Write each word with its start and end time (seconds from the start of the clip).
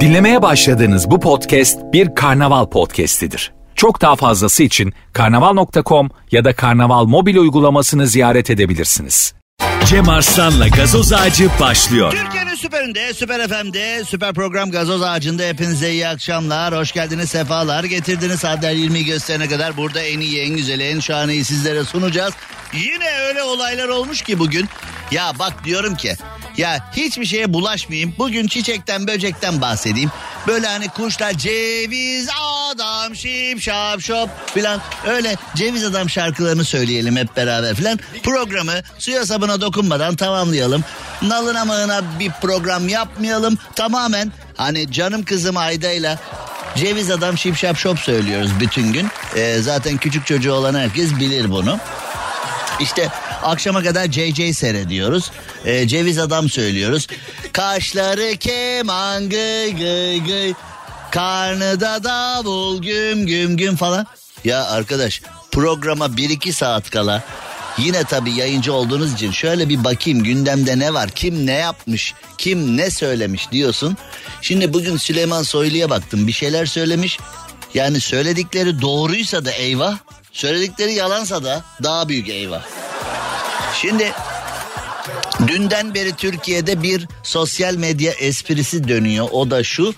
Dinlemeye 0.00 0.42
başladığınız 0.42 1.10
bu 1.10 1.20
podcast 1.20 1.78
bir 1.92 2.14
karnaval 2.14 2.66
podcastidir. 2.66 3.52
Çok 3.74 4.00
daha 4.00 4.16
fazlası 4.16 4.62
için 4.62 4.92
karnaval.com 5.12 6.10
ya 6.30 6.44
da 6.44 6.54
karnaval 6.56 7.04
mobil 7.04 7.36
uygulamasını 7.36 8.06
ziyaret 8.06 8.50
edebilirsiniz. 8.50 9.34
Cem 9.86 10.08
Arslan'la 10.08 10.68
gazoz 10.68 11.12
ağacı 11.12 11.48
başlıyor. 11.60 12.12
Türkiye'nin 12.12 12.54
süperinde, 12.54 13.14
süper 13.14 13.48
FM'de, 13.48 14.04
süper 14.04 14.34
program 14.34 14.70
Gazoz 14.70 15.02
Ağacı'nda 15.02 15.42
hepinize 15.42 15.90
iyi 15.90 16.08
akşamlar. 16.08 16.74
Hoş 16.74 16.92
geldiniz, 16.92 17.30
sefalar 17.30 17.84
getirdiniz. 17.84 18.40
Saatler 18.40 18.72
20 18.72 19.04
gösterene 19.04 19.48
kadar 19.48 19.76
burada 19.76 20.02
en 20.02 20.20
iyi, 20.20 20.40
en 20.40 20.56
güzeli, 20.56 20.82
en 20.82 21.00
şahaneyi 21.00 21.44
sizlere 21.44 21.84
sunacağız. 21.84 22.34
Yine 22.72 23.10
öyle 23.28 23.42
olaylar 23.42 23.88
olmuş 23.88 24.22
ki 24.22 24.38
bugün. 24.38 24.68
Ya 25.10 25.32
bak 25.38 25.64
diyorum 25.64 25.94
ki 25.94 26.16
ya 26.56 26.90
hiçbir 26.96 27.26
şeye 27.26 27.52
bulaşmayayım. 27.52 28.14
Bugün 28.18 28.46
çiçekten 28.46 29.06
böcekten 29.06 29.60
bahsedeyim. 29.60 30.10
Böyle 30.46 30.66
hani 30.66 30.88
kuşlar 30.88 31.32
ceviz 31.32 32.28
adam 32.70 33.16
şip 33.16 33.60
şap 33.60 34.00
şop 34.00 34.30
filan 34.54 34.80
öyle 35.06 35.36
ceviz 35.54 35.84
adam 35.84 36.10
şarkılarını 36.10 36.64
söyleyelim 36.64 37.16
hep 37.16 37.36
beraber 37.36 37.74
filan. 37.74 37.98
Programı 38.22 38.72
suya 38.98 39.26
sabuna 39.26 39.60
dokunmadan 39.60 40.16
tamamlayalım. 40.16 40.84
Nalına 41.22 41.64
mığına 41.64 42.18
bir 42.18 42.30
program 42.42 42.88
yapmayalım. 42.88 43.58
Tamamen 43.76 44.32
hani 44.56 44.92
canım 44.92 45.24
kızım 45.24 45.56
Ayda'yla 45.56 46.18
ceviz 46.76 47.10
adam 47.10 47.38
şip 47.38 47.56
şap 47.56 47.76
şop 47.76 47.98
söylüyoruz 47.98 48.50
bütün 48.60 48.92
gün. 48.92 49.08
Ee, 49.36 49.56
zaten 49.60 49.96
küçük 49.96 50.26
çocuğu 50.26 50.52
olan 50.52 50.74
herkes 50.74 51.16
bilir 51.16 51.50
bunu. 51.50 51.78
İşte 52.80 53.08
akşama 53.42 53.82
kadar 53.82 54.06
JJ 54.06 54.56
seyrediyoruz. 54.56 55.30
Ee, 55.64 55.88
ceviz 55.88 56.18
adam 56.18 56.48
söylüyoruz. 56.48 57.06
Kaşları 57.52 58.36
keman 58.36 59.28
gıy 59.28 59.70
gıy 59.76 60.24
gıy. 60.24 60.54
Karnı 61.10 61.80
da 61.80 62.04
davul 62.04 62.82
güm 62.82 63.26
güm 63.26 63.56
güm 63.56 63.76
falan. 63.76 64.06
Ya 64.44 64.64
arkadaş 64.64 65.22
programa 65.52 66.06
1-2 66.06 66.52
saat 66.52 66.90
kala 66.90 67.24
Yine 67.78 68.04
tabii 68.04 68.32
yayıncı 68.32 68.72
olduğunuz 68.72 69.14
için 69.14 69.30
şöyle 69.30 69.68
bir 69.68 69.84
bakayım 69.84 70.22
gündemde 70.24 70.78
ne 70.78 70.94
var, 70.94 71.10
kim 71.10 71.46
ne 71.46 71.52
yapmış, 71.52 72.14
kim 72.38 72.76
ne 72.76 72.90
söylemiş 72.90 73.52
diyorsun. 73.52 73.96
Şimdi 74.42 74.72
bugün 74.72 74.96
Süleyman 74.96 75.42
Soylu'ya 75.42 75.90
baktım 75.90 76.26
bir 76.26 76.32
şeyler 76.32 76.66
söylemiş. 76.66 77.18
Yani 77.74 78.00
söyledikleri 78.00 78.80
doğruysa 78.80 79.44
da 79.44 79.50
eyvah, 79.50 79.98
söyledikleri 80.32 80.92
yalansa 80.92 81.44
da 81.44 81.62
daha 81.82 82.08
büyük 82.08 82.28
eyvah. 82.28 82.62
Şimdi 83.80 84.12
dünden 85.46 85.94
beri 85.94 86.16
Türkiye'de 86.16 86.82
bir 86.82 87.08
sosyal 87.22 87.74
medya 87.74 88.12
esprisi 88.12 88.88
dönüyor. 88.88 89.28
O 89.32 89.50
da 89.50 89.64
şu. 89.64 89.94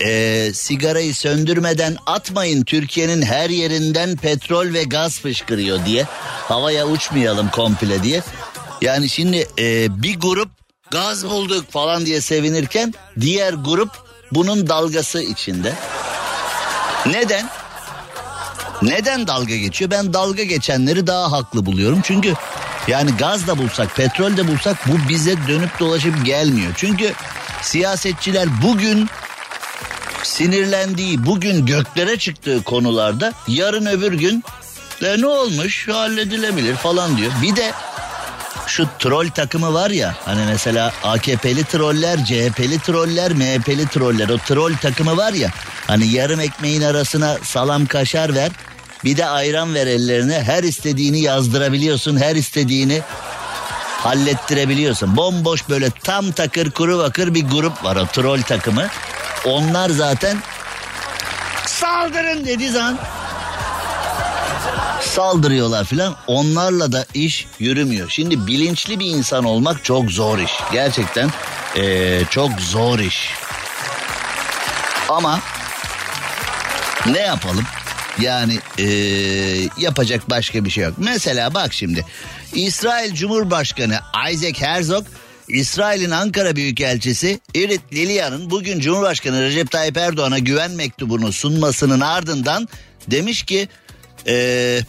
E, 0.00 0.50
sigarayı 0.54 1.14
söndürmeden 1.14 1.96
atmayın 2.06 2.64
Türkiye'nin 2.64 3.22
her 3.22 3.50
yerinden 3.50 4.16
petrol 4.16 4.72
ve 4.72 4.84
gaz 4.84 5.20
fışkırıyor 5.20 5.86
diye. 5.86 6.06
Havaya 6.48 6.86
uçmayalım 6.86 7.50
komple 7.50 8.02
diye. 8.02 8.22
Yani 8.82 9.08
şimdi 9.08 9.48
e, 9.58 10.02
bir 10.02 10.20
grup 10.20 10.48
gaz 10.90 11.24
bulduk 11.24 11.72
falan 11.72 12.06
diye 12.06 12.20
sevinirken 12.20 12.94
diğer 13.20 13.52
grup 13.52 13.90
bunun 14.32 14.68
dalgası 14.68 15.22
içinde. 15.22 15.72
Neden? 17.06 17.48
Neden 18.82 19.26
dalga 19.26 19.56
geçiyor? 19.56 19.90
Ben 19.90 20.12
dalga 20.14 20.42
geçenleri 20.42 21.06
daha 21.06 21.32
haklı 21.32 21.66
buluyorum. 21.66 22.00
Çünkü 22.02 22.34
yani 22.88 23.10
gaz 23.16 23.46
da 23.46 23.58
bulsak, 23.58 23.96
petrol 23.96 24.36
de 24.36 24.48
bulsak 24.48 24.76
bu 24.88 25.08
bize 25.08 25.36
dönüp 25.48 25.80
dolaşıp 25.80 26.26
gelmiyor. 26.26 26.72
Çünkü 26.76 27.12
siyasetçiler 27.62 28.48
bugün 28.62 29.08
sinirlendiği, 30.22 31.26
bugün 31.26 31.66
göklere 31.66 32.18
çıktığı 32.18 32.62
konularda 32.62 33.32
yarın 33.48 33.86
öbür 33.86 34.12
gün 34.12 34.44
de 35.02 35.20
ne 35.20 35.26
olmuş 35.26 35.88
halledilebilir 35.88 36.76
falan 36.76 37.16
diyor. 37.16 37.32
Bir 37.42 37.56
de 37.56 37.72
şu 38.66 38.88
troll 38.98 39.28
takımı 39.28 39.74
var 39.74 39.90
ya 39.90 40.14
hani 40.24 40.40
mesela 40.46 40.92
AKP'li 41.04 41.64
troller, 41.64 42.24
CHP'li 42.24 42.78
troller, 42.78 43.32
MHP'li 43.32 43.88
troller 43.88 44.28
o 44.28 44.38
troll 44.38 44.74
takımı 44.76 45.16
var 45.16 45.32
ya 45.32 45.50
hani 45.86 46.06
yarım 46.06 46.40
ekmeğin 46.40 46.82
arasına 46.82 47.38
salam 47.42 47.86
kaşar 47.86 48.34
ver 48.34 48.50
bir 49.04 49.16
de 49.16 49.26
ayran 49.26 49.74
ver 49.74 49.86
ellerine 49.86 50.42
her 50.42 50.62
istediğini 50.62 51.20
yazdırabiliyorsun 51.20 52.16
her 52.16 52.36
istediğini 52.36 53.00
hallettirebiliyorsun. 54.02 55.16
Bomboş 55.16 55.68
böyle 55.68 55.90
tam 55.90 56.32
takır 56.32 56.70
kuru 56.70 56.98
bakır 56.98 57.34
bir 57.34 57.48
grup 57.48 57.84
var 57.84 57.96
o 57.96 58.06
troll 58.06 58.42
takımı. 58.42 58.86
Onlar 59.44 59.90
zaten 59.90 60.38
saldırın 61.66 62.46
dediği 62.46 62.70
zaman 62.70 62.98
saldırıyorlar 65.00 65.84
filan. 65.84 66.16
Onlarla 66.26 66.92
da 66.92 67.06
iş 67.14 67.46
yürümüyor. 67.58 68.10
Şimdi 68.10 68.46
bilinçli 68.46 69.00
bir 69.00 69.06
insan 69.06 69.44
olmak 69.44 69.84
çok 69.84 70.10
zor 70.10 70.38
iş. 70.38 70.52
Gerçekten 70.72 71.30
ee, 71.76 72.20
çok 72.30 72.60
zor 72.60 72.98
iş. 72.98 73.30
Ama 75.08 75.40
ne 77.06 77.18
yapalım? 77.18 77.64
Yani 78.20 78.58
ee, 78.78 78.84
yapacak 79.78 80.30
başka 80.30 80.64
bir 80.64 80.70
şey 80.70 80.84
yok. 80.84 80.94
Mesela 80.98 81.54
bak 81.54 81.72
şimdi 81.72 82.04
İsrail 82.54 83.14
Cumhurbaşkanı 83.14 83.98
Isaac 84.32 84.60
Herzog 84.60 85.06
İsrail'in 85.48 86.10
Ankara 86.10 86.56
Büyükelçisi 86.56 87.40
Irit 87.54 87.92
Lilian'ın 87.92 88.50
bugün 88.50 88.80
Cumhurbaşkanı 88.80 89.42
Recep 89.42 89.70
Tayyip 89.70 89.96
Erdoğan'a 89.96 90.38
güven 90.38 90.70
mektubunu 90.70 91.32
sunmasının 91.32 92.00
ardından 92.00 92.68
demiş 93.06 93.42
ki 93.42 93.68
ee, 94.26 94.80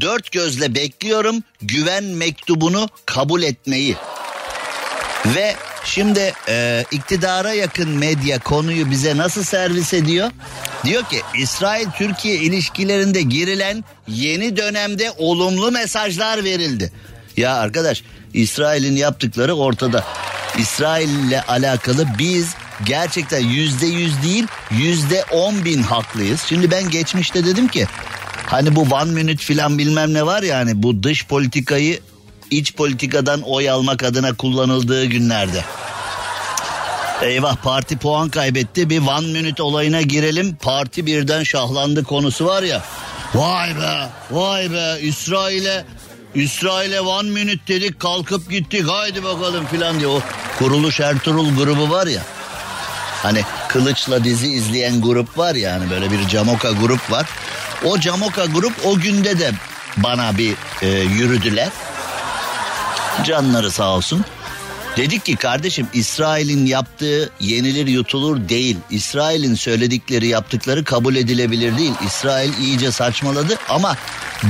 dört 0.00 0.32
gözle 0.32 0.74
bekliyorum 0.74 1.42
güven 1.62 2.04
mektubunu 2.04 2.88
kabul 3.06 3.42
etmeyi. 3.42 3.96
Ve 5.26 5.56
şimdi 5.86 6.32
e, 6.48 6.84
iktidara 6.90 7.52
yakın 7.52 7.88
medya 7.88 8.38
konuyu 8.38 8.90
bize 8.90 9.16
nasıl 9.16 9.42
servis 9.44 9.94
ediyor? 9.94 10.30
Diyor 10.84 11.04
ki 11.04 11.20
İsrail-Türkiye 11.38 12.34
ilişkilerinde 12.36 13.22
girilen 13.22 13.84
yeni 14.08 14.56
dönemde 14.56 15.12
olumlu 15.18 15.72
mesajlar 15.72 16.44
verildi. 16.44 16.92
Ya 17.36 17.54
arkadaş 17.54 18.02
İsrail'in 18.34 18.96
yaptıkları 18.96 19.54
ortada. 19.54 20.04
İsrail 20.58 21.08
ile 21.08 21.42
alakalı 21.42 22.06
biz 22.18 22.54
gerçekten 22.84 23.40
yüzde 23.40 23.86
yüz 23.86 24.22
değil 24.22 24.46
yüzde 24.70 25.24
on 25.24 25.64
bin 25.64 25.82
haklıyız. 25.82 26.40
Şimdi 26.48 26.70
ben 26.70 26.90
geçmişte 26.90 27.44
dedim 27.46 27.68
ki 27.68 27.86
hani 28.46 28.76
bu 28.76 28.82
one 28.82 29.12
minute 29.12 29.44
filan 29.44 29.78
bilmem 29.78 30.14
ne 30.14 30.26
var 30.26 30.42
ya 30.42 30.58
hani 30.58 30.82
bu 30.82 31.02
dış 31.02 31.26
politikayı 31.26 32.00
iç 32.50 32.74
politikadan 32.74 33.42
oy 33.42 33.70
almak 33.70 34.02
adına 34.02 34.34
kullanıldığı 34.34 35.04
günlerde. 35.04 35.64
Eyvah 37.22 37.56
parti 37.56 37.98
puan 37.98 38.28
kaybetti 38.28 38.90
bir 38.90 39.06
one 39.06 39.26
minute 39.26 39.62
olayına 39.62 40.02
girelim 40.02 40.56
parti 40.62 41.06
birden 41.06 41.42
şahlandı 41.42 42.04
konusu 42.04 42.46
var 42.46 42.62
ya. 42.62 42.82
Vay 43.34 43.76
be 43.76 44.08
vay 44.30 44.72
be 44.72 44.98
İsrail'e 45.00 45.84
İsrail'e 46.34 47.00
one 47.00 47.30
minute 47.30 47.66
dedik 47.68 48.00
kalkıp 48.00 48.50
gittik 48.50 48.88
haydi 48.88 49.24
bakalım 49.24 49.66
filan 49.66 49.98
diye 49.98 50.08
o 50.08 50.20
kuruluş 50.58 51.00
Ertuğrul 51.00 51.56
grubu 51.56 51.90
var 51.90 52.06
ya. 52.06 52.22
Hani 53.22 53.44
kılıçla 53.68 54.24
dizi 54.24 54.48
izleyen 54.48 55.02
grup 55.02 55.38
var 55.38 55.54
ya 55.54 55.72
hani 55.74 55.90
böyle 55.90 56.10
bir 56.10 56.28
Camoka 56.28 56.70
grup 56.70 57.10
var. 57.10 57.26
O 57.84 57.98
Camoka 57.98 58.44
grup 58.44 58.72
o 58.84 58.98
günde 58.98 59.38
de 59.38 59.52
bana 59.96 60.38
bir 60.38 60.54
e, 60.82 60.88
yürüdüler. 60.88 61.68
Canları 63.24 63.70
sağ 63.70 63.96
olsun. 63.96 64.24
Dedik 64.96 65.24
ki 65.24 65.36
kardeşim 65.36 65.88
İsrail'in 65.94 66.66
yaptığı 66.66 67.30
yenilir 67.40 67.86
yutulur 67.86 68.48
değil. 68.48 68.76
İsrail'in 68.90 69.54
söyledikleri 69.54 70.26
yaptıkları 70.26 70.84
kabul 70.84 71.16
edilebilir 71.16 71.78
değil. 71.78 71.92
İsrail 72.06 72.52
iyice 72.60 72.92
saçmaladı 72.92 73.58
ama 73.68 73.96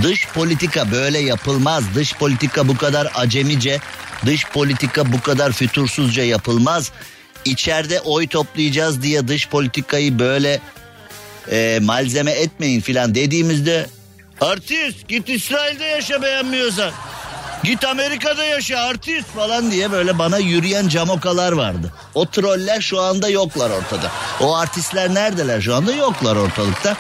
dış 0.03 0.29
politika 0.29 0.93
böyle 0.93 1.19
yapılmaz. 1.19 1.85
Dış 1.95 2.15
politika 2.15 2.69
bu 2.69 2.77
kadar 2.77 3.13
acemice, 3.15 3.81
dış 4.27 4.47
politika 4.47 5.13
bu 5.13 5.21
kadar 5.21 5.53
fütursuzca 5.53 6.25
yapılmaz. 6.25 6.93
İçeride 7.45 8.01
oy 8.01 8.27
toplayacağız 8.27 9.03
diye 9.03 9.29
dış 9.29 9.49
politikayı 9.49 10.19
böyle 10.19 10.61
e, 11.51 11.79
malzeme 11.83 12.31
etmeyin 12.31 12.81
filan 12.81 13.15
dediğimizde 13.15 13.87
artist 14.41 15.09
git 15.09 15.29
İsrail'de 15.29 15.85
yaşa 15.85 16.23
beğenmiyorsan. 16.23 16.93
Git 17.65 17.85
Amerika'da 17.85 18.45
yaşa 18.45 18.79
artist 18.79 19.29
falan 19.37 19.71
diye 19.71 19.93
böyle 19.93 20.19
bana 20.19 20.39
yürüyen 20.39 20.89
camokalar 20.89 21.53
vardı. 21.53 21.93
O 22.15 22.27
troller 22.27 22.81
şu 22.81 23.01
anda 23.01 23.29
yoklar 23.29 23.71
ortada. 23.71 24.11
O 24.41 24.57
artistler 24.57 25.15
neredeler 25.15 25.61
şu 25.61 25.75
anda 25.75 25.93
yoklar 25.93 26.37
ortalıkta. 26.37 26.97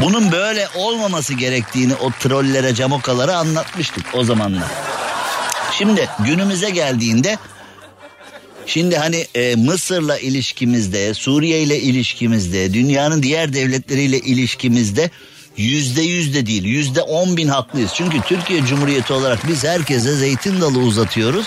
Bunun 0.00 0.32
böyle 0.32 0.68
olmaması 0.76 1.34
gerektiğini 1.34 1.94
o 1.94 2.10
trollere 2.20 2.74
camokalara 2.74 3.36
anlatmıştık 3.36 4.06
o 4.14 4.24
zamanlar. 4.24 4.68
Şimdi 5.78 6.08
günümüze 6.18 6.70
geldiğinde 6.70 7.38
Şimdi 8.66 8.96
hani 8.96 9.26
e, 9.34 9.56
Mısır'la 9.56 10.18
ilişkimizde, 10.18 11.14
Suriye 11.14 11.62
ile 11.62 11.80
ilişkimizde, 11.80 12.74
dünyanın 12.74 13.22
diğer 13.22 13.52
devletleriyle 13.52 14.18
ilişkimizde 14.18 15.10
yüzde 15.56 16.02
yüzde 16.02 16.46
değil 16.46 16.64
yüzde 16.64 17.02
on 17.02 17.36
bin 17.36 17.48
haklıyız. 17.48 17.90
Çünkü 17.94 18.20
Türkiye 18.20 18.64
Cumhuriyeti 18.64 19.12
olarak 19.12 19.48
biz 19.48 19.64
herkese 19.64 20.16
zeytin 20.16 20.60
dalı 20.60 20.78
uzatıyoruz. 20.78 21.46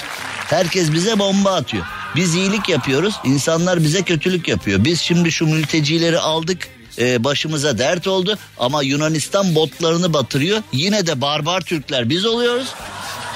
Herkes 0.50 0.94
bize 0.94 1.20
bomba 1.20 1.54
atıyor. 1.54 1.86
Biz 2.16 2.36
iyilik 2.36 2.70
yapıyoruz. 2.70 3.16
insanlar 3.24 3.84
bize 3.84 4.02
kötülük 4.02 4.48
yapıyor. 4.48 4.84
Biz 4.84 5.02
şimdi 5.02 5.32
şu 5.32 5.48
mültecileri 5.48 6.20
aldık. 6.20 6.68
E, 7.00 7.24
başımıza 7.24 7.78
dert 7.78 8.08
oldu 8.08 8.38
ama 8.58 8.84
Yunanistan 8.84 9.56
botlarını 9.56 10.14
batırıyor. 10.14 10.62
Yine 10.72 11.08
de 11.08 11.22
barbar 11.22 11.62
Türkler 11.62 12.10
biz 12.10 12.26
oluyoruz. 12.26 12.68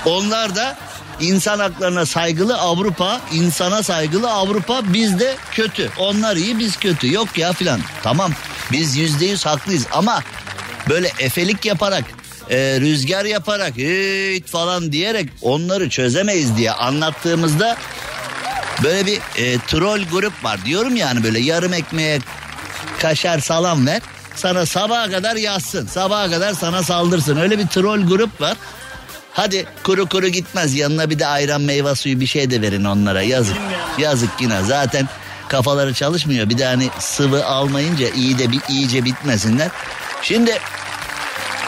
Onlar 0.05 0.55
da 0.55 0.77
insan 1.21 1.59
haklarına 1.59 2.05
saygılı 2.05 2.57
Avrupa, 2.57 3.21
insana 3.33 3.83
saygılı 3.83 4.31
Avrupa 4.31 4.81
bizde 4.93 5.35
kötü. 5.51 5.89
Onlar 5.97 6.35
iyi 6.35 6.59
biz 6.59 6.77
kötü. 6.77 7.13
Yok 7.13 7.37
ya 7.37 7.53
filan. 7.53 7.79
Tamam 8.03 8.31
biz 8.71 8.97
yüzde 8.97 9.25
yüz 9.25 9.45
haklıyız 9.45 9.87
ama 9.91 10.23
böyle 10.89 11.11
efelik 11.19 11.65
yaparak 11.65 12.03
e, 12.49 12.57
rüzgar 12.79 13.25
yaparak 13.25 13.73
hiç 13.77 14.47
falan 14.47 14.91
diyerek 14.91 15.29
onları 15.41 15.89
çözemeyiz 15.89 16.57
diye 16.57 16.71
anlattığımızda 16.71 17.77
böyle 18.83 19.05
bir 19.05 19.17
e, 19.17 19.59
troll 19.67 20.01
grup 20.11 20.43
var. 20.43 20.65
Diyorum 20.65 20.95
yani 20.95 21.23
böyle 21.23 21.39
yarım 21.39 21.73
ekmeğe 21.73 22.19
kaşar 22.99 23.39
salam 23.39 23.87
ver 23.87 24.01
sana 24.35 24.65
sabaha 24.65 25.11
kadar 25.11 25.35
yazsın 25.35 25.87
sabaha 25.87 26.29
kadar 26.29 26.53
sana 26.53 26.83
saldırsın. 26.83 27.37
Öyle 27.37 27.59
bir 27.59 27.67
troll 27.67 28.07
grup 28.07 28.41
var. 28.41 28.57
Hadi 29.33 29.65
kuru 29.83 30.05
kuru 30.05 30.27
gitmez 30.27 30.75
yanına 30.75 31.09
bir 31.09 31.19
de 31.19 31.27
ayran 31.27 31.61
meyve 31.61 31.95
suyu 31.95 32.19
bir 32.19 32.27
şey 32.27 32.51
de 32.51 32.61
verin 32.61 32.83
onlara. 32.83 33.21
Yazık 33.21 33.57
yazık 33.97 34.29
yine 34.39 34.63
zaten 34.63 35.09
kafaları 35.47 35.93
çalışmıyor. 35.93 36.49
Bir 36.49 36.57
de 36.57 36.65
hani 36.65 36.89
sıvı 36.99 37.45
almayınca 37.45 38.09
iyi 38.09 38.39
de 38.39 38.51
bir 38.51 38.61
iyice 38.69 39.05
bitmesinler 39.05 39.69
şimdi 40.21 40.59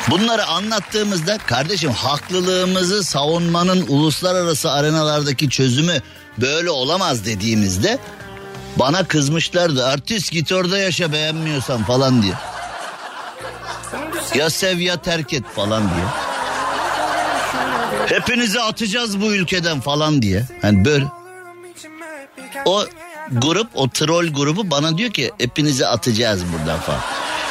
Bunları 0.09 0.45
anlattığımızda 0.45 1.37
kardeşim 1.37 1.91
haklılığımızı 1.91 3.03
savunmanın 3.03 3.85
uluslararası 3.87 4.71
arenalardaki 4.71 5.49
çözümü 5.49 5.97
böyle 6.37 6.69
olamaz 6.69 7.25
dediğimizde 7.25 7.99
bana 8.75 9.07
kızmışlardı. 9.07 9.87
Artist 9.87 10.31
git 10.31 10.51
orada 10.51 10.77
yaşa 10.77 11.11
beğenmiyorsan 11.11 11.83
falan 11.83 12.21
diye. 12.21 12.33
Ya 14.35 14.49
sev 14.49 14.79
ya 14.79 15.01
terk 15.01 15.33
et 15.33 15.43
falan 15.55 15.83
diye. 15.83 16.05
Hepinizi 18.05 18.61
atacağız 18.61 19.21
bu 19.21 19.33
ülkeden 19.33 19.81
falan 19.81 20.21
diye. 20.21 20.47
Hani 20.61 20.85
böyle. 20.85 21.05
O 22.65 22.85
grup 23.31 23.67
o 23.75 23.89
troll 23.89 24.27
grubu 24.27 24.71
bana 24.71 24.97
diyor 24.97 25.11
ki 25.11 25.31
hepinizi 25.37 25.87
atacağız 25.87 26.41
buradan 26.53 26.79
falan. 26.79 27.01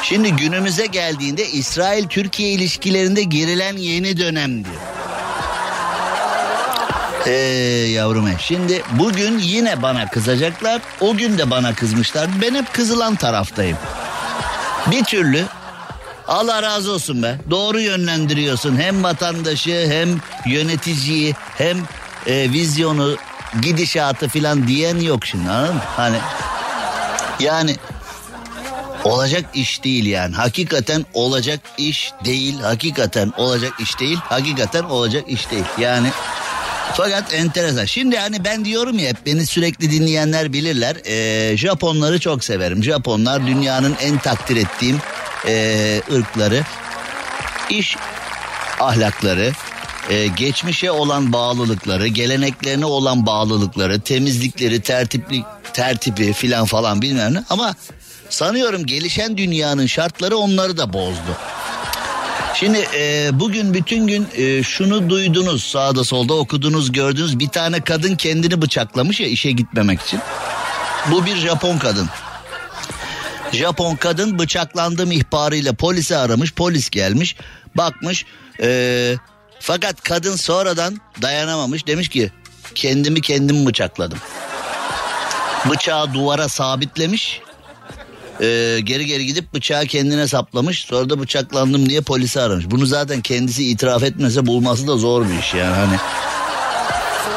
Şimdi 0.03 0.33
günümüze 0.33 0.87
geldiğinde 0.87 1.49
İsrail-Türkiye 1.49 2.51
ilişkilerinde 2.51 3.23
girilen 3.23 3.77
yeni 3.77 4.17
dönem 4.17 4.65
diyor. 4.65 4.81
Ee, 7.27 7.31
yavrum. 7.91 8.29
Şimdi 8.39 8.83
bugün 8.93 9.39
yine 9.39 9.83
bana 9.83 10.07
kızacaklar. 10.11 10.83
O 11.01 11.17
gün 11.17 11.39
de 11.39 11.51
bana 11.51 11.75
kızmışlar. 11.75 12.29
Ben 12.43 12.55
hep 12.55 12.73
kızılan 12.73 13.17
taraftayım. 13.17 13.77
Bir 14.91 15.05
türlü 15.05 15.45
Allah 16.29 16.63
razı 16.63 16.93
olsun 16.93 17.23
be. 17.23 17.39
Doğru 17.51 17.81
yönlendiriyorsun. 17.81 18.81
Hem 18.81 19.05
vatandaşı 19.05 19.87
hem 19.91 20.09
yöneticiyi 20.53 21.35
hem 21.59 21.79
e, 22.27 22.53
vizyonu 22.53 23.17
gidişatı 23.63 24.29
filan 24.29 24.67
diyen 24.69 25.01
yok 25.01 25.27
şimdi 25.27 25.51
anladın 25.51 25.75
mı? 25.75 25.81
Hani 25.97 26.17
yani 27.41 27.77
olacak 29.05 29.45
iş 29.55 29.85
değil 29.85 30.07
yani. 30.07 30.35
Hakikaten 30.35 31.07
olacak 31.15 31.61
iş 31.79 32.13
değil. 32.25 32.61
Hakikaten 32.61 33.33
olacak 33.37 33.73
iş 33.81 34.01
değil. 34.01 34.19
Hakikaten 34.23 34.83
olacak 34.83 35.25
iş 35.29 35.51
değil. 35.51 35.65
Yani 35.79 36.09
fakat 36.95 37.35
enteresan. 37.35 37.85
Şimdi 37.85 38.19
hani 38.19 38.45
ben 38.45 38.65
diyorum 38.65 38.99
ya 38.99 39.09
hep 39.09 39.27
beni 39.27 39.47
sürekli 39.47 39.91
dinleyenler 39.91 40.53
bilirler. 40.53 40.97
Ee, 41.07 41.57
Japonları 41.57 42.21
çok 42.21 42.45
severim. 42.45 42.85
Japonlar 42.85 43.47
dünyanın 43.47 43.97
en 44.03 44.19
takdir 44.19 44.57
ettiğim 44.57 44.99
e, 45.47 46.03
ırkları. 46.13 46.63
İş 47.71 47.97
ahlakları, 48.81 49.53
e, 50.11 50.27
geçmişe 50.27 50.91
olan 50.91 51.33
bağlılıkları, 51.33 52.07
geleneklerine 52.07 52.85
olan 52.85 53.27
bağlılıkları, 53.27 54.01
temizlikleri, 54.01 54.81
tertipli, 54.81 55.43
tertibi 55.73 56.33
filan 56.33 56.65
falan 56.65 57.03
bilmem 57.03 57.35
ne. 57.35 57.45
Ama 57.51 57.75
sanıyorum 58.31 58.87
gelişen 58.87 59.37
dünyanın 59.37 59.87
şartları 59.87 60.37
onları 60.37 60.77
da 60.77 60.93
bozdu. 60.93 61.37
Şimdi 62.55 62.89
e, 62.95 63.31
bugün 63.33 63.75
bütün 63.75 64.07
gün 64.07 64.29
e, 64.37 64.63
şunu 64.63 65.11
duydunuz 65.11 65.65
sağda 65.65 66.05
solda 66.05 66.35
okudunuz 66.35 66.93
gördünüz 66.93 67.39
bir 67.39 67.49
tane 67.49 67.81
kadın 67.81 68.17
kendini 68.17 68.63
bıçaklamış 68.63 69.21
ya 69.21 69.27
işe 69.27 69.51
gitmemek 69.51 70.01
için. 70.01 70.21
Bu 71.11 71.27
bir 71.27 71.37
Japon 71.37 71.79
kadın. 71.79 72.09
Japon 73.53 73.97
kadın 73.97 74.39
bıçaklandım 74.39 75.13
ihbarıyla 75.13 75.73
polisi 75.73 76.17
aramış 76.17 76.55
polis 76.55 76.91
gelmiş 76.91 77.37
bakmış 77.75 78.25
e, 78.63 79.15
fakat 79.61 80.03
kadın 80.03 80.37
sonradan 80.37 81.01
dayanamamış 81.23 81.87
demiş 81.87 82.09
ki 82.09 82.33
kendimi 82.75 83.21
kendim 83.21 83.67
bıçakladım. 83.67 84.19
Bıçağı 85.71 86.15
duvara 86.15 86.49
sabitlemiş 86.49 87.41
ee, 88.41 88.81
geri 88.85 89.07
geri 89.07 89.27
gidip 89.27 89.55
bıçağı 89.55 89.87
kendine 89.87 90.29
saplamış. 90.29 90.85
Sonra 90.85 91.11
da 91.11 91.21
bıçaklandım 91.21 91.89
diye 91.89 92.01
polisi 92.01 92.41
aramış. 92.41 92.71
Bunu 92.71 92.87
zaten 92.87 93.21
kendisi 93.21 93.71
itiraf 93.71 94.03
etmese 94.03 94.47
bulması 94.47 94.87
da 94.87 94.97
zor 94.97 95.29
bir 95.29 95.39
iş 95.39 95.55
yani 95.55 95.75
hani. 95.75 95.97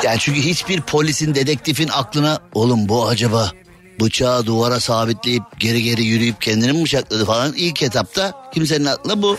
Yani 0.03 0.17
çünkü 0.19 0.41
hiçbir 0.41 0.81
polisin 0.81 1.35
dedektifin 1.35 1.88
aklına 1.88 2.39
oğlum 2.53 2.89
bu 2.89 3.07
acaba 3.07 3.51
bıçağı 4.01 4.45
duvara 4.45 4.79
sabitleyip 4.79 5.44
geri 5.59 5.83
geri 5.83 6.03
yürüyüp 6.03 6.41
kendini 6.41 6.71
mi 6.73 6.83
bıçakladı 6.83 7.25
falan 7.25 7.53
ilk 7.53 7.83
etapta 7.83 8.33
kimsenin 8.53 8.85
aklına 8.85 9.21
bu 9.21 9.38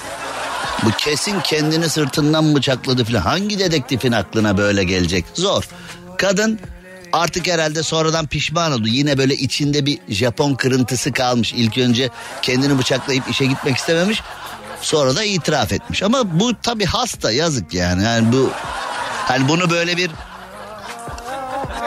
bu 0.84 0.90
kesin 0.90 1.40
kendini 1.40 1.88
sırtından 1.88 2.55
bıçakladı 2.55 3.05
falan. 3.05 3.20
Hangi 3.20 3.58
dedektifin 3.58 4.12
aklına 4.12 4.58
böyle 4.58 4.84
gelecek? 4.84 5.25
Zor. 5.34 5.69
Kadın 6.19 6.61
Artık 7.14 7.46
herhalde 7.46 7.82
sonradan 7.82 8.26
pişman 8.26 8.72
oldu. 8.72 8.88
Yine 8.88 9.19
böyle 9.19 9.34
içinde 9.34 9.87
bir 9.87 9.99
Japon 10.09 10.54
kırıntısı 10.54 11.12
kalmış. 11.12 11.52
İlk 11.52 11.78
önce 11.78 12.11
kendini 12.42 12.78
bıçaklayıp 12.78 13.30
işe 13.30 13.47
gitmek 13.47 13.76
istememiş. 13.76 14.23
Sonra 14.80 15.16
da 15.16 15.25
itiraf 15.25 15.73
etmiş. 15.73 16.02
Ama 16.02 16.40
bu 16.40 16.61
tabii 16.62 16.85
hasta 16.85 17.33
yazık 17.33 17.75
yani. 17.75 18.04
Yani 18.04 18.33
bu 18.33 18.50
hani 19.28 19.49
bunu 19.49 19.71
böyle 19.71 19.97
bir 19.97 20.11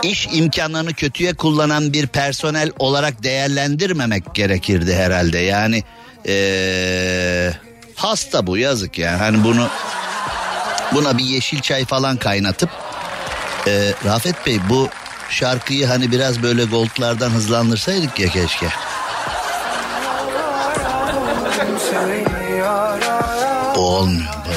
iş 0.04 0.28
imkanlarını 0.32 0.94
kötüye 0.94 1.34
kullanan 1.34 1.94
bir 1.94 2.08
personel 2.08 2.72
olarak 2.80 3.24
değerlendirmemek 3.24 4.36
gerekirdi 4.36 4.96
herhalde. 4.96 5.38
Yani 5.38 5.84
ee, 6.28 7.54
hasta 7.96 8.48
bu 8.48 8.58
yazık 8.58 8.98
yani. 9.00 9.18
Hani 9.18 9.44
bunu 9.44 9.70
buna 10.94 11.18
bir 11.18 11.24
yeşil 11.24 11.62
çay 11.62 11.86
falan 11.86 12.18
kaynatıp 12.18 12.70
ee, 13.68 13.94
Rafet 14.06 14.46
Bey 14.46 14.60
bu 14.70 14.90
şarkıyı 15.30 15.88
hani 15.88 16.12
biraz 16.12 16.44
böyle 16.44 16.66
goldlardan 16.66 17.30
hızlandırsaydık 17.30 18.20
ya 18.20 18.30
keşke. 18.30 18.68
Bu 23.76 23.80
olmuyor 23.80 24.34
bu. 24.46 24.52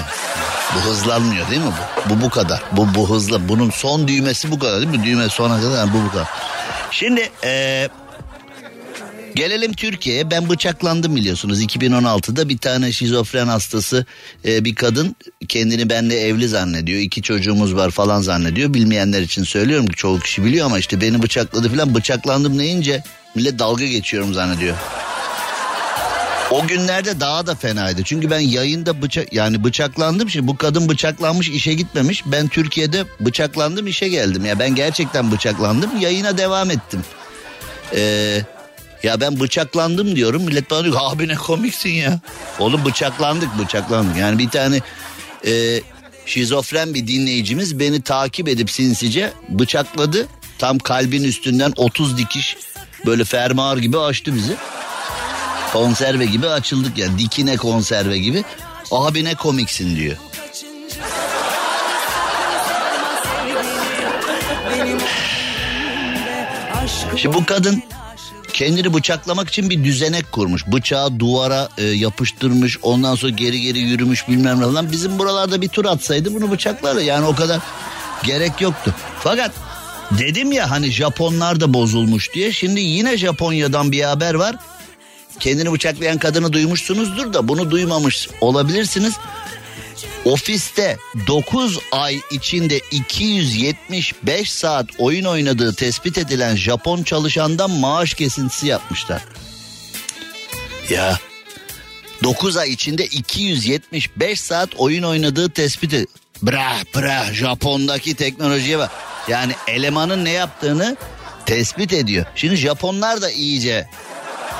Bu 0.74 0.80
hızlanmıyor 0.80 1.50
değil 1.50 1.60
mi 1.60 1.72
bu? 2.06 2.10
Bu 2.10 2.20
bu 2.22 2.30
kadar. 2.30 2.62
Bu 2.72 2.94
bu 2.94 3.10
hızla. 3.10 3.48
Bunun 3.48 3.70
son 3.70 4.08
düğmesi 4.08 4.50
bu 4.50 4.58
kadar 4.58 4.76
değil 4.76 4.98
mi? 4.98 5.04
Düğme 5.04 5.28
sona 5.28 5.60
kadar 5.60 5.92
bu 5.92 5.98
bu 6.06 6.10
kadar. 6.10 6.28
Şimdi 6.90 7.30
ee, 7.44 7.88
Gelelim 9.34 9.72
Türkiye'ye 9.72 10.30
ben 10.30 10.48
bıçaklandım 10.48 11.16
biliyorsunuz 11.16 11.62
2016'da 11.62 12.48
bir 12.48 12.58
tane 12.58 12.92
şizofren 12.92 13.46
hastası 13.46 14.06
e, 14.44 14.64
bir 14.64 14.74
kadın 14.74 15.16
kendini 15.48 15.90
benle 15.90 16.20
evli 16.20 16.48
zannediyor 16.48 17.00
iki 17.00 17.22
çocuğumuz 17.22 17.76
var 17.76 17.90
falan 17.90 18.20
zannediyor 18.20 18.74
bilmeyenler 18.74 19.22
için 19.22 19.44
söylüyorum 19.44 19.86
ki 19.86 19.96
çoğu 19.96 20.20
kişi 20.20 20.44
biliyor 20.44 20.66
ama 20.66 20.78
işte 20.78 21.00
beni 21.00 21.22
bıçakladı 21.22 21.68
falan 21.68 21.94
bıçaklandım 21.94 22.58
deyince 22.58 23.02
millet 23.34 23.58
dalga 23.58 23.86
geçiyorum 23.86 24.34
zannediyor. 24.34 24.76
O 26.50 26.66
günlerde 26.66 27.20
daha 27.20 27.46
da 27.46 27.54
fenaydı. 27.54 28.02
Çünkü 28.04 28.30
ben 28.30 28.40
yayında 28.40 29.02
bıçak 29.02 29.32
yani 29.32 29.64
bıçaklandım. 29.64 30.30
Şimdi 30.30 30.48
bu 30.48 30.56
kadın 30.56 30.88
bıçaklanmış 30.88 31.48
işe 31.48 31.74
gitmemiş. 31.74 32.22
Ben 32.26 32.48
Türkiye'de 32.48 33.04
bıçaklandım 33.20 33.86
işe 33.86 34.08
geldim. 34.08 34.44
Ya 34.44 34.58
ben 34.58 34.74
gerçekten 34.74 35.32
bıçaklandım. 35.32 36.00
Yayına 36.00 36.38
devam 36.38 36.70
ettim. 36.70 37.00
Ee, 37.94 38.42
ya 39.02 39.20
ben 39.20 39.40
bıçaklandım 39.40 40.16
diyorum. 40.16 40.42
Millet 40.42 40.70
bana 40.70 40.84
diyor 40.84 40.96
abi 41.00 41.28
ne 41.28 41.34
komiksin 41.34 41.90
ya. 41.90 42.20
Oğlum 42.58 42.84
bıçaklandık 42.84 43.58
bıçaklandık. 43.58 44.16
Yani 44.16 44.38
bir 44.38 44.48
tane 44.48 44.80
e, 45.46 45.80
şizofren 46.26 46.94
bir 46.94 47.06
dinleyicimiz 47.06 47.78
beni 47.78 48.02
takip 48.02 48.48
edip 48.48 48.70
sinsice 48.70 49.32
bıçakladı. 49.48 50.26
tam 50.58 50.78
kalbin 50.78 51.24
üstünden 51.24 51.72
30 51.76 52.18
dikiş 52.18 52.56
böyle 53.06 53.24
fermuar 53.24 53.76
gibi 53.76 53.98
açtı 53.98 54.34
bizi. 54.34 54.56
Konserve 55.72 56.26
gibi 56.26 56.46
açıldık 56.46 56.98
yani 56.98 57.18
dikine 57.18 57.56
konserve 57.56 58.18
gibi. 58.18 58.44
Abi 58.90 59.24
ne 59.24 59.34
komiksin 59.34 59.96
diyor. 59.96 60.16
Şimdi 67.16 67.36
bu 67.36 67.46
kadın 67.46 67.82
kendini 68.52 68.94
bıçaklamak 68.94 69.48
için 69.48 69.70
bir 69.70 69.84
düzenek 69.84 70.32
kurmuş. 70.32 70.66
Bıçağı 70.66 71.18
duvara 71.18 71.68
e, 71.78 71.84
yapıştırmış 71.84 72.78
ondan 72.82 73.14
sonra 73.14 73.32
geri 73.32 73.60
geri 73.60 73.78
yürümüş 73.78 74.28
bilmem 74.28 74.60
ne 74.60 74.64
falan. 74.64 74.92
Bizim 74.92 75.18
buralarda 75.18 75.62
bir 75.62 75.68
tur 75.68 75.84
atsaydı 75.84 76.34
bunu 76.34 76.50
bıçaklardı 76.50 77.02
yani 77.02 77.26
o 77.26 77.34
kadar 77.34 77.60
gerek 78.22 78.60
yoktu. 78.60 78.94
Fakat 79.18 79.52
dedim 80.18 80.52
ya 80.52 80.70
hani 80.70 80.90
Japonlar 80.90 81.60
da 81.60 81.74
bozulmuş 81.74 82.34
diye 82.34 82.52
şimdi 82.52 82.80
yine 82.80 83.16
Japonya'dan 83.18 83.92
bir 83.92 84.02
haber 84.02 84.34
var. 84.34 84.56
Kendini 85.40 85.72
bıçaklayan 85.72 86.18
kadını 86.18 86.52
duymuşsunuzdur 86.52 87.32
da 87.32 87.48
bunu 87.48 87.70
duymamış 87.70 88.28
olabilirsiniz. 88.40 89.14
Ofiste 90.24 90.96
9 91.26 91.78
ay 91.92 92.20
içinde 92.30 92.78
275 92.90 94.52
saat 94.52 94.86
oyun 94.98 95.24
oynadığı 95.24 95.74
tespit 95.74 96.18
edilen 96.18 96.56
Japon 96.56 97.02
çalışandan 97.02 97.70
maaş 97.70 98.14
kesintisi 98.14 98.66
yapmışlar. 98.66 99.22
Ya 100.90 101.18
9 102.22 102.56
ay 102.56 102.70
içinde 102.70 103.06
275 103.06 104.40
saat 104.40 104.74
oyun 104.76 105.02
oynadığı 105.02 105.50
tespit 105.50 105.92
ed- 105.92 106.06
Bra 106.42 106.72
bra 106.96 107.34
Japon'daki 107.34 108.14
teknolojiye 108.14 108.78
bak. 108.78 108.90
Yani 109.28 109.52
elemanın 109.68 110.24
ne 110.24 110.30
yaptığını 110.30 110.96
tespit 111.46 111.92
ediyor. 111.92 112.26
Şimdi 112.34 112.56
Japonlar 112.56 113.22
da 113.22 113.30
iyice 113.30 113.88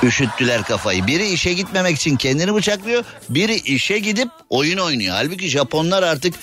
üşüttüler 0.03 0.63
kafayı. 0.63 1.07
Biri 1.07 1.29
işe 1.29 1.53
gitmemek 1.53 1.95
için 1.95 2.15
kendini 2.15 2.53
bıçaklıyor. 2.55 3.03
Biri 3.29 3.55
işe 3.55 3.99
gidip 3.99 4.29
oyun 4.49 4.77
oynuyor. 4.77 5.15
Halbuki 5.15 5.47
Japonlar 5.49 6.03
artık 6.03 6.33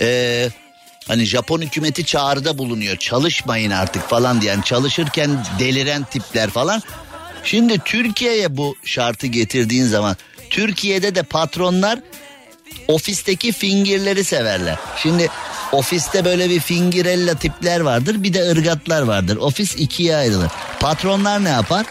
eee, 0.00 0.50
hani 1.08 1.24
Japon 1.24 1.60
hükümeti 1.60 2.04
çağrıda 2.04 2.58
bulunuyor. 2.58 2.96
Çalışmayın 2.96 3.70
artık 3.70 4.08
falan 4.08 4.40
diyen 4.40 4.60
çalışırken 4.60 5.30
deliren 5.58 6.04
tipler 6.04 6.50
falan. 6.50 6.82
Şimdi 7.44 7.78
Türkiye'ye 7.78 8.56
bu 8.56 8.76
şartı 8.84 9.26
getirdiğin 9.26 9.86
zaman 9.86 10.16
Türkiye'de 10.50 11.14
de 11.14 11.22
patronlar 11.22 11.98
ofisteki 12.88 13.52
fingirleri 13.52 14.24
severler. 14.24 14.76
Şimdi 14.96 15.28
ofiste 15.72 16.24
böyle 16.24 16.50
bir 16.50 16.60
fingirella 16.60 17.34
tipler 17.34 17.80
vardır 17.80 18.22
bir 18.22 18.32
de 18.34 18.50
ırgatlar 18.50 19.02
vardır. 19.02 19.36
Ofis 19.36 19.74
ikiye 19.76 20.16
ayrılır. 20.16 20.50
Patronlar 20.80 21.44
ne 21.44 21.48
yapar? 21.48 21.86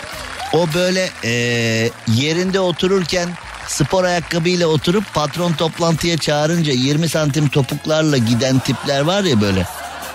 O 0.53 0.73
böyle 0.73 1.09
eee, 1.23 1.91
yerinde 2.15 2.59
otururken 2.59 3.29
spor 3.67 4.03
ayakkabıyla 4.03 4.67
oturup 4.67 5.03
patron 5.13 5.53
toplantıya 5.53 6.17
çağırınca 6.17 6.73
20 6.73 7.09
santim 7.09 7.49
topuklarla 7.49 8.17
giden 8.17 8.59
tipler 8.59 9.01
var 9.01 9.23
ya 9.23 9.41
böyle. 9.41 9.65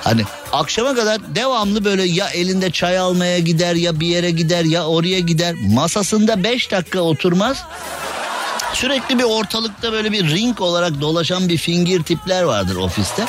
Hani 0.05 0.23
akşama 0.53 0.95
kadar 0.95 1.35
devamlı 1.35 1.85
böyle 1.85 2.03
ya 2.05 2.29
elinde 2.29 2.71
çay 2.71 2.99
almaya 2.99 3.39
gider 3.39 3.75
ya 3.75 4.01
bir 4.01 4.07
yere 4.07 4.31
gider 4.31 4.65
ya 4.65 4.87
oraya 4.87 5.19
gider. 5.21 5.55
Masasında 5.73 6.45
5 6.45 6.71
dakika 6.71 7.01
oturmaz. 7.01 7.63
Sürekli 8.75 9.19
bir 9.19 9.25
ortalıkta 9.25 9.93
böyle 9.93 10.13
bir 10.13 10.31
ring 10.31 10.61
olarak 10.61 11.01
dolaşan 11.01 11.49
bir 11.49 11.57
fingir 11.57 12.03
tipler 12.03 12.43
vardır 12.43 12.77
ofiste. 12.77 13.25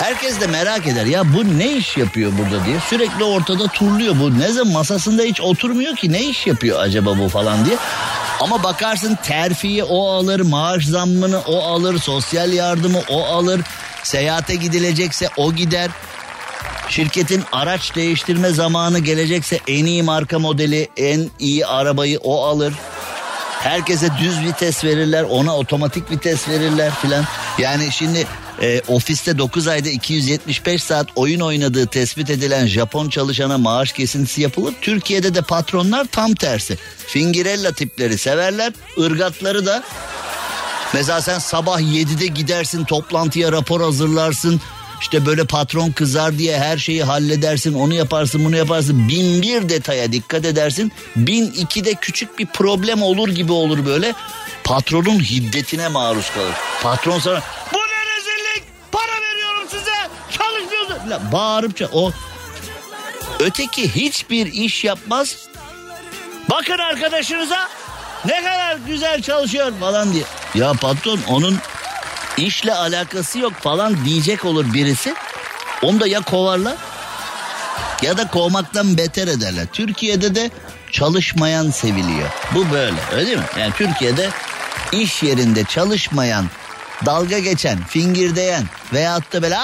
Herkes 0.00 0.40
de 0.40 0.46
merak 0.46 0.86
eder 0.86 1.06
ya 1.06 1.34
bu 1.34 1.58
ne 1.58 1.72
iş 1.72 1.96
yapıyor 1.96 2.32
burada 2.38 2.64
diye. 2.66 2.76
Sürekli 2.90 3.24
ortada 3.24 3.66
turluyor 3.66 4.20
bu. 4.20 4.38
Ne 4.38 4.52
zaman 4.52 4.72
masasında 4.72 5.22
hiç 5.22 5.40
oturmuyor 5.40 5.96
ki 5.96 6.12
ne 6.12 6.22
iş 6.22 6.46
yapıyor 6.46 6.80
acaba 6.80 7.18
bu 7.18 7.28
falan 7.28 7.64
diye. 7.64 7.76
Ama 8.40 8.62
bakarsın 8.62 9.18
terfiyi 9.22 9.84
o 9.84 10.10
alır, 10.10 10.40
maaş 10.40 10.84
zammını 10.84 11.40
o 11.40 11.62
alır, 11.62 11.98
sosyal 11.98 12.52
yardımı 12.52 12.98
o 13.08 13.24
alır. 13.24 13.60
Seyahate 14.02 14.54
gidilecekse 14.54 15.28
o 15.36 15.52
gider. 15.52 15.90
Şirketin 16.88 17.44
araç 17.52 17.94
değiştirme 17.94 18.50
zamanı 18.50 18.98
gelecekse 18.98 19.60
en 19.68 19.84
iyi 19.84 20.02
marka 20.02 20.38
modeli, 20.38 20.88
en 20.96 21.30
iyi 21.38 21.66
arabayı 21.66 22.18
o 22.18 22.44
alır. 22.44 22.74
Herkese 23.62 24.08
düz 24.20 24.40
vites 24.40 24.84
verirler, 24.84 25.22
ona 25.22 25.56
otomatik 25.56 26.10
vites 26.10 26.48
verirler 26.48 26.90
filan. 27.02 27.24
Yani 27.58 27.92
şimdi 27.92 28.26
e, 28.60 28.82
ofiste 28.88 29.38
9 29.38 29.68
ayda 29.68 29.88
275 29.88 30.82
saat 30.82 31.06
oyun 31.16 31.40
oynadığı 31.40 31.86
tespit 31.86 32.30
edilen 32.30 32.66
Japon 32.66 33.08
çalışana 33.08 33.58
maaş 33.58 33.92
kesintisi 33.92 34.40
yapılır. 34.42 34.74
Türkiye'de 34.80 35.34
de 35.34 35.42
patronlar 35.42 36.04
tam 36.04 36.34
tersi. 36.34 36.78
Fingirella 37.06 37.72
tipleri 37.72 38.18
severler, 38.18 38.72
ırgatları 38.98 39.66
da 39.66 39.82
Mesela 40.94 41.22
sen 41.22 41.38
sabah 41.38 41.80
7'de 41.80 42.26
gidersin 42.26 42.84
toplantıya 42.84 43.52
rapor 43.52 43.80
hazırlarsın. 43.80 44.60
İşte 45.00 45.26
böyle 45.26 45.44
patron 45.44 45.90
kızar 45.90 46.38
diye 46.38 46.58
her 46.58 46.78
şeyi 46.78 47.04
halledersin 47.04 47.74
onu 47.74 47.94
yaparsın 47.94 48.44
bunu 48.44 48.56
yaparsın. 48.56 49.08
Bin 49.08 49.42
bir 49.42 49.68
detaya 49.68 50.12
dikkat 50.12 50.44
edersin. 50.44 50.92
Bin 51.16 51.50
ikide 51.50 51.94
küçük 51.94 52.38
bir 52.38 52.46
problem 52.46 53.02
olur 53.02 53.28
gibi 53.28 53.52
olur 53.52 53.86
böyle. 53.86 54.14
Patronun 54.64 55.20
hiddetine 55.20 55.88
maruz 55.88 56.30
kalır. 56.30 56.54
Patron 56.82 57.18
sana 57.18 57.42
bu 57.72 57.78
ne 57.78 58.16
rezillik 58.16 58.64
para 58.92 59.12
veriyorum 59.22 59.68
size 59.70 60.10
La, 61.10 61.32
bağırıp 61.32 61.90
o 61.92 62.12
öteki 63.40 63.94
hiçbir 63.94 64.46
iş 64.46 64.84
yapmaz. 64.84 65.36
Bakın 66.50 66.78
arkadaşınıza 66.78 67.68
ne 68.24 68.44
kadar 68.44 68.76
güzel 68.86 69.22
çalışıyor 69.22 69.72
falan 69.80 70.12
diye. 70.12 70.24
Ya 70.54 70.72
patron 70.72 71.20
onun 71.28 71.58
işle 72.36 72.74
alakası 72.74 73.38
yok 73.38 73.52
falan 73.52 74.04
diyecek 74.04 74.44
olur 74.44 74.74
birisi. 74.74 75.14
Onu 75.82 76.00
da 76.00 76.06
ya 76.06 76.20
kovarlar 76.20 76.76
ya 78.02 78.16
da 78.16 78.28
kovmaktan 78.28 78.96
beter 78.98 79.28
ederler. 79.28 79.66
Türkiye'de 79.72 80.34
de 80.34 80.50
çalışmayan 80.90 81.70
seviliyor. 81.70 82.28
Bu 82.54 82.70
böyle 82.70 83.00
öyle 83.12 83.36
mi? 83.36 83.42
Yani 83.58 83.72
Türkiye'de 83.72 84.30
iş 84.92 85.22
yerinde 85.22 85.64
çalışmayan, 85.64 86.46
dalga 87.06 87.38
geçen, 87.38 87.84
fingirdeyen 87.84 88.64
veyahut 88.92 89.32
da 89.32 89.42
böyle 89.42 89.56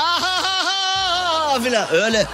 "Ahahaha" 1.57 1.87
filan 1.89 2.05
öyle 2.05 2.27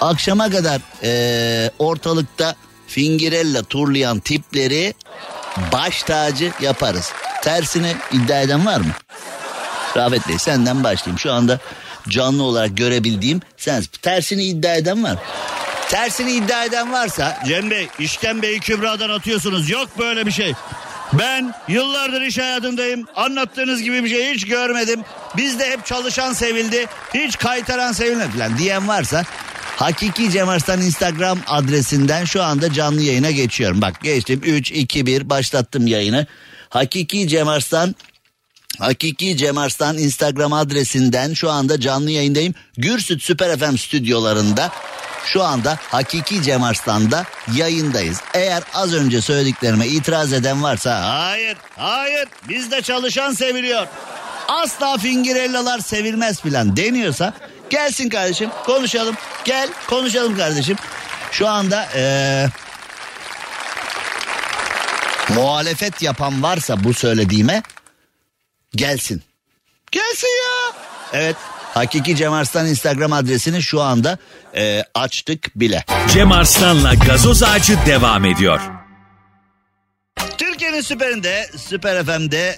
akşama 0.00 0.50
kadar 0.50 0.80
eee, 1.02 1.70
ortalıkta 1.78 2.54
fingirella 2.86 3.62
turlayan 3.62 4.20
tipleri 4.20 4.94
baş 5.72 6.02
tacı 6.02 6.52
yaparız. 6.60 7.12
Tersini 7.42 7.94
iddia 8.12 8.40
eden 8.40 8.66
var 8.66 8.80
mı? 8.80 8.92
Rafet 9.96 10.28
Bey 10.28 10.38
senden 10.38 10.84
başlayayım. 10.84 11.18
Şu 11.18 11.32
anda 11.32 11.58
canlı 12.08 12.42
olarak 12.42 12.76
görebildiğim 12.76 13.40
sen 13.56 13.82
tersini 14.02 14.44
iddia 14.44 14.74
eden 14.74 15.04
var. 15.04 15.16
Tersini 15.88 16.32
iddia 16.32 16.64
eden 16.64 16.92
varsa 16.92 17.38
Cem 17.46 17.70
Bey 17.70 17.88
işten 17.98 18.42
Bey 18.42 18.60
Kübra'dan 18.60 19.10
atıyorsunuz. 19.10 19.70
Yok 19.70 19.88
böyle 19.98 20.26
bir 20.26 20.32
şey. 20.32 20.54
Ben 21.12 21.54
yıllardır 21.68 22.22
iş 22.22 22.38
hayatındayım. 22.38 23.06
Anlattığınız 23.16 23.82
gibi 23.82 24.04
bir 24.04 24.08
şey 24.08 24.34
hiç 24.34 24.46
görmedim. 24.46 25.00
Bizde 25.36 25.70
hep 25.70 25.86
çalışan 25.86 26.32
sevildi. 26.32 26.86
Hiç 27.14 27.38
kaytaran 27.38 27.92
sevilmedi 27.92 28.30
falan 28.30 28.58
diyen 28.58 28.88
varsa 28.88 29.24
Hakiki 29.76 30.30
Cem 30.30 30.48
Arslan 30.48 30.80
Instagram 30.80 31.38
adresinden 31.46 32.24
şu 32.24 32.42
anda 32.42 32.72
canlı 32.72 33.02
yayına 33.02 33.30
geçiyorum. 33.30 33.82
Bak 33.82 34.00
geçtim 34.02 34.40
3 34.44 34.70
2 34.70 35.06
1 35.06 35.30
başlattım 35.30 35.86
yayını. 35.86 36.26
Hakiki 36.68 37.28
Cem 37.28 37.48
Arslan 37.48 37.94
Hakiki 38.78 39.36
Cem 39.36 39.58
Arslan 39.58 39.98
Instagram 39.98 40.52
adresinden 40.52 41.34
şu 41.34 41.50
anda 41.50 41.80
canlı 41.80 42.10
yayındayım. 42.10 42.54
Gürsüt 42.76 43.22
Süper 43.22 43.58
FM 43.58 43.76
stüdyolarında 43.76 44.70
şu 45.26 45.42
anda 45.44 45.78
Hakiki 45.90 46.42
Cem 46.42 46.62
Arslan'da 46.62 47.24
yayındayız. 47.54 48.20
Eğer 48.34 48.62
az 48.74 48.94
önce 48.94 49.20
söylediklerime 49.22 49.86
itiraz 49.86 50.32
eden 50.32 50.62
varsa 50.62 51.18
Hayır, 51.18 51.56
hayır. 51.76 52.28
Bizde 52.48 52.82
çalışan 52.82 53.32
seviliyor. 53.32 53.86
asla 54.48 54.98
fingirellalar 54.98 55.78
sevilmez 55.78 56.40
filan 56.40 56.76
deniyorsa 56.76 57.32
gelsin 57.70 58.08
kardeşim 58.08 58.50
konuşalım. 58.66 59.16
Gel 59.44 59.68
konuşalım 59.86 60.36
kardeşim. 60.36 60.76
Şu 61.32 61.48
anda 61.48 61.88
eee 61.96 62.48
muhalefet 65.34 66.02
yapan 66.02 66.42
varsa 66.42 66.84
bu 66.84 66.94
söylediğime 66.94 67.62
gelsin. 68.76 69.22
Gelsin 69.92 70.28
ya. 70.28 70.72
Evet 71.12 71.36
Hakiki 71.74 72.16
Cem 72.16 72.32
Arslan 72.32 72.66
Instagram 72.66 73.12
adresini 73.12 73.62
şu 73.62 73.82
anda 73.82 74.18
eee, 74.56 74.84
açtık 74.94 75.60
bile. 75.60 75.84
Cem 76.12 76.32
Arslan'la 76.32 76.94
gazoz 76.94 77.42
ağacı 77.42 77.78
devam 77.86 78.24
ediyor. 78.24 78.60
Türkiye'nin 80.38 80.80
süperinde, 80.80 81.46
Süper 81.56 82.04
FM'de 82.04 82.56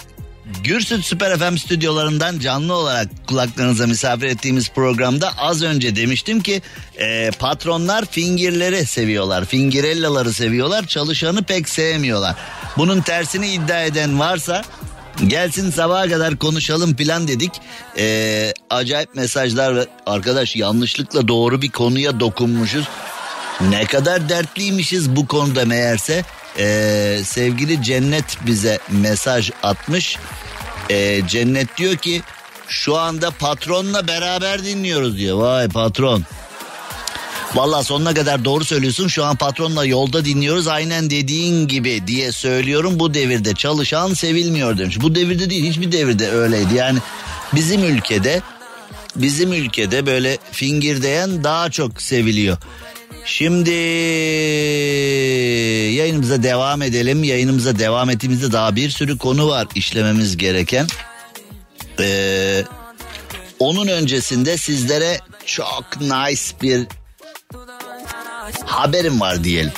Gürsüt 0.64 1.04
Süper 1.04 1.38
FM 1.38 1.56
stüdyolarından 1.56 2.38
canlı 2.38 2.74
olarak 2.74 3.08
kulaklarınıza 3.28 3.86
misafir 3.86 4.26
ettiğimiz 4.26 4.70
programda 4.70 5.30
az 5.38 5.62
önce 5.62 5.96
demiştim 5.96 6.40
ki 6.42 6.62
e, 6.98 7.30
patronlar 7.38 8.04
fingirleri 8.04 8.86
seviyorlar. 8.86 9.44
Fingirellaları 9.44 10.32
seviyorlar 10.32 10.86
çalışanı 10.86 11.42
pek 11.42 11.68
sevmiyorlar. 11.68 12.34
Bunun 12.76 13.00
tersini 13.00 13.48
iddia 13.48 13.82
eden 13.82 14.18
varsa 14.18 14.62
gelsin 15.26 15.70
sabaha 15.70 16.08
kadar 16.08 16.36
konuşalım 16.36 16.96
plan 16.96 17.28
dedik. 17.28 17.52
E, 17.98 18.54
acayip 18.70 19.14
mesajlar 19.14 19.86
arkadaş 20.06 20.56
yanlışlıkla 20.56 21.28
doğru 21.28 21.62
bir 21.62 21.70
konuya 21.70 22.20
dokunmuşuz. 22.20 22.84
Ne 23.60 23.84
kadar 23.84 24.28
dertliymişiz 24.28 25.16
bu 25.16 25.26
konuda 25.26 25.64
meğerse. 25.64 26.24
Ee, 26.58 27.20
sevgili 27.24 27.82
Cennet 27.82 28.46
bize 28.46 28.78
mesaj 28.88 29.50
atmış. 29.62 30.16
Ee, 30.90 31.20
Cennet 31.26 31.76
diyor 31.76 31.96
ki 31.96 32.22
şu 32.68 32.96
anda 32.96 33.30
patronla 33.30 34.08
beraber 34.08 34.64
dinliyoruz 34.64 35.18
diyor. 35.18 35.38
Vay 35.38 35.68
patron. 35.68 36.22
Valla 37.54 37.82
sonuna 37.82 38.14
kadar 38.14 38.44
doğru 38.44 38.64
söylüyorsun. 38.64 39.08
Şu 39.08 39.24
an 39.24 39.36
patronla 39.36 39.84
yolda 39.84 40.24
dinliyoruz. 40.24 40.68
Aynen 40.68 41.10
dediğin 41.10 41.68
gibi 41.68 42.02
diye 42.06 42.32
söylüyorum. 42.32 42.98
Bu 42.98 43.14
devirde 43.14 43.54
çalışan 43.54 44.14
sevilmiyor 44.14 44.78
demiş. 44.78 45.00
Bu 45.00 45.14
devirde 45.14 45.50
değil 45.50 45.64
hiçbir 45.64 45.92
devirde 45.92 46.30
öyleydi. 46.30 46.74
Yani 46.74 46.98
bizim 47.54 47.84
ülkede 47.84 48.42
bizim 49.16 49.52
ülkede 49.52 50.06
böyle 50.06 50.38
fingirdeyen 50.52 51.44
daha 51.44 51.70
çok 51.70 52.02
seviliyor. 52.02 52.56
Şimdi 53.24 53.70
yayınımıza 55.96 56.42
devam 56.42 56.82
edelim. 56.82 57.24
Yayınımıza 57.24 57.78
devam 57.78 58.10
ettiğimizde 58.10 58.52
daha 58.52 58.76
bir 58.76 58.90
sürü 58.90 59.18
konu 59.18 59.48
var 59.48 59.66
işlememiz 59.74 60.36
gereken. 60.36 60.86
Ee, 62.00 62.64
onun 63.58 63.86
öncesinde 63.86 64.56
sizlere 64.56 65.20
çok 65.46 65.84
nice 66.00 66.42
bir 66.62 66.86
haberim 68.64 69.20
var 69.20 69.44
diyelim. 69.44 69.72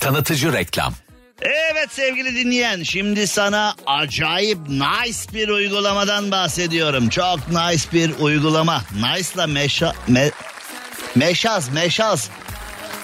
Tanıtıcı 0.00 0.52
reklam. 0.52 0.94
Evet 1.42 1.92
sevgili 1.92 2.34
dinleyen 2.36 2.82
şimdi 2.82 3.26
sana 3.26 3.74
acayip 3.86 4.58
nice 4.68 5.34
bir 5.34 5.48
uygulamadan 5.48 6.30
bahsediyorum. 6.30 7.08
Çok 7.08 7.38
nice 7.48 7.84
bir 7.92 8.18
uygulama. 8.18 8.84
Nice'la 8.94 9.46
meşa, 9.46 9.92
me, 10.08 10.30
meşaz 11.14 11.68
meşaz. 11.68 12.30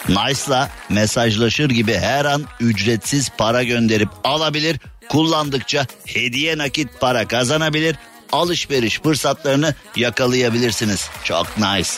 Nice'la 0.08 0.70
mesajlaşır 0.88 1.70
gibi 1.70 1.94
her 1.94 2.24
an 2.24 2.44
ücretsiz 2.60 3.30
para 3.38 3.62
gönderip 3.62 4.08
alabilir. 4.24 4.76
Kullandıkça 5.08 5.86
hediye 6.06 6.58
nakit 6.58 7.00
para 7.00 7.28
kazanabilir. 7.28 7.96
Alışveriş 8.32 9.00
fırsatlarını 9.00 9.74
yakalayabilirsiniz. 9.96 11.08
Çok 11.24 11.58
nice. 11.58 11.90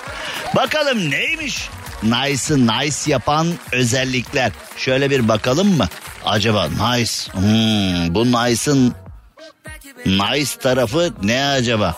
Bakalım 0.57 1.11
neymiş 1.11 1.69
Nice'ı 2.03 2.67
nice 2.67 3.11
yapan 3.11 3.49
özellikler. 3.73 4.53
Şöyle 4.77 5.11
bir 5.11 5.29
bakalım 5.29 5.77
mı? 5.77 5.89
Acaba 6.25 6.69
nice. 6.69 7.33
Hmm, 7.33 8.15
bu 8.15 8.27
nice'ın 8.27 8.95
nice 10.07 10.59
tarafı 10.61 11.13
ne 11.23 11.45
acaba? 11.45 11.97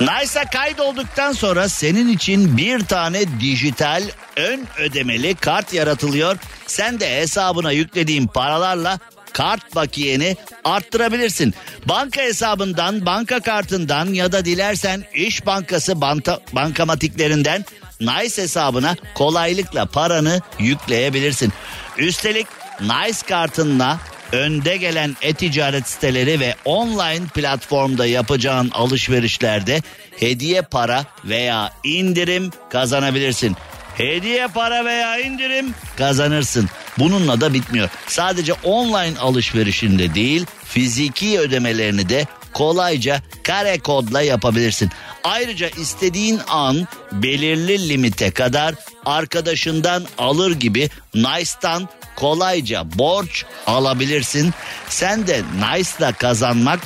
Nice'a 0.00 0.44
kaydolduktan 0.50 1.32
sonra 1.32 1.68
senin 1.68 2.08
için 2.08 2.56
bir 2.56 2.80
tane 2.84 3.40
dijital 3.40 4.02
ön 4.36 4.66
ödemeli 4.78 5.34
kart 5.34 5.72
yaratılıyor. 5.72 6.36
Sen 6.66 7.00
de 7.00 7.20
hesabına 7.20 7.72
yüklediğin 7.72 8.26
paralarla 8.26 8.98
kart 9.32 9.74
bakiyeni 9.74 10.36
arttırabilirsin. 10.64 11.54
Banka 11.86 12.20
hesabından, 12.20 13.06
banka 13.06 13.40
kartından 13.40 14.06
ya 14.06 14.32
da 14.32 14.44
dilersen 14.44 15.04
İş 15.14 15.46
Bankası 15.46 16.00
banta, 16.00 16.40
bankamatiklerinden 16.52 17.64
Nice 18.00 18.42
hesabına 18.42 18.96
kolaylıkla 19.14 19.86
paranı 19.86 20.40
yükleyebilirsin. 20.58 21.52
Üstelik 21.98 22.46
Nice 22.80 23.26
kartınla 23.28 23.98
önde 24.32 24.76
gelen 24.76 25.16
e-ticaret 25.22 25.88
siteleri 25.88 26.40
ve 26.40 26.54
online 26.64 27.26
platformda 27.34 28.06
yapacağın 28.06 28.70
alışverişlerde 28.70 29.82
hediye 30.18 30.62
para 30.62 31.04
veya 31.24 31.72
indirim 31.84 32.50
kazanabilirsin. 32.70 33.56
Hediye 33.96 34.46
para 34.46 34.84
veya 34.84 35.18
indirim 35.18 35.74
kazanırsın. 35.96 36.68
Bununla 36.98 37.40
da 37.40 37.54
bitmiyor. 37.54 37.88
Sadece 38.06 38.52
online 38.52 39.18
alışverişinde 39.20 40.14
değil 40.14 40.46
fiziki 40.64 41.38
ödemelerini 41.38 42.08
de 42.08 42.26
kolayca 42.52 43.22
kare 43.42 43.78
kodla 43.78 44.22
yapabilirsin. 44.22 44.90
Ayrıca 45.24 45.68
istediğin 45.68 46.40
an 46.48 46.88
belirli 47.12 47.88
limite 47.88 48.30
kadar 48.30 48.74
arkadaşından 49.06 50.06
alır 50.18 50.52
gibi 50.52 50.90
Nice'tan 51.14 51.88
kolayca 52.16 52.98
borç 52.98 53.44
alabilirsin. 53.66 54.54
Sen 54.88 55.26
de 55.26 55.42
Nice'la 55.60 56.12
kazanmak 56.12 56.80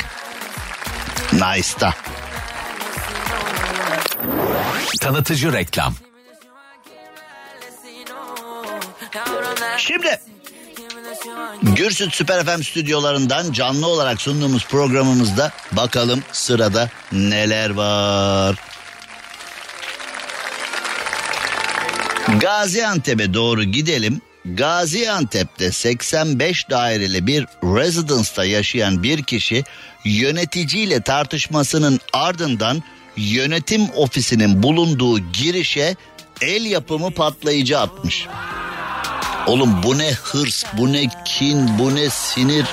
Nice'ta. 1.32 1.94
Tanıtıcı 5.00 5.52
reklam. 5.52 5.94
Şimdi 9.78 10.20
Gürsüt 11.62 12.14
Süper 12.14 12.44
FM 12.44 12.62
stüdyolarından 12.62 13.52
canlı 13.52 13.86
olarak 13.86 14.22
sunduğumuz 14.22 14.66
programımızda 14.66 15.52
bakalım 15.72 16.22
sırada 16.32 16.90
neler 17.12 17.70
var. 17.70 18.56
Gaziantep'e 22.40 23.34
doğru 23.34 23.64
gidelim. 23.64 24.20
Gaziantep'te 24.44 25.72
85 25.72 26.70
daireli 26.70 27.26
bir 27.26 27.46
residence'da 27.62 28.44
yaşayan 28.44 29.02
bir 29.02 29.22
kişi 29.22 29.64
yöneticiyle 30.04 31.02
tartışmasının 31.02 32.00
ardından 32.12 32.82
yönetim 33.16 33.90
ofisinin 33.96 34.62
bulunduğu 34.62 35.18
girişe 35.18 35.96
el 36.40 36.64
yapımı 36.64 37.10
patlayıcı 37.10 37.78
atmış. 37.78 38.26
Oğlum 39.46 39.82
bu 39.82 39.98
ne 39.98 40.12
hırs, 40.12 40.64
bu 40.72 40.92
ne 40.92 41.08
kin, 41.24 41.78
bu 41.78 41.94
ne 41.94 42.10
sinir. 42.10 42.66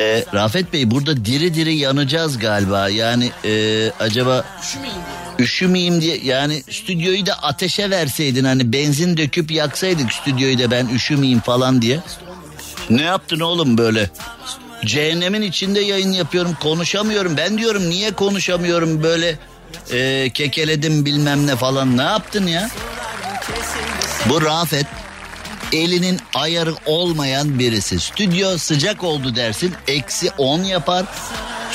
Ee, 0.00 0.24
Rafet 0.34 0.72
Bey 0.72 0.90
burada 0.90 1.24
diri 1.24 1.54
diri 1.54 1.76
yanacağız 1.76 2.38
galiba. 2.38 2.88
Yani 2.88 3.30
e, 3.44 3.90
acaba 4.00 4.44
üşümeyeyim 5.38 6.00
diye 6.00 6.20
yani 6.24 6.62
stüdyoyu 6.70 7.26
da 7.26 7.34
ateşe 7.34 7.90
verseydin 7.90 8.44
hani 8.44 8.72
benzin 8.72 9.16
döküp 9.16 9.50
yaksaydık 9.50 10.12
stüdyoyu 10.12 10.58
da 10.58 10.70
ben 10.70 10.86
üşümeyeyim 10.86 11.40
falan 11.40 11.82
diye. 11.82 12.00
Ne 12.90 13.02
yaptın 13.02 13.40
oğlum 13.40 13.78
böyle? 13.78 14.10
Cehennemin 14.84 15.42
içinde 15.42 15.80
yayın 15.80 16.12
yapıyorum 16.12 16.56
konuşamıyorum. 16.60 17.36
Ben 17.36 17.58
diyorum 17.58 17.90
niye 17.90 18.10
konuşamıyorum 18.10 19.02
böyle 19.02 19.38
e, 19.92 20.30
kekeledim 20.30 21.04
bilmem 21.04 21.46
ne 21.46 21.56
falan. 21.56 21.96
Ne 21.96 22.02
yaptın 22.02 22.46
ya? 22.46 22.70
Bu 24.28 24.42
Rafet 24.42 24.86
elinin 25.72 26.20
ayarı 26.34 26.74
olmayan 26.86 27.58
birisi. 27.58 28.00
Stüdyo 28.00 28.58
sıcak 28.58 29.04
oldu 29.04 29.36
dersin 29.36 29.74
eksi 29.88 30.30
10 30.38 30.62
yapar. 30.62 31.04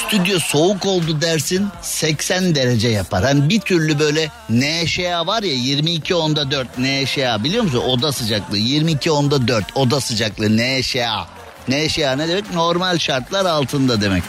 Stüdyo 0.07 0.39
soğuk 0.39 0.85
oldu 0.85 1.21
dersin 1.21 1.67
80 1.81 2.55
derece 2.55 2.87
yapar. 2.87 3.23
Hani 3.23 3.49
bir 3.49 3.59
türlü 3.59 3.99
böyle 3.99 4.29
NŞA 4.49 5.27
var 5.27 5.43
ya 5.43 5.53
22 5.53 6.15
onda 6.15 6.51
4 6.51 6.77
NŞA 6.77 7.43
biliyor 7.43 7.63
musun? 7.63 7.83
Oda 7.87 8.11
sıcaklığı 8.11 8.57
22 8.57 9.11
onda 9.11 9.47
4 9.47 9.65
oda 9.75 10.01
sıcaklığı 10.01 10.57
NŞA. 10.57 11.27
NŞA 11.67 12.15
ne 12.15 12.27
demek? 12.27 12.53
Normal 12.53 12.97
şartlar 12.97 13.45
altında 13.45 14.01
demek. 14.01 14.23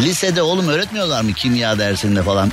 Lisede 0.00 0.42
oğlum 0.42 0.68
öğretmiyorlar 0.68 1.22
mı 1.22 1.32
kimya 1.32 1.78
dersinde 1.78 2.22
falan? 2.22 2.52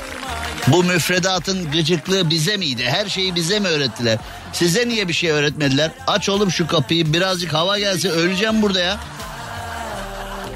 Bu 0.67 0.83
müfredatın 0.83 1.71
gıcıklığı 1.71 2.29
bize 2.29 2.57
miydi? 2.57 2.83
Her 2.85 3.09
şeyi 3.09 3.35
bize 3.35 3.59
mi 3.59 3.67
öğrettiler? 3.67 4.17
Size 4.53 4.87
niye 4.87 5.07
bir 5.07 5.13
şey 5.13 5.29
öğretmediler? 5.31 5.91
Aç 6.07 6.29
oğlum 6.29 6.51
şu 6.51 6.67
kapıyı 6.67 7.13
birazcık 7.13 7.53
hava 7.53 7.79
gelse 7.79 8.09
öleceğim 8.09 8.61
burada 8.61 8.79
ya. 8.79 8.99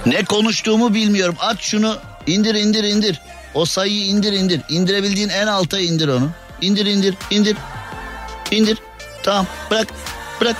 Ne 0.05 0.23
konuştuğumu 0.25 0.93
bilmiyorum. 0.93 1.35
Aç 1.39 1.61
şunu 1.61 1.97
indir 2.27 2.55
indir 2.55 2.83
indir. 2.83 3.21
O 3.53 3.65
sayıyı 3.65 4.05
indir 4.05 4.33
indir. 4.33 4.61
İndirebildiğin 4.69 5.29
en 5.29 5.47
alta 5.47 5.79
indir 5.79 6.07
onu. 6.07 6.29
İndir 6.61 6.85
indir 6.85 7.15
indir. 7.31 7.57
İndir. 8.51 8.77
Tamam 9.23 9.47
bırak 9.71 9.87
bırak. 10.41 10.55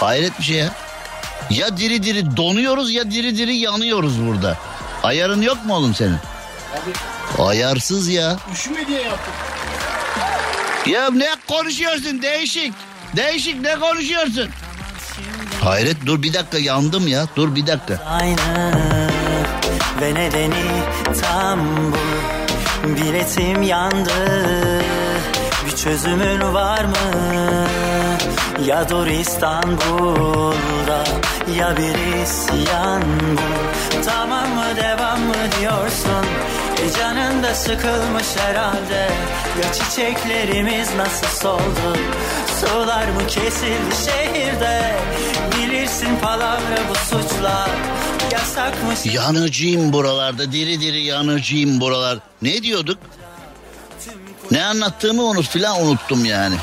Hayret 0.00 0.38
bir 0.38 0.44
şey 0.44 0.56
ya. 0.56 0.74
Ya 1.50 1.76
diri 1.76 2.02
diri 2.02 2.36
donuyoruz 2.36 2.92
ya 2.92 3.10
diri 3.10 3.38
diri 3.38 3.56
yanıyoruz 3.56 4.26
burada. 4.26 4.56
Ayarın 5.02 5.42
yok 5.42 5.64
mu 5.64 5.74
oğlum 5.74 5.94
senin? 5.94 6.16
Ayarsız 7.38 8.08
ya. 8.08 8.36
Üşüme 8.52 8.86
diye 8.86 9.02
yaptım. 9.02 9.34
Ya 10.86 11.10
ne 11.10 11.28
konuşuyorsun 11.48 12.22
değişik. 12.22 12.72
Değişik 13.16 13.60
ne 13.60 13.78
konuşuyorsun? 13.78 14.50
Hayret 15.64 16.06
dur 16.06 16.22
bir 16.22 16.32
dakika 16.34 16.58
yandım 16.58 17.08
ya. 17.08 17.26
Dur 17.36 17.54
bir 17.54 17.66
dakika. 17.66 18.02
Aynı 18.08 18.72
ve 20.00 20.14
nedeni 20.14 20.82
tam 21.22 21.60
bu 21.92 21.96
Biletim 22.96 23.62
yandı 23.62 24.10
Bir 25.66 25.76
çözümün 25.76 26.54
var 26.54 26.84
mı? 26.84 26.96
Ya 28.66 28.88
dur 28.88 29.06
İstanbul'da 29.06 31.04
Ya 31.58 31.76
bir 31.76 32.22
isyan 32.22 33.02
bu 33.02 34.02
Tamam 34.06 34.48
mı 34.54 34.64
devam 34.76 35.20
mı 35.20 35.34
diyorsun 35.60 36.26
E 36.84 37.54
sıkılmış 37.54 38.26
herhalde 38.36 39.08
Ya 39.62 39.72
çiçeklerimiz 39.72 40.94
nasıl 40.96 41.26
soldu 41.26 41.98
Sular 42.60 43.08
mı 43.08 43.26
kesildi 43.26 43.94
şehirde 44.04 44.94
Bilirsin 45.56 46.16
palavra 46.22 46.78
bu 46.90 46.94
suçlar 46.94 47.70
Yasakmış 48.32 49.14
Yanıcıyım 49.14 49.92
buralarda 49.92 50.52
diri 50.52 50.80
diri 50.80 51.02
yanıcıyım 51.02 51.80
buralar. 51.80 52.18
Ne 52.42 52.62
diyorduk? 52.62 52.98
Ne 54.50 54.64
anlattığımı 54.64 55.22
unut 55.22 55.48
filan 55.48 55.82
unuttum 55.82 56.24
yani. 56.24 56.56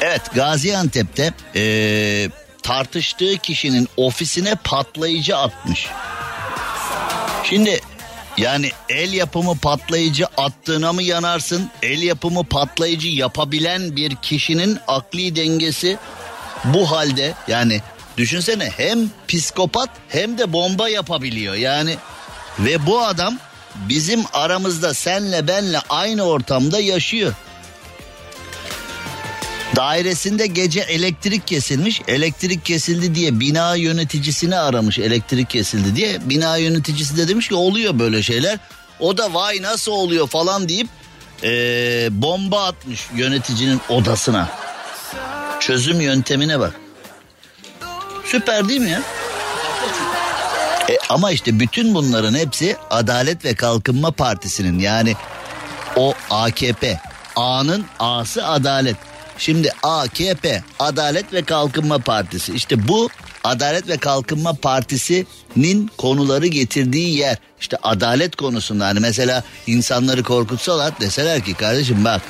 Evet 0.00 0.22
Gaziantep'te 0.34 1.32
eee, 1.54 2.30
tartıştığı 2.62 3.38
kişinin 3.38 3.88
ofisine 3.96 4.54
patlayıcı 4.54 5.36
atmış. 5.36 5.88
Şimdi 7.44 7.80
yani 8.36 8.70
el 8.88 9.12
yapımı 9.12 9.58
patlayıcı 9.58 10.26
attığına 10.26 10.92
mı 10.92 11.02
yanarsın? 11.02 11.70
El 11.82 12.02
yapımı 12.02 12.44
patlayıcı 12.44 13.08
yapabilen 13.08 13.96
bir 13.96 14.16
kişinin 14.16 14.78
akli 14.88 15.36
dengesi 15.36 15.98
bu 16.64 16.90
halde 16.90 17.34
yani 17.48 17.80
düşünsene 18.16 18.70
hem 18.76 19.10
psikopat 19.28 19.90
hem 20.08 20.38
de 20.38 20.52
bomba 20.52 20.88
yapabiliyor 20.88 21.54
yani 21.54 21.96
ve 22.58 22.86
bu 22.86 23.02
adam 23.02 23.38
bizim 23.74 24.24
aramızda 24.32 24.94
senle 24.94 25.48
benle 25.48 25.78
aynı 25.88 26.22
ortamda 26.22 26.80
yaşıyor. 26.80 27.34
Dairesinde 29.76 30.46
gece 30.46 30.80
elektrik 30.80 31.46
kesilmiş. 31.46 32.02
Elektrik 32.08 32.64
kesildi 32.64 33.14
diye 33.14 33.40
bina 33.40 33.74
yöneticisini 33.74 34.56
aramış. 34.58 34.98
Elektrik 34.98 35.50
kesildi 35.50 35.96
diye. 35.96 36.28
Bina 36.28 36.56
yöneticisi 36.56 37.16
de 37.16 37.28
demiş 37.28 37.48
ki 37.48 37.54
oluyor 37.54 37.98
böyle 37.98 38.22
şeyler. 38.22 38.58
O 39.00 39.18
da 39.18 39.34
vay 39.34 39.62
nasıl 39.62 39.92
oluyor 39.92 40.28
falan 40.28 40.68
deyip 40.68 40.88
eee, 41.42 42.08
bomba 42.10 42.64
atmış 42.66 43.06
yöneticinin 43.16 43.80
odasına. 43.88 44.48
Çözüm 45.60 46.00
yöntemine 46.00 46.60
bak. 46.60 46.74
Süper 48.24 48.68
değil 48.68 48.80
mi 48.80 48.90
ya? 48.90 49.02
E, 50.90 50.98
ama 51.08 51.30
işte 51.30 51.60
bütün 51.60 51.94
bunların 51.94 52.34
hepsi 52.34 52.76
Adalet 52.90 53.44
ve 53.44 53.54
Kalkınma 53.54 54.10
Partisi'nin 54.10 54.78
yani 54.78 55.14
o 55.96 56.14
AKP. 56.30 57.00
A'nın 57.36 57.84
A'sı 57.98 58.46
adalet. 58.46 58.96
Şimdi 59.38 59.70
AKP 59.82 60.62
Adalet 60.78 61.32
ve 61.32 61.42
Kalkınma 61.42 61.98
Partisi. 61.98 62.54
İşte 62.54 62.88
bu 62.88 63.08
Adalet 63.44 63.88
ve 63.88 63.96
Kalkınma 63.96 64.52
Partisi'nin 64.52 65.90
konuları 65.98 66.46
getirdiği 66.46 67.18
yer. 67.18 67.36
İşte 67.60 67.76
adalet 67.82 68.36
konusunda 68.36 68.86
hani 68.86 69.00
mesela 69.00 69.44
insanları 69.66 70.22
korkutsalar 70.22 71.00
deseler 71.00 71.44
ki 71.44 71.54
kardeşim 71.54 72.04
bak 72.04 72.22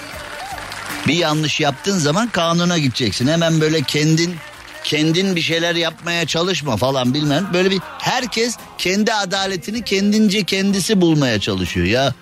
bir 1.07 1.15
yanlış 1.15 1.61
yaptığın 1.61 1.99
zaman 1.99 2.29
kanuna 2.29 2.79
gideceksin. 2.79 3.29
Hemen 3.29 3.61
böyle 3.61 3.83
kendin 3.83 4.37
kendin 4.85 5.37
bir 5.37 5.41
şeyler 5.41 5.75
yapmaya 5.75 6.27
çalışma 6.27 6.77
falan 6.77 7.15
bilmem. 7.15 7.49
Böyle 7.53 7.71
bir 7.71 7.81
herkes 7.99 8.57
kendi 8.79 9.13
adaletini 9.13 9.85
kendince 9.85 10.45
kendisi 10.45 11.01
bulmaya 11.01 11.41
çalışıyor 11.41 11.87
ya. 11.87 12.15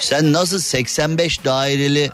Sen 0.00 0.32
nasıl 0.32 0.58
85 0.58 1.44
daireli 1.44 2.10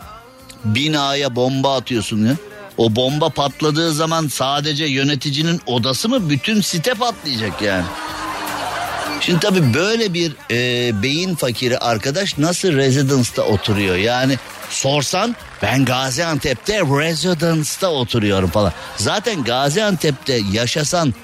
binaya 0.64 1.36
bomba 1.36 1.76
atıyorsun 1.76 2.26
ya? 2.26 2.36
O 2.76 2.96
bomba 2.96 3.28
patladığı 3.28 3.92
zaman 3.92 4.28
sadece 4.28 4.84
yöneticinin 4.84 5.60
odası 5.66 6.08
mı 6.08 6.30
bütün 6.30 6.60
site 6.60 6.94
patlayacak 6.94 7.62
yani. 7.62 7.84
Şimdi 9.20 9.40
tabii 9.40 9.74
böyle 9.74 10.14
bir 10.14 10.32
e, 10.50 11.02
beyin 11.02 11.34
fakiri 11.34 11.78
arkadaş 11.78 12.38
nasıl 12.38 12.72
residence'da 12.72 13.42
oturuyor? 13.42 13.96
Yani 13.96 14.38
sorsan 14.70 15.36
ben 15.62 15.84
Gaziantep'te 15.84 16.80
residence'da 16.80 17.90
oturuyorum 17.92 18.50
falan. 18.50 18.72
Zaten 18.96 19.44
Gaziantep'te 19.44 20.40
yaşasan 20.52 21.14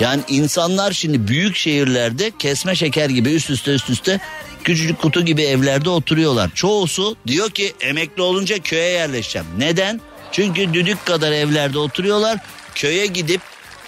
yani 0.00 0.22
insanlar 0.28 0.92
şimdi 0.92 1.28
büyük 1.28 1.56
şehirlerde 1.56 2.32
kesme 2.38 2.74
şeker 2.74 3.10
gibi 3.10 3.30
üst 3.30 3.50
üste 3.50 3.70
üst 3.74 3.90
üste 3.90 4.20
küçücük 4.64 4.98
kutu 5.02 5.24
gibi 5.24 5.42
evlerde 5.42 5.90
oturuyorlar. 5.90 6.50
Çoğusu 6.54 7.16
diyor 7.26 7.50
ki 7.50 7.74
emekli 7.80 8.22
olunca 8.22 8.58
köye 8.58 8.88
yerleşeceğim. 8.90 9.46
Neden? 9.58 10.00
Çünkü 10.32 10.74
düdük 10.74 11.06
kadar 11.06 11.32
evlerde 11.32 11.78
oturuyorlar. 11.78 12.38
Köye 12.74 13.06
gidip 13.06 13.40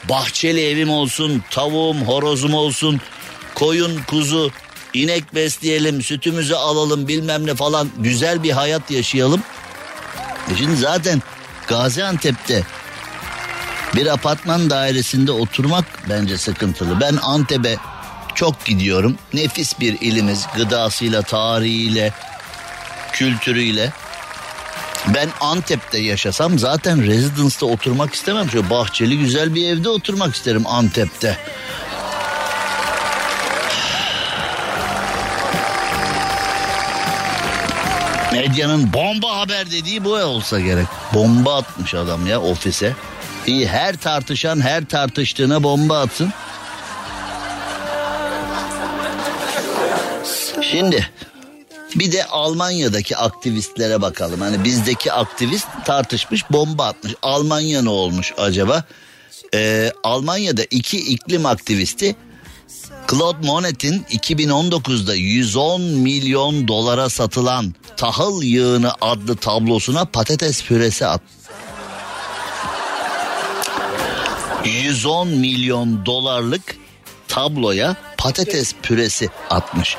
bahçeli 0.08 0.68
evim 0.68 0.90
olsun, 0.90 1.42
tavuğum, 1.50 1.94
horozum 1.94 2.54
olsun, 2.54 3.00
koyun, 3.54 4.00
kuzu, 4.06 4.50
inek 4.94 5.34
besleyelim, 5.34 6.02
sütümüzü 6.02 6.54
alalım 6.54 7.08
bilmem 7.08 7.46
ne 7.46 7.54
falan 7.54 7.88
güzel 7.98 8.42
bir 8.42 8.50
hayat 8.50 8.90
yaşayalım. 8.90 9.42
E 10.52 10.56
şimdi 10.56 10.76
zaten 10.76 11.22
Gaziantep'te 11.66 12.62
bir 13.96 14.06
apartman 14.06 14.70
dairesinde 14.70 15.32
oturmak 15.32 15.84
bence 16.08 16.38
sıkıntılı. 16.38 17.00
Ben 17.00 17.16
Antep'e 17.22 17.76
çok 18.34 18.64
gidiyorum. 18.64 19.16
Nefis 19.34 19.80
bir 19.80 20.00
ilimiz 20.00 20.46
gıdasıyla, 20.56 21.22
tarihiyle, 21.22 22.12
kültürüyle. 23.12 23.92
Ben 25.14 25.28
Antep'te 25.40 25.98
yaşasam 25.98 26.58
zaten 26.58 27.06
residence'da 27.06 27.66
oturmak 27.66 28.14
istemem. 28.14 28.50
Şöyle 28.50 28.70
bahçeli 28.70 29.18
güzel 29.18 29.54
bir 29.54 29.68
evde 29.68 29.88
oturmak 29.88 30.34
isterim 30.34 30.66
Antep'te. 30.66 31.38
Medyanın 38.32 38.92
bomba 38.92 39.38
haber 39.38 39.70
dediği 39.70 40.04
bu 40.04 40.14
olsa 40.14 40.60
gerek. 40.60 40.86
Bomba 41.14 41.56
atmış 41.56 41.94
adam 41.94 42.26
ya 42.26 42.40
ofise. 42.40 42.96
İyi 43.46 43.68
her 43.68 43.96
tartışan 43.96 44.60
her 44.60 44.84
tartıştığına 44.84 45.62
bomba 45.62 46.00
atsın. 46.00 46.32
Şimdi 50.70 51.10
bir 51.94 52.12
de 52.12 52.26
Almanya'daki 52.26 53.16
aktivistlere 53.16 54.02
bakalım. 54.02 54.40
Hani 54.40 54.64
bizdeki 54.64 55.12
aktivist 55.12 55.66
tartışmış 55.84 56.50
bomba 56.50 56.86
atmış. 56.86 57.14
Almanya 57.22 57.82
ne 57.82 57.88
olmuş 57.88 58.32
acaba? 58.38 58.84
Ee, 59.54 59.92
Almanya'da 60.04 60.62
iki 60.70 60.98
iklim 60.98 61.46
aktivisti 61.46 62.16
Claude 63.10 63.46
Monet'in 63.46 64.02
2019'da 64.02 65.14
110 65.14 65.80
milyon 65.80 66.68
dolara 66.68 67.08
satılan 67.08 67.74
tahıl 67.96 68.42
yığını 68.42 68.92
adlı 69.00 69.36
tablosuna 69.36 70.04
patates 70.04 70.64
püresi 70.64 71.06
at. 71.06 71.22
110 74.64 75.28
milyon 75.28 76.06
dolarlık 76.06 76.76
tabloya 77.28 77.96
patates 78.20 78.74
püresi 78.82 79.28
atmış. 79.50 79.96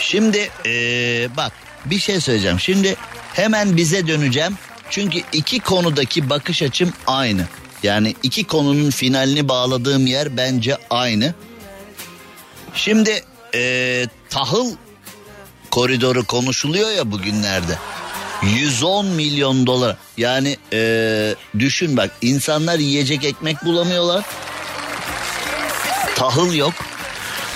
Şimdi 0.00 0.50
ee, 0.66 1.28
bak 1.36 1.52
bir 1.84 1.98
şey 1.98 2.20
söyleyeceğim. 2.20 2.60
Şimdi 2.60 2.96
hemen 3.32 3.76
bize 3.76 4.06
döneceğim. 4.06 4.58
Çünkü 4.90 5.20
iki 5.32 5.60
konudaki 5.60 6.30
bakış 6.30 6.62
açım 6.62 6.92
aynı. 7.06 7.44
Yani 7.82 8.14
iki 8.22 8.44
konunun 8.44 8.90
finalini 8.90 9.48
bağladığım 9.48 10.06
yer 10.06 10.36
bence 10.36 10.76
aynı. 10.90 11.34
Şimdi 12.74 13.22
ee, 13.54 14.06
tahıl 14.30 14.76
koridoru 15.70 16.24
konuşuluyor 16.24 16.90
ya 16.90 17.10
bugünlerde. 17.10 17.78
110 18.42 19.06
milyon 19.06 19.66
dolar. 19.66 19.96
Yani 20.16 20.56
ee, 20.72 21.34
düşün 21.58 21.96
bak 21.96 22.10
insanlar 22.22 22.78
yiyecek 22.78 23.24
ekmek 23.24 23.64
bulamıyorlar. 23.64 24.24
Tahıl 26.16 26.54
yok. 26.54 26.74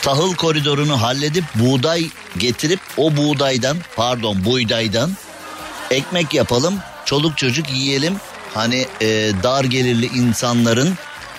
Tahıl 0.08 0.34
koridorunu 0.34 1.02
halledip 1.02 1.44
buğday 1.54 2.06
getirip 2.38 2.80
o 2.96 3.16
buğdaydan 3.16 3.76
pardon 3.96 4.44
buğdaydan 4.44 5.10
ekmek 5.90 6.34
yapalım. 6.34 6.78
Çoluk 7.04 7.38
çocuk 7.38 7.70
yiyelim. 7.72 8.16
Hani 8.54 8.86
ee, 9.00 9.32
dar 9.42 9.64
gelirli 9.64 10.06
insanların 10.06 10.94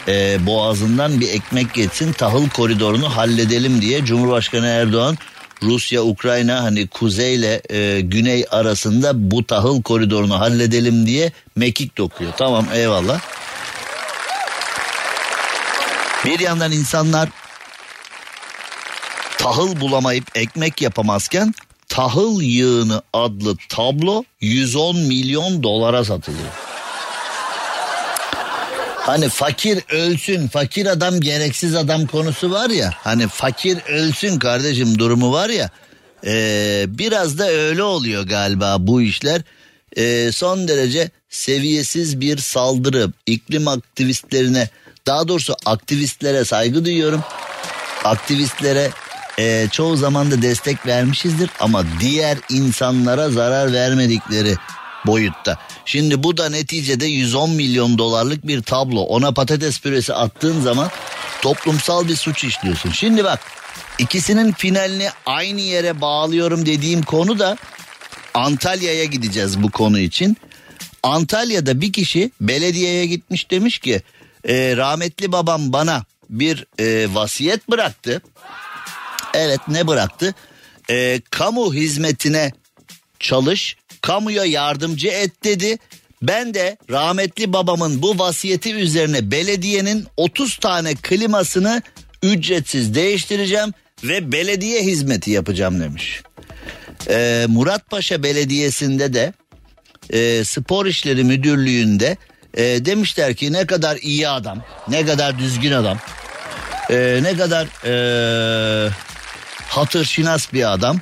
e, 0.08 0.46
boğazından 0.46 1.20
bir 1.20 1.30
ekmek 1.30 1.74
geçsin 1.74 2.14
tahıl 2.14 2.50
koridorunu 2.50 3.18
halledelim 3.18 3.82
diye 3.82 4.06
Cumhurbaşkanı 4.06 4.68
Erdoğan 4.68 5.18
Rusya 5.64 6.04
Ukrayna 6.04 6.64
hani 6.64 6.88
kuzeyle 6.88 7.62
e, 7.70 8.02
güney 8.02 8.46
arasında 8.52 9.32
bu 9.32 9.46
tahıl 9.46 9.82
koridorunu 9.82 10.40
halledelim 10.40 11.08
diye 11.08 11.32
mekik 11.56 11.98
dokuyor. 11.98 12.32
Tamam 12.38 12.66
eyvallah. 12.74 13.20
Bir 16.26 16.40
yandan 16.40 16.72
insanlar 16.72 17.30
tahıl 19.40 19.82
bulamayıp 19.82 20.38
ekmek 20.38 20.82
yapamazken 20.82 21.54
tahıl 21.88 22.42
yığını 22.42 23.02
adlı 23.14 23.56
tablo 23.70 24.24
110 24.42 25.00
milyon 25.00 25.64
dolara 25.64 26.06
satılıyor. 26.06 26.50
Hani 28.96 29.30
fakir 29.30 29.84
ölsün, 29.90 30.48
fakir 30.48 30.86
adam 30.86 31.20
gereksiz 31.20 31.76
adam 31.76 32.08
konusu 32.08 32.52
var 32.52 32.70
ya. 32.70 32.94
Hani 32.98 33.28
fakir 33.28 33.78
ölsün 33.88 34.40
kardeşim 34.40 35.00
durumu 35.00 35.32
var 35.32 35.50
ya. 35.50 35.70
Ee, 36.26 36.86
biraz 36.88 37.40
da 37.40 37.50
öyle 37.50 37.84
oluyor 37.84 38.24
galiba 38.24 38.76
bu 38.80 39.02
işler. 39.02 39.42
Ee, 39.98 40.32
son 40.32 40.68
derece 40.68 41.10
seviyesiz 41.30 42.22
bir 42.22 42.38
saldırı 42.38 43.12
iklim 43.26 43.68
aktivistlerine 43.68 44.70
daha 45.06 45.28
doğrusu 45.28 45.56
aktivistlere 45.66 46.46
saygı 46.46 46.86
duyuyorum. 46.86 47.24
Aktivistlere 48.04 48.92
e, 49.40 49.68
çoğu 49.72 49.96
zaman 49.96 50.32
da 50.32 50.42
destek 50.42 50.86
vermişizdir 50.86 51.50
ama 51.60 51.84
diğer 52.00 52.38
insanlara 52.50 53.30
zarar 53.30 53.74
vermedikleri 53.74 54.56
boyutta. 55.06 55.58
Şimdi 55.86 56.24
bu 56.24 56.38
da 56.38 56.50
neticede 56.50 57.06
110 57.06 57.50
milyon 57.50 57.98
dolarlık 57.98 58.48
bir 58.48 58.62
tablo. 58.62 59.02
Ona 59.02 59.32
patates 59.32 59.82
püresi 59.82 60.14
attığın 60.14 60.62
zaman 60.62 60.90
toplumsal 61.42 62.08
bir 62.08 62.16
suç 62.16 62.44
işliyorsun. 62.44 62.92
Şimdi 62.92 63.24
bak 63.24 63.40
ikisinin 64.00 64.52
finalini 64.52 65.10
aynı 65.26 65.62
yere 65.62 66.02
bağlıyorum 66.02 66.66
dediğim 66.66 67.02
konu 67.02 67.40
da 67.40 67.58
Antalya'ya 68.34 69.06
gideceğiz 69.06 69.64
bu 69.64 69.72
konu 69.72 70.00
için. 70.00 70.38
Antalya'da 71.04 71.82
bir 71.82 71.94
kişi 71.94 72.32
belediyeye 72.42 73.06
gitmiş 73.06 73.52
demiş 73.52 73.80
ki 73.80 74.02
e, 74.48 74.78
rahmetli 74.78 75.32
babam 75.32 75.74
bana 75.74 76.04
bir 76.30 76.66
e, 76.80 77.08
vasiyet 77.14 77.70
bıraktı. 77.70 78.22
Evet 79.34 79.60
ne 79.68 79.88
bıraktı? 79.88 80.34
E, 80.90 81.22
kamu 81.30 81.74
hizmetine 81.74 82.52
çalış, 83.20 83.78
kamuya 84.02 84.46
yardımcı 84.46 85.08
et 85.08 85.44
dedi. 85.44 85.78
Ben 86.22 86.54
de 86.54 86.78
rahmetli 86.90 87.54
babamın 87.54 88.02
bu 88.02 88.20
vasiyeti 88.20 88.76
üzerine 88.76 89.32
belediyenin 89.32 90.08
30 90.18 90.58
tane 90.58 90.96
klimasını 90.96 91.82
ücretsiz 92.24 92.96
değiştireceğim 92.96 93.74
ve 94.04 94.32
belediye 94.32 94.84
hizmeti 94.84 95.32
yapacağım 95.32 95.80
demiş. 95.80 96.22
Ee, 97.10 97.46
Muratpaşa 97.50 98.24
Belediyesi'nde 98.24 99.14
de 99.14 99.34
e, 100.10 100.44
spor 100.44 100.86
işleri 100.86 101.24
müdürlüğünde 101.24 102.18
e, 102.54 102.64
demişler 102.64 103.36
ki 103.36 103.54
ne 103.54 103.66
kadar 103.66 103.98
iyi 103.98 104.28
adam, 104.28 104.64
ne 104.88 105.06
kadar 105.06 105.40
düzgün 105.40 105.72
adam, 105.72 105.98
e, 106.90 107.20
ne 107.24 107.38
kadar 107.38 107.68
e, 107.86 108.92
hatır 109.70 110.06
şinas 110.06 110.54
bir 110.54 110.74
adam. 110.74 110.98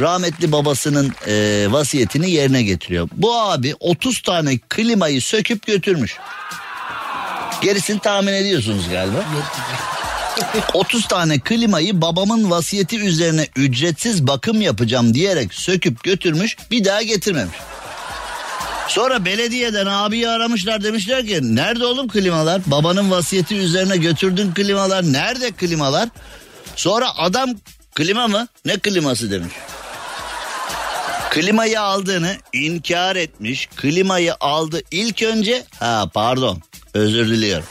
Rahmetli 0.00 0.52
babasının 0.52 1.14
e, 1.26 1.66
vasiyetini 1.70 2.30
yerine 2.30 2.62
getiriyor. 2.62 3.08
Bu 3.12 3.40
abi 3.40 3.74
30 3.80 4.22
tane 4.22 4.58
klimayı 4.58 5.22
söküp 5.22 5.66
götürmüş. 5.66 6.16
Gerisini 7.62 7.98
tahmin 7.98 8.32
ediyorsunuz 8.32 8.88
galiba. 8.90 9.24
30 10.74 11.08
tane 11.08 11.38
klimayı 11.38 12.02
babamın 12.02 12.50
vasiyeti 12.50 13.00
üzerine 13.00 13.48
ücretsiz 13.56 14.26
bakım 14.26 14.60
yapacağım 14.60 15.14
diyerek 15.14 15.54
söküp 15.54 16.04
götürmüş 16.04 16.56
bir 16.70 16.84
daha 16.84 17.02
getirmemiş. 17.02 17.56
Sonra 18.88 19.24
belediyeden 19.24 19.86
abiyi 19.86 20.28
aramışlar 20.28 20.84
demişler 20.84 21.26
ki 21.26 21.56
nerede 21.56 21.86
oğlum 21.86 22.08
klimalar? 22.08 22.62
Babanın 22.66 23.10
vasiyeti 23.10 23.56
üzerine 23.56 23.96
götürdün 23.96 24.54
klimalar 24.54 25.12
nerede 25.12 25.52
klimalar? 25.52 26.08
Sonra 26.76 27.16
adam 27.16 27.50
klima 27.94 28.28
mı? 28.28 28.48
Ne 28.64 28.78
kliması 28.78 29.30
demiş. 29.30 29.54
Klimayı 31.30 31.80
aldığını 31.80 32.36
inkar 32.52 33.16
etmiş. 33.16 33.68
Klimayı 33.76 34.34
aldı 34.40 34.82
ilk 34.90 35.22
önce 35.22 35.64
ha 35.80 36.10
pardon 36.14 36.62
özür 36.94 37.28
diliyorum. 37.28 37.66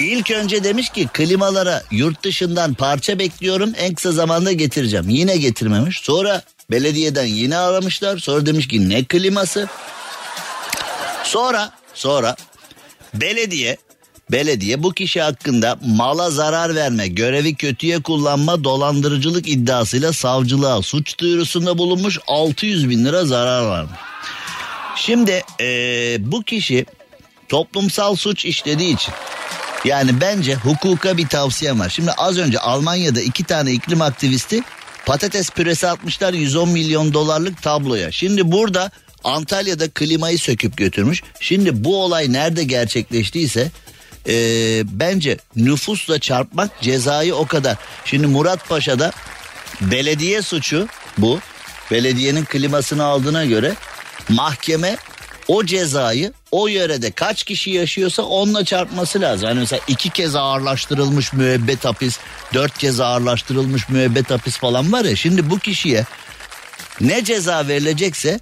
İlk 0.00 0.30
önce 0.30 0.64
demiş 0.64 0.88
ki 0.88 1.08
klimalara 1.12 1.82
yurt 1.90 2.22
dışından 2.22 2.74
parça 2.74 3.18
bekliyorum 3.18 3.72
en 3.76 3.94
kısa 3.94 4.12
zamanda 4.12 4.52
getireceğim. 4.52 5.08
Yine 5.08 5.36
getirmemiş. 5.36 6.00
Sonra 6.00 6.42
belediyeden 6.70 7.24
yine 7.24 7.56
aramışlar. 7.56 8.18
Sonra 8.18 8.46
demiş 8.46 8.68
ki 8.68 8.88
ne 8.88 9.04
kliması? 9.04 9.68
Sonra 11.24 11.72
sonra 11.94 12.36
belediye 13.14 13.76
belediye 14.30 14.82
bu 14.82 14.92
kişi 14.92 15.20
hakkında 15.20 15.78
mala 15.86 16.30
zarar 16.30 16.74
verme, 16.74 17.08
görevi 17.08 17.54
kötüye 17.54 18.02
kullanma, 18.02 18.64
dolandırıcılık 18.64 19.48
iddiasıyla 19.48 20.12
savcılığa 20.12 20.82
suç 20.82 21.18
duyurusunda 21.18 21.78
bulunmuş 21.78 22.18
600 22.26 22.90
bin 22.90 23.04
lira 23.04 23.24
zarar 23.24 23.62
varmış. 23.62 23.98
Şimdi 24.96 25.42
ee, 25.60 26.16
bu 26.20 26.42
kişi 26.42 26.86
toplumsal 27.48 28.16
suç 28.16 28.44
işlediği 28.44 28.94
için 28.94 29.14
yani 29.84 30.20
bence 30.20 30.54
hukuka 30.54 31.16
bir 31.16 31.28
tavsiyem 31.28 31.80
var. 31.80 31.88
Şimdi 31.88 32.12
az 32.12 32.38
önce 32.38 32.58
Almanya'da 32.58 33.20
iki 33.20 33.44
tane 33.44 33.72
iklim 33.72 34.02
aktivisti 34.02 34.62
patates 35.06 35.50
püresi 35.50 35.88
atmışlar 35.88 36.34
110 36.34 36.68
milyon 36.68 37.14
dolarlık 37.14 37.62
tabloya. 37.62 38.12
Şimdi 38.12 38.52
burada 38.52 38.90
Antalya'da 39.24 39.90
klimayı 39.90 40.38
söküp 40.38 40.76
götürmüş. 40.76 41.22
Şimdi 41.40 41.84
bu 41.84 42.02
olay 42.02 42.32
nerede 42.32 42.64
gerçekleştiyse 42.64 43.70
e, 44.28 44.34
bence 44.84 45.38
nüfusla 45.56 46.18
çarpmak 46.18 46.80
cezayı 46.80 47.34
o 47.34 47.46
kadar. 47.46 47.76
Şimdi 48.04 48.26
Murat 48.26 48.68
Paşa'da 48.68 49.12
belediye 49.80 50.42
suçu 50.42 50.88
bu. 51.18 51.40
Belediyenin 51.90 52.44
klimasını 52.44 53.04
aldığına 53.04 53.44
göre 53.44 53.74
mahkeme 54.28 54.96
o 55.48 55.64
cezayı 55.64 56.32
o 56.50 56.68
yörede 56.68 57.10
kaç 57.10 57.42
kişi 57.42 57.70
yaşıyorsa 57.70 58.22
onunla 58.22 58.64
çarpması 58.64 59.20
lazım. 59.20 59.48
Yani 59.48 59.58
mesela 59.60 59.82
iki 59.88 60.10
kez 60.10 60.36
ağırlaştırılmış 60.36 61.32
müebbet 61.32 61.84
hapis, 61.84 62.18
dört 62.54 62.78
kez 62.78 63.00
ağırlaştırılmış 63.00 63.88
müebbet 63.88 64.30
hapis 64.30 64.56
falan 64.56 64.92
var 64.92 65.04
ya. 65.04 65.16
Şimdi 65.16 65.50
bu 65.50 65.58
kişiye 65.58 66.04
ne 67.00 67.24
ceza 67.24 67.68
verilecekse 67.68 68.40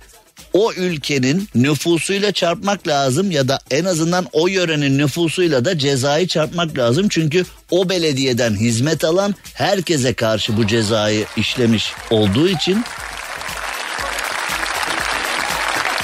o 0.57 0.73
ülkenin 0.73 1.49
nüfusuyla 1.55 2.33
çarpmak 2.33 2.89
lazım 2.89 3.31
ya 3.31 3.49
da 3.49 3.59
en 3.71 3.85
azından 3.85 4.27
o 4.33 4.49
yörenin 4.49 4.99
nüfusuyla 4.99 5.65
da 5.65 5.79
cezayı 5.79 6.27
çarpmak 6.27 6.79
lazım. 6.79 7.09
Çünkü 7.09 7.45
o 7.71 7.89
belediyeden 7.89 8.55
hizmet 8.55 9.05
alan 9.05 9.35
herkese 9.55 10.15
karşı 10.15 10.57
bu 10.57 10.67
cezayı 10.67 11.25
işlemiş 11.37 11.93
olduğu 12.11 12.49
için 12.49 12.85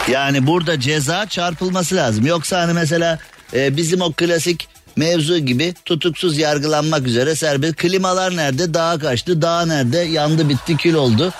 yani 0.09 0.47
burada 0.47 0.81
ceza 0.81 1.29
çarpılması 1.29 1.97
lazım. 1.97 2.27
Yoksa 2.27 2.61
hani 2.61 2.73
mesela 2.73 3.19
e, 3.55 3.77
bizim 3.77 4.01
o 4.01 4.13
klasik 4.13 4.69
mevzu 4.97 5.39
gibi 5.39 5.75
tutuksuz 5.85 6.39
yargılanmak 6.39 7.07
üzere 7.07 7.35
serbest. 7.35 7.77
Klimalar 7.77 8.37
nerede? 8.37 8.75
Dağa 8.75 8.99
kaçtı. 8.99 9.43
Dağ 9.43 9.67
nerede? 9.67 9.99
Yandı 9.99 10.49
bitti 10.49 10.77
kül 10.77 10.95
oldu. 10.95 11.33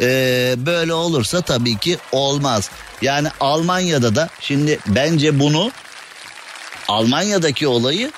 Ee, 0.00 0.54
böyle 0.56 0.92
olursa 0.92 1.40
tabii 1.40 1.78
ki 1.78 1.98
olmaz. 2.12 2.70
Yani 3.02 3.28
Almanya'da 3.40 4.14
da 4.14 4.28
şimdi 4.40 4.78
bence 4.86 5.40
bunu 5.40 5.70
Almanya'daki 6.88 7.68
olayı 7.68 8.12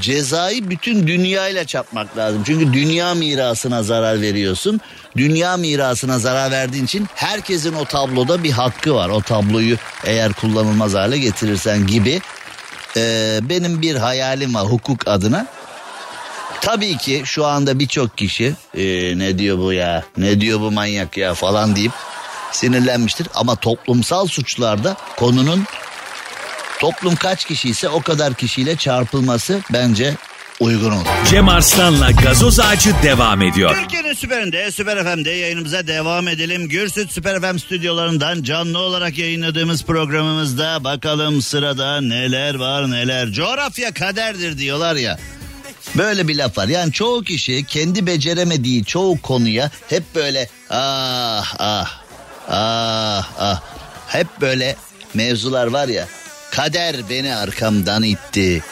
cezayı 0.00 0.70
bütün 0.70 1.06
dünyayla 1.06 1.64
çarpmak 1.64 2.16
lazım. 2.16 2.42
Çünkü 2.46 2.72
dünya 2.72 3.14
mirasına 3.14 3.82
zarar 3.82 4.20
veriyorsun. 4.20 4.80
Dünya 5.16 5.56
mirasına 5.56 6.18
zarar 6.18 6.50
verdiğin 6.50 6.84
için 6.84 7.08
herkesin 7.14 7.72
o 7.74 7.84
tabloda 7.84 8.42
bir 8.42 8.50
hakkı 8.50 8.94
var. 8.94 9.08
O 9.08 9.20
tabloyu 9.20 9.76
eğer 10.04 10.32
kullanılmaz 10.32 10.94
hale 10.94 11.18
getirirsen 11.18 11.86
gibi. 11.86 12.20
Ee, 12.96 13.38
benim 13.42 13.82
bir 13.82 13.96
hayalim 13.96 14.54
var 14.54 14.64
hukuk 14.64 15.08
adına. 15.08 15.46
Tabii 16.60 16.96
ki 16.96 17.22
şu 17.24 17.46
anda 17.46 17.78
birçok 17.78 18.18
kişi 18.18 18.54
e, 18.76 18.84
ne 19.18 19.38
diyor 19.38 19.58
bu 19.58 19.72
ya 19.72 20.04
ne 20.16 20.40
diyor 20.40 20.60
bu 20.60 20.70
manyak 20.70 21.16
ya 21.16 21.34
falan 21.34 21.76
deyip 21.76 21.92
sinirlenmiştir. 22.52 23.28
Ama 23.34 23.56
toplumsal 23.56 24.26
suçlarda 24.26 24.96
konunun 25.16 25.64
toplum 26.80 27.16
kaç 27.16 27.44
kişi 27.44 27.68
ise 27.68 27.88
o 27.88 28.02
kadar 28.02 28.34
kişiyle 28.34 28.76
çarpılması 28.76 29.60
bence 29.72 30.14
uygun 30.60 30.90
olur. 30.90 31.06
Cem 31.30 31.48
Arslan'la 31.48 32.10
gazoz 32.10 32.60
ağacı 32.60 32.90
devam 33.02 33.42
ediyor. 33.42 33.76
Türkiye'nin 33.80 34.12
süperinde, 34.14 34.72
Süper 34.72 35.04
FM'de 35.04 35.30
yayınımıza 35.30 35.86
devam 35.86 36.28
edelim. 36.28 36.68
Gürsüt 36.68 37.12
Süper 37.12 37.40
FM 37.40 37.58
stüdyolarından 37.58 38.42
canlı 38.42 38.78
olarak 38.78 39.18
yayınladığımız 39.18 39.84
programımızda 39.84 40.84
bakalım 40.84 41.42
sırada 41.42 42.00
neler 42.00 42.54
var 42.54 42.90
neler. 42.90 43.30
Coğrafya 43.30 43.94
kaderdir 43.94 44.58
diyorlar 44.58 44.96
ya. 44.96 45.18
Böyle 45.96 46.28
bir 46.28 46.36
laf 46.36 46.58
var. 46.58 46.68
Yani 46.68 46.92
çoğu 46.92 47.24
kişi 47.24 47.64
kendi 47.64 48.06
beceremediği 48.06 48.84
çoğu 48.84 49.20
konuya 49.20 49.70
hep 49.88 50.14
böyle 50.14 50.48
ah 50.70 51.54
ah 51.58 52.00
ah 52.48 53.28
ah 53.38 53.60
hep 54.06 54.26
böyle 54.40 54.76
mevzular 55.14 55.66
var 55.66 55.88
ya. 55.88 56.08
Kader 56.50 56.96
beni 57.10 57.34
arkamdan 57.34 58.02
itti. 58.02 58.62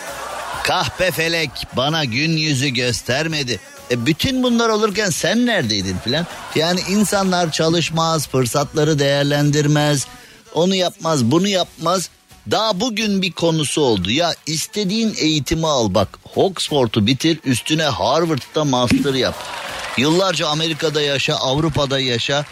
Kahpe 0.63 1.11
felek 1.11 1.51
bana 1.77 2.05
gün 2.05 2.37
yüzü 2.37 2.69
göstermedi. 2.69 3.61
E 3.91 4.07
bütün 4.07 4.43
bunlar 4.43 4.69
olurken 4.69 5.11
sen 5.11 5.47
neredeydin 5.47 5.97
filan? 6.05 6.27
Yani 6.55 6.81
insanlar 6.91 7.53
çalışmaz, 7.53 8.29
fırsatları 8.29 8.99
değerlendirmez, 8.99 10.07
onu 10.55 10.75
yapmaz, 10.75 11.25
bunu 11.25 11.49
yapmaz. 11.49 12.11
Daha 12.51 12.81
bugün 12.81 13.23
bir 13.23 13.33
konusu 13.33 13.81
oldu. 13.81 14.11
Ya 14.11 14.35
istediğin 14.47 15.15
eğitimi 15.19 15.67
al 15.67 15.95
bak. 15.95 16.09
Oxford'u 16.37 17.07
bitir, 17.07 17.39
üstüne 17.45 17.85
Harvard'da 17.85 18.65
master 18.65 19.15
yap. 19.15 19.35
Yıllarca 19.97 20.49
Amerika'da 20.49 21.01
yaşa, 21.01 21.35
Avrupa'da 21.35 22.01
yaşa. 22.01 22.45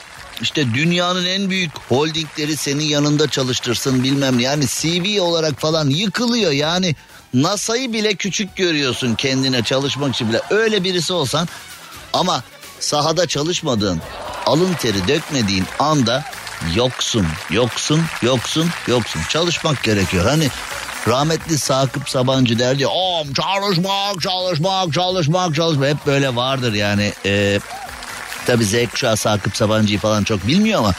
İşte 0.42 0.74
dünyanın 0.74 1.26
en 1.26 1.50
büyük 1.50 1.70
holdingleri 1.88 2.56
senin 2.56 2.84
yanında 2.84 3.28
çalıştırsın 3.28 4.04
bilmem 4.04 4.38
yani 4.40 4.66
CV 4.66 5.20
olarak 5.20 5.60
falan 5.60 5.90
yıkılıyor 5.90 6.52
yani 6.52 6.94
NASA'yı 7.34 7.92
bile 7.92 8.14
küçük 8.14 8.56
görüyorsun 8.56 9.14
kendine 9.14 9.62
çalışmak 9.62 10.14
için 10.14 10.28
bile 10.28 10.40
öyle 10.50 10.84
birisi 10.84 11.12
olsan 11.12 11.48
ama 12.12 12.42
sahada 12.80 13.26
çalışmadığın 13.26 14.00
alın 14.46 14.74
teri 14.74 15.08
dökmediğin 15.08 15.64
anda 15.78 16.24
yoksun 16.74 17.26
yoksun 17.50 18.02
yoksun 18.22 18.70
yoksun. 18.86 19.20
Çalışmak 19.28 19.82
gerekiyor. 19.82 20.24
Hani 20.24 20.48
rahmetli 21.08 21.58
Sakıp 21.58 22.08
Sabancı 22.08 22.58
derdi 22.58 22.86
"Om, 22.86 23.32
çalışmak 23.32 24.20
çalışmak 24.20 24.92
çalışmak 24.92 25.54
çalışmak. 25.54 25.88
Hep 25.88 26.06
böyle 26.06 26.36
vardır 26.36 26.72
yani. 26.72 27.12
Ee, 27.26 27.60
Tabi 28.46 28.64
Z 28.64 28.74
kuşağı 28.90 29.16
Sakıp 29.16 29.56
Sabancı'yı 29.56 29.98
falan 29.98 30.24
çok 30.24 30.46
bilmiyor 30.46 30.78
ama 30.78 30.94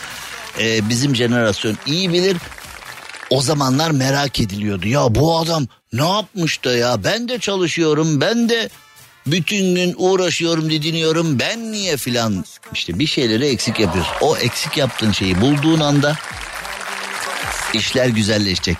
e, 0.59 0.89
bizim 0.89 1.15
jenerasyon 1.15 1.77
iyi 1.85 2.13
bilir. 2.13 2.37
O 3.29 3.41
zamanlar 3.41 3.91
merak 3.91 4.39
ediliyordu. 4.39 4.87
Ya 4.87 5.15
bu 5.15 5.39
adam 5.39 5.67
ne 5.93 6.09
yapmış 6.09 6.63
da 6.63 6.75
ya? 6.75 7.03
Ben 7.03 7.29
de 7.29 7.39
çalışıyorum 7.39 8.21
ben 8.21 8.49
de 8.49 8.69
bütün 9.31 9.75
gün 9.75 9.95
uğraşıyorum 9.97 10.69
didiniyorum 10.69 11.39
ben 11.39 11.71
niye 11.71 11.97
filan. 11.97 12.45
işte 12.73 12.99
bir 12.99 13.07
şeyleri 13.07 13.45
eksik 13.45 13.79
yapıyoruz. 13.79 14.11
O 14.21 14.37
eksik 14.37 14.77
yaptığın 14.77 15.11
şeyi 15.11 15.41
bulduğun 15.41 15.79
anda 15.79 16.17
işler 17.73 18.07
güzelleşecek. 18.07 18.77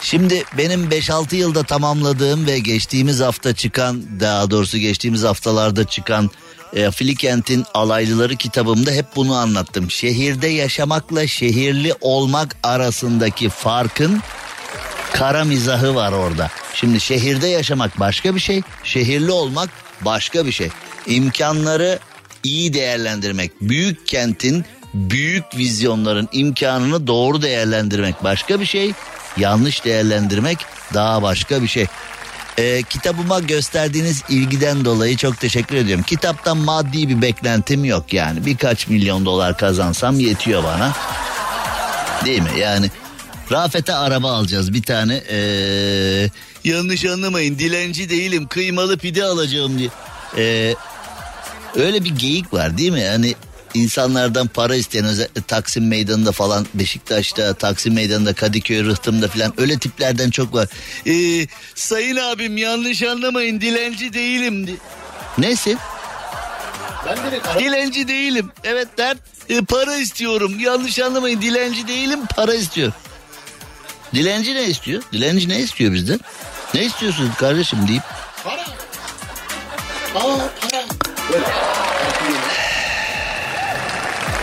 Şimdi 0.00 0.44
benim 0.58 0.88
5-6 0.88 1.36
yılda 1.36 1.62
tamamladığım 1.62 2.46
ve 2.46 2.58
geçtiğimiz 2.58 3.20
hafta 3.20 3.54
çıkan 3.54 4.20
daha 4.20 4.50
doğrusu 4.50 4.78
geçtiğimiz 4.78 5.22
haftalarda 5.22 5.84
çıkan 5.84 6.30
e, 6.72 6.90
Filikent'in 6.90 7.64
alaylıları 7.74 8.36
kitabımda 8.36 8.90
hep 8.90 9.06
bunu 9.16 9.34
anlattım. 9.34 9.90
Şehirde 9.90 10.48
yaşamakla 10.48 11.26
şehirli 11.26 11.94
olmak 12.00 12.56
arasındaki 12.62 13.48
farkın 13.48 14.22
kara 15.18 15.44
mizahı 15.44 15.94
var 15.94 16.12
orada. 16.12 16.50
Şimdi 16.74 17.00
şehirde 17.00 17.46
yaşamak 17.46 18.00
başka 18.00 18.34
bir 18.34 18.40
şey, 18.40 18.62
şehirli 18.84 19.30
olmak 19.30 19.70
başka 20.00 20.46
bir 20.46 20.52
şey. 20.52 20.68
İmkanları 21.06 21.98
iyi 22.42 22.74
değerlendirmek, 22.74 23.52
büyük 23.60 24.06
kentin 24.06 24.64
büyük 24.94 25.56
vizyonların 25.56 26.28
imkanını 26.32 27.06
doğru 27.06 27.42
değerlendirmek 27.42 28.24
başka 28.24 28.60
bir 28.60 28.66
şey, 28.66 28.92
yanlış 29.36 29.84
değerlendirmek 29.84 30.58
daha 30.94 31.22
başka 31.22 31.62
bir 31.62 31.68
şey. 31.68 31.86
Ee, 32.58 32.82
kitabıma 32.82 33.40
gösterdiğiniz 33.40 34.22
ilgiden 34.28 34.84
dolayı 34.84 35.16
çok 35.16 35.40
teşekkür 35.40 35.76
ediyorum. 35.76 36.04
Kitaptan 36.04 36.56
maddi 36.56 37.08
bir 37.08 37.22
beklentim 37.22 37.84
yok 37.84 38.12
yani. 38.12 38.46
Birkaç 38.46 38.88
milyon 38.88 39.26
dolar 39.26 39.56
kazansam 39.56 40.20
yetiyor 40.20 40.64
bana. 40.64 40.92
Değil 42.24 42.42
mi? 42.42 42.50
Yani 42.58 42.90
Rafet'e 43.52 43.94
araba 43.94 44.32
alacağız 44.32 44.74
bir 44.74 44.82
tane. 44.82 45.22
Ee, 45.30 46.30
yanlış 46.64 47.04
anlamayın 47.04 47.58
dilenci 47.58 48.10
değilim 48.10 48.46
kıymalı 48.46 48.98
pide 48.98 49.24
alacağım 49.24 49.78
diye. 49.78 49.88
Ee, 50.36 50.74
öyle 51.76 52.04
bir 52.04 52.10
geyik 52.16 52.52
var 52.54 52.78
değil 52.78 52.92
mi? 52.92 53.00
Yani 53.00 53.34
insanlardan 53.74 54.46
para 54.48 54.76
isteyen 54.76 55.06
Taksim 55.48 55.88
Meydanı'nda 55.88 56.32
falan 56.32 56.66
Beşiktaş'ta 56.74 57.54
Taksim 57.54 57.94
Meydanı'nda 57.94 58.32
Kadıköy 58.32 58.84
Rıhtım'da 58.84 59.28
falan 59.28 59.52
öyle 59.58 59.78
tiplerden 59.78 60.30
çok 60.30 60.54
var. 60.54 60.68
Ee, 61.06 61.46
sayın 61.74 62.16
abim 62.16 62.56
yanlış 62.56 63.02
anlamayın 63.02 63.60
dilenci 63.60 64.12
değilim. 64.12 64.66
Di- 64.66 64.76
Nesin? 65.38 65.78
Dilenci 67.58 68.08
değilim. 68.08 68.50
Evet 68.64 68.88
dert 68.98 69.18
e, 69.48 69.60
para 69.60 69.96
istiyorum. 69.96 70.54
Yanlış 70.60 70.98
anlamayın 70.98 71.42
dilenci 71.42 71.88
değilim 71.88 72.20
para 72.36 72.54
istiyor. 72.54 72.92
Dilenci 74.14 74.54
ne 74.54 74.62
istiyor? 74.64 75.02
Dilenci 75.12 75.48
ne 75.48 75.58
istiyor 75.58 75.92
bizden? 75.92 76.20
Ne 76.74 76.84
istiyorsun 76.84 77.32
kardeşim 77.38 77.88
deyip. 77.88 78.02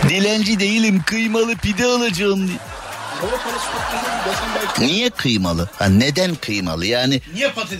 Dilenci 0.08 0.60
değilim 0.60 1.02
kıymalı 1.06 1.56
pide 1.56 1.84
alacağım 1.86 2.48
diye. 2.48 2.58
Niye 4.78 5.10
kıymalı? 5.10 5.68
Ha, 5.78 5.86
neden 5.86 6.34
kıymalı? 6.34 6.86
Yani 6.86 7.20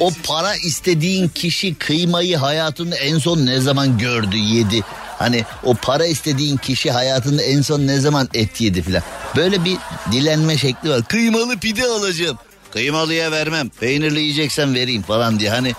o 0.01 0.11
para 0.27 0.57
istediğin 0.57 1.29
kişi 1.29 1.75
kıymayı 1.75 2.37
hayatında 2.37 2.97
en 2.97 3.19
son 3.19 3.47
ne 3.47 3.61
zaman 3.61 3.99
gördü 3.99 4.37
yedi? 4.37 4.83
Hani 5.19 5.45
o 5.63 5.75
para 5.75 6.07
istediğin 6.07 6.57
kişi 6.57 6.91
hayatında 6.91 7.43
en 7.43 7.63
son 7.63 7.87
ne 7.87 8.01
zaman 8.01 8.29
et 8.35 8.61
yedi 8.61 8.83
filan. 8.83 9.03
Böyle 9.37 9.65
bir 9.65 9.77
dilenme 10.13 10.59
şekli 10.59 10.91
var. 10.91 11.03
Kıymalı 11.05 11.59
pide 11.59 11.87
alacağım. 11.87 12.39
Kıymalıya 12.73 13.33
vermem. 13.33 13.69
Peynirli 13.69 14.21
yiyeceksen 14.21 14.75
vereyim 14.75 15.03
falan 15.03 15.39
diye. 15.41 15.51
Hani 15.51 15.75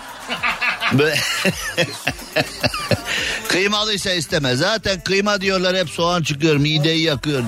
böyle 0.93 1.19
Kıymalıysa 3.47 4.11
isteme. 4.11 4.55
Zaten 4.55 4.99
kıyma 4.99 5.41
diyorlar 5.41 5.77
hep 5.77 5.89
soğan 5.89 6.23
çıkıyor 6.23 6.55
mideyi 6.55 7.03
yakıyor. 7.03 7.43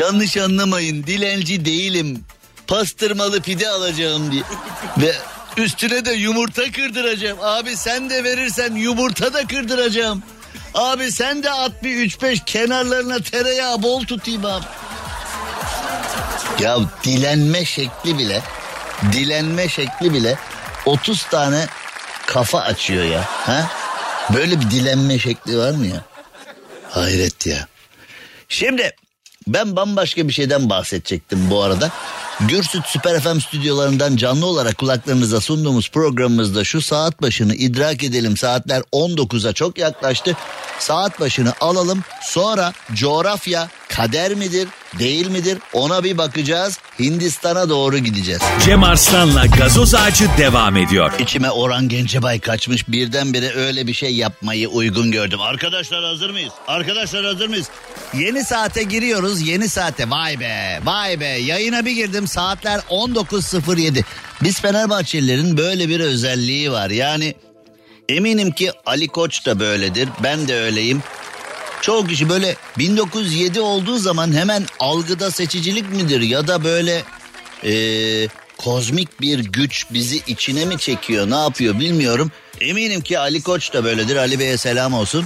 Yanlış 0.00 0.36
anlamayın 0.36 1.04
dilenci 1.04 1.64
değilim. 1.64 2.24
Pastırmalı 2.66 3.40
pide 3.40 3.68
alacağım 3.68 4.32
diye. 4.32 4.42
Ve 4.98 5.14
üstüne 5.56 6.04
de 6.04 6.12
yumurta 6.12 6.72
kırdıracağım. 6.72 7.38
Abi 7.42 7.76
sen 7.76 8.10
de 8.10 8.24
verirsen 8.24 8.74
yumurta 8.74 9.32
da 9.32 9.46
kırdıracağım. 9.46 10.22
Abi 10.74 11.12
sen 11.12 11.42
de 11.42 11.50
at 11.50 11.82
bir 11.82 12.10
3-5 12.10 12.44
kenarlarına 12.44 13.18
tereyağı 13.18 13.82
bol 13.82 14.04
tutayım 14.04 14.44
abi. 14.44 14.64
Ya 16.60 16.78
dilenme 17.04 17.64
şekli 17.64 18.18
bile 18.18 18.42
dilenme 19.12 19.68
şekli 19.68 20.12
bile 20.14 20.38
30 20.86 21.22
tane 21.22 21.66
kafa 22.26 22.60
açıyor 22.60 23.04
ya. 23.04 23.24
Ha? 23.26 23.70
Böyle 24.34 24.60
bir 24.60 24.70
dilenme 24.70 25.18
şekli 25.18 25.58
var 25.58 25.70
mı 25.70 25.86
ya? 25.86 26.04
Hayret 26.90 27.46
ya. 27.46 27.66
Şimdi 28.48 28.96
ben 29.46 29.76
bambaşka 29.76 30.28
bir 30.28 30.32
şeyden 30.32 30.70
bahsedecektim 30.70 31.50
bu 31.50 31.62
arada. 31.62 31.90
Gürsüt 32.40 32.86
Süper 32.86 33.20
FM 33.20 33.38
stüdyolarından 33.38 34.16
canlı 34.16 34.46
olarak 34.46 34.78
kulaklarınıza 34.78 35.40
sunduğumuz 35.40 35.90
programımızda 35.90 36.64
şu 36.64 36.80
saat 36.80 37.22
başını 37.22 37.54
idrak 37.54 38.04
edelim. 38.04 38.36
Saatler 38.36 38.82
19'a 38.92 39.52
çok 39.52 39.78
yaklaştı. 39.78 40.36
Saat 40.78 41.20
başını 41.20 41.52
alalım. 41.60 42.04
Sonra 42.22 42.72
coğrafya 42.94 43.68
kader 43.88 44.34
midir, 44.34 44.68
değil 44.98 45.30
midir 45.30 45.58
ona 45.72 46.04
bir 46.04 46.18
bakacağız. 46.18 46.78
Hindistan'a 46.98 47.68
doğru 47.68 47.98
gideceğiz. 47.98 48.40
Cem 48.64 48.84
Arslan'la 48.84 49.46
gazoz 49.46 49.94
ağacı 49.94 50.28
devam 50.38 50.76
ediyor. 50.76 51.12
İçime 51.18 51.50
Orhan 51.50 51.88
Gencebay 51.88 52.40
kaçmış 52.40 52.88
birdenbire 52.88 53.54
öyle 53.54 53.86
bir 53.86 53.94
şey 53.94 54.14
yapmayı 54.14 54.68
uygun 54.68 55.10
gördüm. 55.10 55.40
Arkadaşlar 55.40 56.04
hazır 56.04 56.30
mıyız? 56.30 56.52
Arkadaşlar 56.68 57.24
hazır 57.24 57.48
mıyız? 57.48 57.66
Yeni 58.14 58.44
saate 58.44 58.82
giriyoruz 58.82 59.48
yeni 59.48 59.68
saate 59.68 60.10
vay 60.10 60.40
be 60.40 60.80
vay 60.84 61.20
be 61.20 61.26
yayına 61.26 61.84
bir 61.84 61.92
girdim 61.92 62.26
saatler 62.26 62.80
19.07. 62.90 64.04
Biz 64.42 64.60
Fenerbahçelilerin 64.60 65.56
böyle 65.56 65.88
bir 65.88 66.00
özelliği 66.00 66.72
var 66.72 66.90
yani 66.90 67.34
eminim 68.08 68.50
ki 68.50 68.72
Ali 68.86 69.08
Koç 69.08 69.46
da 69.46 69.60
böyledir 69.60 70.08
ben 70.22 70.48
de 70.48 70.54
öyleyim. 70.60 71.02
Çoğu 71.84 72.06
kişi 72.06 72.28
böyle 72.28 72.56
1907 72.78 73.60
olduğu 73.60 73.98
zaman 73.98 74.32
hemen 74.32 74.64
algıda 74.80 75.30
seçicilik 75.30 75.90
midir 75.90 76.20
ya 76.20 76.48
da 76.48 76.64
böyle 76.64 77.02
eee, 77.62 78.28
kozmik 78.58 79.20
bir 79.20 79.38
güç 79.38 79.86
bizi 79.90 80.16
içine 80.26 80.64
mi 80.64 80.78
çekiyor 80.78 81.30
ne 81.30 81.34
yapıyor 81.36 81.80
bilmiyorum. 81.80 82.30
Eminim 82.60 83.00
ki 83.00 83.18
Ali 83.18 83.42
Koç 83.42 83.72
da 83.72 83.84
böyledir 83.84 84.16
Ali 84.16 84.38
Bey'e 84.38 84.56
selam 84.56 84.94
olsun. 84.94 85.24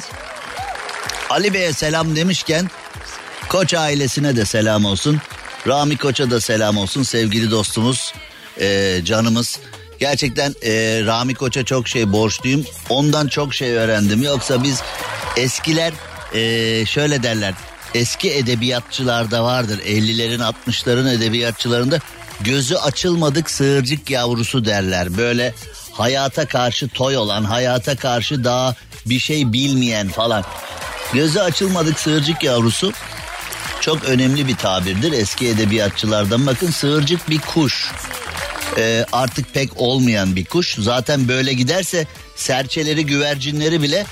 Ali 1.30 1.54
Bey'e 1.54 1.72
selam 1.72 2.16
demişken 2.16 2.70
Koç 3.48 3.74
ailesine 3.74 4.36
de 4.36 4.44
selam 4.44 4.84
olsun. 4.84 5.18
Rami 5.66 5.96
Koç'a 5.96 6.30
da 6.30 6.40
selam 6.40 6.76
olsun 6.76 7.02
sevgili 7.02 7.50
dostumuz, 7.50 8.14
eee, 8.60 9.00
canımız. 9.04 9.58
Gerçekten 10.00 10.54
eee, 10.62 11.04
Rami 11.06 11.34
Koç'a 11.34 11.64
çok 11.64 11.88
şey 11.88 12.12
borçluyum. 12.12 12.64
Ondan 12.88 13.28
çok 13.28 13.54
şey 13.54 13.72
öğrendim. 13.72 14.22
Yoksa 14.22 14.62
biz 14.62 14.82
eskiler 15.36 15.92
eee, 16.34 16.84
şöyle 16.86 17.22
derler. 17.22 17.54
Eski 17.94 18.32
edebiyatçılarda 18.32 19.44
vardır 19.44 19.78
50'lerin 19.78 20.42
60'ların 20.42 21.14
edebiyatçılarında 21.14 21.98
gözü 22.40 22.74
açılmadık 22.74 23.50
sığırcık 23.50 24.10
yavrusu 24.10 24.64
derler. 24.64 25.16
Böyle 25.16 25.54
hayata 25.92 26.46
karşı 26.46 26.88
toy 26.88 27.16
olan, 27.16 27.44
hayata 27.44 27.96
karşı 27.96 28.44
daha 28.44 28.74
bir 29.06 29.18
şey 29.18 29.52
bilmeyen 29.52 30.08
falan. 30.08 30.44
Gözü 31.12 31.40
açılmadık 31.40 32.00
sığırcık 32.00 32.42
yavrusu 32.42 32.92
çok 33.80 34.04
önemli 34.04 34.48
bir 34.48 34.56
tabirdir 34.56 35.12
eski 35.12 35.48
edebiyatçılardan. 35.48 36.46
Bakın 36.46 36.70
sığırcık 36.70 37.30
bir 37.30 37.38
kuş. 37.38 37.92
Ee, 38.78 39.06
artık 39.12 39.54
pek 39.54 39.70
olmayan 39.76 40.36
bir 40.36 40.44
kuş. 40.44 40.74
Zaten 40.78 41.28
böyle 41.28 41.52
giderse 41.52 42.06
serçeleri, 42.36 43.06
güvercinleri 43.06 43.82
bile 43.82 44.06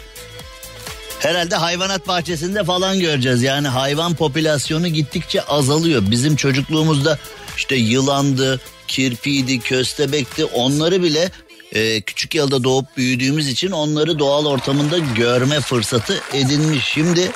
herhalde 1.21 1.57
hayvanat 1.57 2.09
bahçesinde 2.09 2.65
falan 2.65 3.01
göreceğiz. 3.01 3.43
Yani 3.43 3.69
hayvan 3.69 4.15
popülasyonu 4.15 4.89
gittikçe 4.89 5.43
azalıyor. 5.43 6.03
Bizim 6.11 6.37
çocukluğumuzda 6.37 7.19
işte 7.57 7.77
yılandı, 7.77 8.61
kirpiydi, 8.89 9.61
köstebekti 9.61 10.45
onları 10.45 11.03
bile 11.03 11.31
e, 11.73 12.01
küçük 12.01 12.35
yılda 12.35 12.65
doğup 12.65 12.97
büyüdüğümüz 12.97 13.49
için 13.49 13.71
onları 13.71 14.19
doğal 14.19 14.47
ortamında 14.47 14.99
görme 14.99 15.61
fırsatı 15.61 16.21
edinmiş. 16.33 16.85
Şimdi 16.85 17.31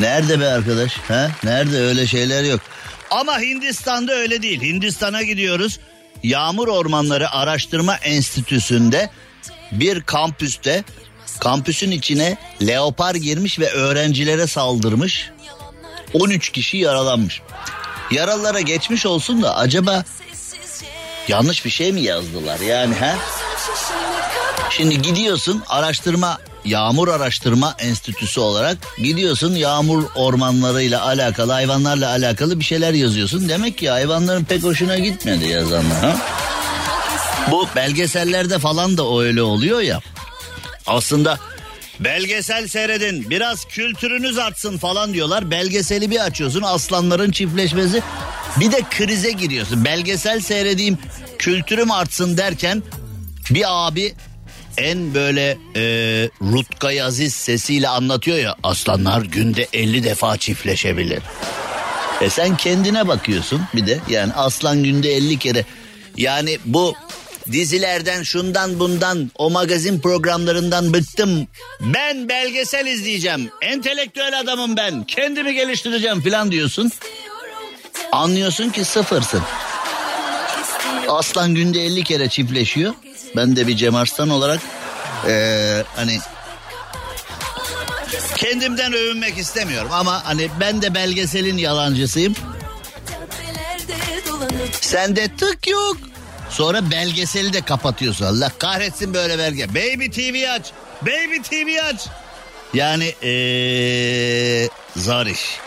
nerede 0.00 0.40
be 0.40 0.46
arkadaş? 0.46 0.96
Ha? 0.96 1.30
Nerede 1.44 1.80
öyle 1.80 2.06
şeyler 2.06 2.44
yok. 2.44 2.60
Ama 3.10 3.40
Hindistan'da 3.40 4.12
öyle 4.12 4.42
değil. 4.42 4.62
Hindistan'a 4.62 5.22
gidiyoruz. 5.22 5.78
Yağmur 6.22 6.68
Ormanları 6.68 7.30
Araştırma 7.30 7.96
Enstitüsü'nde 7.96 9.10
bir 9.72 10.02
kampüste 10.02 10.84
kampüsün 11.40 11.90
içine 11.90 12.36
leopar 12.66 13.14
girmiş 13.14 13.58
ve 13.58 13.70
öğrencilere 13.70 14.46
saldırmış. 14.46 15.30
13 16.14 16.48
kişi 16.52 16.76
yaralanmış. 16.76 17.40
Yaralılara 18.10 18.60
geçmiş 18.60 19.06
olsun 19.06 19.42
da 19.42 19.56
acaba 19.56 20.04
yanlış 21.28 21.64
bir 21.64 21.70
şey 21.70 21.92
mi 21.92 22.00
yazdılar 22.00 22.60
yani 22.60 22.94
ha? 22.94 23.16
Şimdi 24.70 25.02
gidiyorsun 25.02 25.62
araştırma 25.68 26.38
Yağmur 26.64 27.08
Araştırma 27.08 27.74
Enstitüsü 27.78 28.40
olarak 28.40 28.78
gidiyorsun 28.98 29.54
yağmur 29.54 30.04
ormanlarıyla 30.14 31.04
alakalı 31.06 31.52
hayvanlarla 31.52 32.08
alakalı 32.08 32.60
bir 32.60 32.64
şeyler 32.64 32.92
yazıyorsun. 32.92 33.48
Demek 33.48 33.78
ki 33.78 33.90
hayvanların 33.90 34.44
pek 34.44 34.62
hoşuna 34.62 34.98
gitmedi 34.98 35.48
yazanlar 35.48 36.00
ha? 36.00 36.16
Bu 37.50 37.68
belgesellerde 37.76 38.58
falan 38.58 38.98
da 38.98 39.20
öyle 39.20 39.42
oluyor 39.42 39.80
ya. 39.80 40.00
Aslında 40.86 41.38
belgesel 42.00 42.68
seyredin 42.68 43.30
biraz 43.30 43.64
kültürünüz 43.64 44.38
artsın 44.38 44.78
falan 44.78 45.14
diyorlar. 45.14 45.50
Belgeseli 45.50 46.10
bir 46.10 46.24
açıyorsun 46.24 46.62
aslanların 46.62 47.30
çiftleşmesi 47.30 48.02
bir 48.60 48.72
de 48.72 48.82
krize 48.90 49.30
giriyorsun. 49.30 49.84
Belgesel 49.84 50.40
seyredeyim 50.40 50.98
kültürüm 51.38 51.90
artsın 51.90 52.36
derken 52.36 52.82
bir 53.50 53.64
abi 53.86 54.14
en 54.76 55.14
böyle 55.14 55.58
e, 55.76 55.82
Rutkay 56.42 57.02
Aziz 57.02 57.34
sesiyle 57.34 57.88
anlatıyor 57.88 58.38
ya 58.38 58.56
aslanlar 58.62 59.22
günde 59.22 59.68
50 59.72 60.04
defa 60.04 60.36
çiftleşebilir. 60.36 61.22
E 62.20 62.30
sen 62.30 62.56
kendine 62.56 63.08
bakıyorsun 63.08 63.62
bir 63.74 63.86
de 63.86 63.98
yani 64.08 64.32
aslan 64.32 64.82
günde 64.82 65.16
50 65.16 65.38
kere 65.38 65.64
yani 66.16 66.58
bu 66.64 66.94
dizilerden 67.52 68.22
şundan 68.22 68.80
bundan 68.80 69.30
o 69.38 69.50
magazin 69.50 70.00
programlarından 70.00 70.92
bıktım. 70.92 71.48
Ben 71.80 72.28
belgesel 72.28 72.86
izleyeceğim. 72.86 73.50
Entelektüel 73.62 74.40
adamım 74.40 74.76
ben. 74.76 75.04
Kendimi 75.04 75.54
geliştireceğim 75.54 76.22
falan 76.22 76.52
diyorsun. 76.52 76.92
Anlıyorsun 78.12 78.70
ki 78.70 78.84
sıfırsın. 78.84 79.42
Aslan 81.08 81.54
günde 81.54 81.84
50 81.84 82.04
kere 82.04 82.28
çiftleşiyor. 82.28 82.94
Ben 83.36 83.56
de 83.56 83.66
bir 83.66 83.76
Cem 83.76 83.94
Arslan 83.94 84.30
olarak 84.30 84.60
ee, 85.28 85.84
hani 85.96 86.18
kendimden 88.36 88.92
övünmek 88.92 89.38
istemiyorum 89.38 89.90
ama 89.92 90.24
hani 90.24 90.48
ben 90.60 90.82
de 90.82 90.94
belgeselin 90.94 91.58
yalancısıyım. 91.58 92.34
Sende 94.80 95.36
tık 95.36 95.68
yok. 95.68 95.96
Sonra 96.52 96.90
belgeseli 96.90 97.52
de 97.52 97.60
kapatıyorsun. 97.60 98.24
Allah 98.24 98.52
kahretsin 98.58 99.14
böyle 99.14 99.38
belge. 99.38 99.68
Baby 99.68 100.06
TV 100.06 100.50
aç. 100.50 100.72
Baby 101.02 101.36
TV 101.42 101.84
aç. 101.84 102.08
Yani 102.74 103.04
ee, 103.22 104.68
zor 104.96 105.26
iş. 105.26 105.58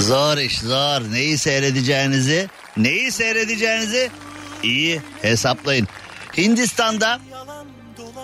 Zor 0.00 0.38
iş 0.38 0.60
zor. 0.60 1.12
Neyi 1.12 1.38
seyredeceğinizi, 1.38 2.48
neyi 2.76 3.12
seyredeceğinizi 3.12 4.10
iyi 4.62 5.02
hesaplayın. 5.22 5.88
Hindistan'da 6.36 7.20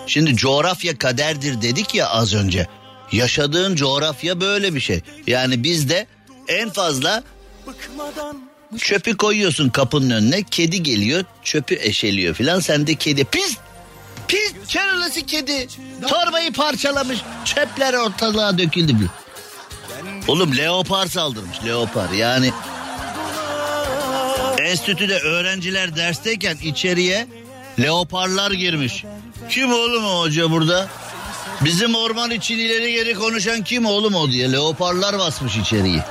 şimdi 0.07 0.35
coğrafya 0.35 0.97
kaderdir 0.97 1.61
dedik 1.61 1.95
ya 1.95 2.09
az 2.09 2.33
önce. 2.33 2.67
Yaşadığın 3.11 3.75
coğrafya 3.75 4.41
böyle 4.41 4.75
bir 4.75 4.79
şey. 4.79 5.01
Yani 5.27 5.63
bizde 5.63 6.07
en 6.47 6.69
fazla 6.69 7.23
çöpü 8.77 9.17
koyuyorsun 9.17 9.69
kapının 9.69 10.09
önüne. 10.09 10.43
Kedi 10.43 10.83
geliyor 10.83 11.23
çöpü 11.43 11.75
eşeliyor 11.75 12.35
filan. 12.35 12.59
Sen 12.59 12.87
de 12.87 12.95
kedi 12.95 13.25
pis 13.25 13.57
pis 14.27 14.53
çarılısı 14.67 15.25
kedi. 15.25 15.67
Torbayı 16.07 16.53
parçalamış. 16.53 17.19
Çöpler 17.45 17.93
ortalığa 17.93 18.57
döküldü. 18.57 19.11
Oğlum 20.27 20.57
leopar 20.57 21.07
saldırmış 21.07 21.65
leopar 21.65 22.09
yani. 22.09 22.51
Enstitüde 24.59 25.19
öğrenciler 25.19 25.95
dersteyken 25.95 26.57
içeriye 26.63 27.27
leoparlar 27.79 28.51
girmiş. 28.51 29.03
Kim 29.49 29.73
oğlum 29.73 30.05
o 30.05 30.19
hoca 30.19 30.51
burada? 30.51 30.87
Bizim 31.61 31.95
orman 31.95 32.31
için 32.31 32.57
ileri 32.57 32.93
geri 32.93 33.13
konuşan 33.13 33.63
kim 33.63 33.85
oğlum 33.85 34.15
o 34.15 34.31
diye 34.31 34.51
leoparlar 34.51 35.19
basmış 35.19 35.57
içeriye. 35.57 36.05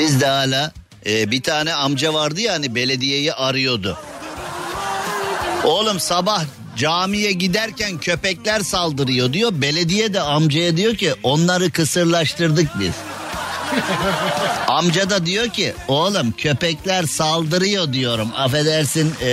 Biz 0.00 0.20
de 0.20 0.26
hala 0.26 0.72
e, 1.06 1.30
bir 1.30 1.42
tane 1.42 1.74
amca 1.74 2.14
vardı 2.14 2.40
ya 2.40 2.52
hani 2.52 2.74
belediyeyi 2.74 3.32
arıyordu. 3.32 3.98
Oğlum 5.64 6.00
sabah 6.00 6.44
camiye 6.76 7.32
giderken 7.32 7.98
köpekler 7.98 8.60
saldırıyor 8.60 9.32
diyor. 9.32 9.50
Belediye 9.54 10.14
de 10.14 10.20
amcaya 10.20 10.76
diyor 10.76 10.94
ki 10.94 11.14
onları 11.22 11.70
kısırlaştırdık 11.70 12.80
biz. 12.80 12.92
Amca 14.68 15.10
da 15.10 15.26
diyor 15.26 15.48
ki 15.48 15.74
oğlum 15.88 16.32
köpekler 16.32 17.04
saldırıyor 17.04 17.92
diyorum 17.92 18.32
affedersin 18.36 19.14
ee, 19.22 19.30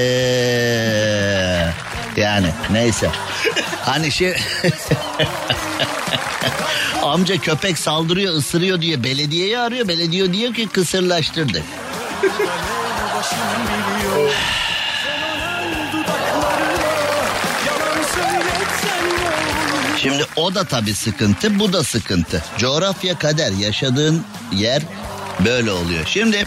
yani 2.17 2.47
neyse. 2.71 3.09
Hani 3.81 4.11
şey 4.11 4.35
amca 7.03 7.37
köpek 7.37 7.77
saldırıyor 7.77 8.33
ısırıyor 8.33 8.81
diye 8.81 9.03
belediyeyi 9.03 9.59
arıyor 9.59 9.87
belediye 9.87 10.33
diyor 10.33 10.53
ki 10.53 10.67
kısırlaştırdık. 10.67 11.63
Şimdi 20.01 20.25
o 20.35 20.55
da 20.55 20.63
tabii 20.63 20.93
sıkıntı, 20.93 21.59
bu 21.59 21.73
da 21.73 21.83
sıkıntı. 21.83 22.43
Coğrafya 22.57 23.19
kader, 23.19 23.51
yaşadığın 23.51 24.23
yer 24.51 24.81
böyle 25.45 25.71
oluyor. 25.71 26.05
Şimdi 26.05 26.45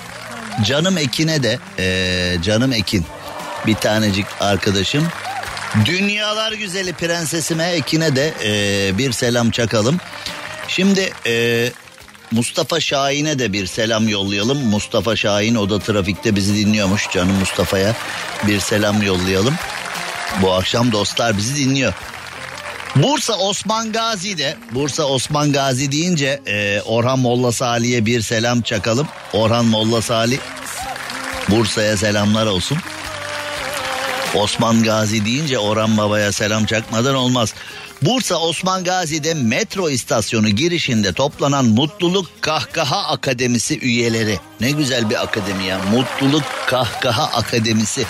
canım 0.64 0.98
Ekin'e 0.98 1.42
de, 1.42 1.58
ee, 1.78 2.36
canım 2.42 2.72
Ekin 2.72 3.06
bir 3.66 3.74
tanecik 3.74 4.26
arkadaşım. 4.40 5.08
Dünyalar 5.84 6.52
güzeli 6.52 6.92
prensesime 6.92 7.64
Ekin'e 7.64 8.16
de 8.16 8.34
ee, 8.44 8.98
bir 8.98 9.12
selam 9.12 9.50
çakalım. 9.50 9.96
Şimdi 10.68 11.12
ee, 11.26 11.72
Mustafa 12.30 12.80
Şahin'e 12.80 13.38
de 13.38 13.52
bir 13.52 13.66
selam 13.66 14.08
yollayalım. 14.08 14.58
Mustafa 14.58 15.16
Şahin 15.16 15.54
o 15.54 15.70
da 15.70 15.78
trafikte 15.78 16.36
bizi 16.36 16.54
dinliyormuş. 16.54 17.10
Canım 17.12 17.34
Mustafa'ya 17.38 17.96
bir 18.46 18.60
selam 18.60 19.02
yollayalım. 19.02 19.54
Bu 20.42 20.52
akşam 20.52 20.92
dostlar 20.92 21.36
bizi 21.36 21.56
dinliyor. 21.56 21.94
Bursa 22.96 23.38
Osman 23.38 23.92
Gazi'de 23.92 24.56
Bursa 24.72 25.04
Osman 25.04 25.52
Gazi 25.52 25.92
deyince 25.92 26.40
e, 26.46 26.80
Orhan 26.84 27.18
Molla 27.18 27.52
Salih'e 27.52 28.06
bir 28.06 28.20
selam 28.20 28.62
çakalım. 28.62 29.08
Orhan 29.32 29.64
Molla 29.64 30.02
Salih 30.02 30.38
Bursa'ya 31.48 31.96
selamlar 31.96 32.46
olsun. 32.46 32.78
Osman 34.34 34.82
Gazi 34.82 35.24
deyince 35.24 35.58
Orhan 35.58 35.96
Baba'ya 35.96 36.32
selam 36.32 36.66
çakmadan 36.66 37.14
olmaz. 37.14 37.54
Bursa 38.02 38.36
Osman 38.36 38.84
Gazi'de 38.84 39.34
metro 39.34 39.90
istasyonu 39.90 40.48
girişinde 40.48 41.12
toplanan 41.12 41.64
Mutluluk 41.64 42.26
Kahkaha 42.40 42.98
Akademisi 42.98 43.80
üyeleri. 43.80 44.38
Ne 44.60 44.70
güzel 44.70 45.10
bir 45.10 45.22
akademi 45.22 45.64
ya. 45.64 45.80
Mutluluk 45.92 46.44
Kahkaha 46.66 47.22
Akademisi. 47.22 48.06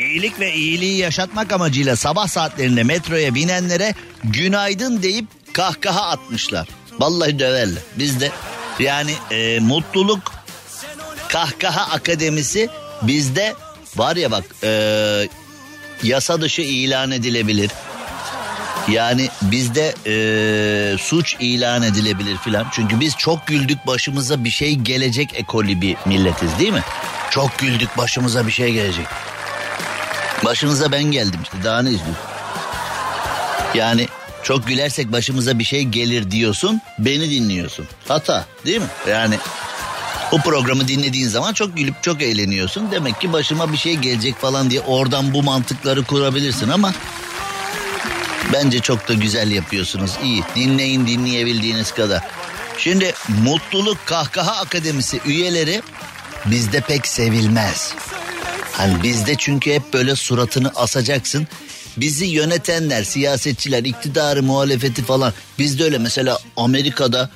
İyilik 0.00 0.40
ve 0.40 0.54
iyiliği 0.54 0.98
yaşatmak 0.98 1.52
amacıyla 1.52 1.96
sabah 1.96 2.28
saatlerinde 2.28 2.82
metroya 2.82 3.34
binenlere 3.34 3.94
günaydın 4.24 5.02
deyip 5.02 5.26
kahkaha 5.52 6.02
atmışlar. 6.02 6.68
Vallahi 6.98 7.38
döverler. 7.38 7.82
Biz 7.98 8.20
de 8.20 8.30
yani 8.78 9.14
e, 9.30 9.58
mutluluk 9.60 10.32
kahkaha 11.28 11.92
akademisi 11.94 12.68
bizde 13.02 13.54
var 13.96 14.16
ya 14.16 14.30
bak 14.30 14.44
e, 14.62 15.28
yasa 16.02 16.40
dışı 16.40 16.62
ilan 16.62 17.10
edilebilir. 17.10 17.70
Yani 18.88 19.28
bizde 19.42 19.94
e, 20.06 20.98
suç 20.98 21.36
ilan 21.40 21.82
edilebilir 21.82 22.36
filan. 22.36 22.66
Çünkü 22.72 23.00
biz 23.00 23.16
çok 23.16 23.46
güldük 23.46 23.86
başımıza 23.86 24.44
bir 24.44 24.50
şey 24.50 24.74
gelecek 24.74 25.30
ekoli 25.34 25.80
bir 25.80 25.96
milletiz 26.06 26.58
değil 26.58 26.72
mi? 26.72 26.82
Çok 27.30 27.58
güldük 27.58 27.98
başımıza 27.98 28.46
bir 28.46 28.52
şey 28.52 28.72
gelecek. 28.72 29.06
Başınıza 30.44 30.92
ben 30.92 31.02
geldim 31.02 31.40
işte 31.42 31.56
daha 31.64 31.82
ne 31.82 31.90
istiyorsun? 31.90 32.24
Yani 33.74 34.08
çok 34.42 34.66
gülersek 34.66 35.12
başımıza 35.12 35.58
bir 35.58 35.64
şey 35.64 35.82
gelir 35.82 36.30
diyorsun 36.30 36.80
beni 36.98 37.30
dinliyorsun. 37.30 37.86
Hata 38.08 38.44
değil 38.66 38.80
mi? 38.80 38.86
Yani 39.08 39.38
o 40.32 40.38
programı 40.38 40.88
dinlediğin 40.88 41.28
zaman 41.28 41.52
çok 41.52 41.76
gülüp 41.76 42.02
çok 42.02 42.22
eğleniyorsun. 42.22 42.90
Demek 42.90 43.20
ki 43.20 43.32
başıma 43.32 43.72
bir 43.72 43.76
şey 43.76 43.96
gelecek 43.96 44.36
falan 44.36 44.70
diye 44.70 44.80
oradan 44.80 45.34
bu 45.34 45.42
mantıkları 45.42 46.04
kurabilirsin 46.04 46.68
ama 46.68 46.94
bence 48.52 48.80
çok 48.80 49.08
da 49.08 49.14
güzel 49.14 49.50
yapıyorsunuz. 49.50 50.10
İyi 50.22 50.42
dinleyin 50.56 51.06
dinleyebildiğiniz 51.06 51.92
kadar. 51.92 52.22
Şimdi 52.78 53.14
Mutluluk 53.44 53.98
Kahkaha 54.06 54.60
Akademisi 54.60 55.20
üyeleri 55.26 55.82
bizde 56.46 56.80
pek 56.80 57.06
sevilmez. 57.06 57.94
Hani 58.72 59.02
bizde 59.02 59.34
çünkü 59.38 59.72
hep 59.72 59.92
böyle 59.92 60.16
suratını 60.16 60.72
asacaksın. 60.74 61.48
Bizi 61.96 62.24
yönetenler, 62.24 63.04
siyasetçiler, 63.04 63.84
iktidarı, 63.84 64.42
muhalefeti 64.42 65.04
falan 65.04 65.32
bizde 65.58 65.84
öyle 65.84 65.98
mesela 65.98 66.38
Amerika'da 66.56 67.30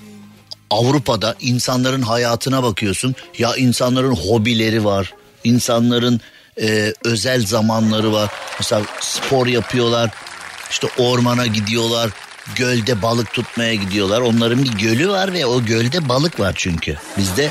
Avrupa'da 0.71 1.35
insanların 1.41 2.03
hayatına 2.03 2.63
bakıyorsun. 2.63 3.15
Ya 3.39 3.57
insanların 3.57 4.17
hobileri 4.17 4.85
var. 4.85 5.13
insanların 5.45 6.21
e, 6.63 6.93
özel 7.05 7.47
zamanları 7.47 8.13
var. 8.13 8.31
Mesela 8.59 8.83
spor 9.01 9.47
yapıyorlar. 9.47 10.11
işte 10.71 10.89
ormana 10.99 11.47
gidiyorlar. 11.47 12.11
Gölde 12.57 13.03
balık 13.03 13.33
tutmaya 13.33 13.75
gidiyorlar. 13.75 14.21
Onların 14.21 14.65
bir 14.65 14.73
gölü 14.73 15.09
var 15.09 15.33
ve 15.33 15.47
o 15.47 15.65
gölde 15.65 16.09
balık 16.09 16.41
var 16.41 16.53
çünkü. 16.57 16.97
Bizde 17.19 17.51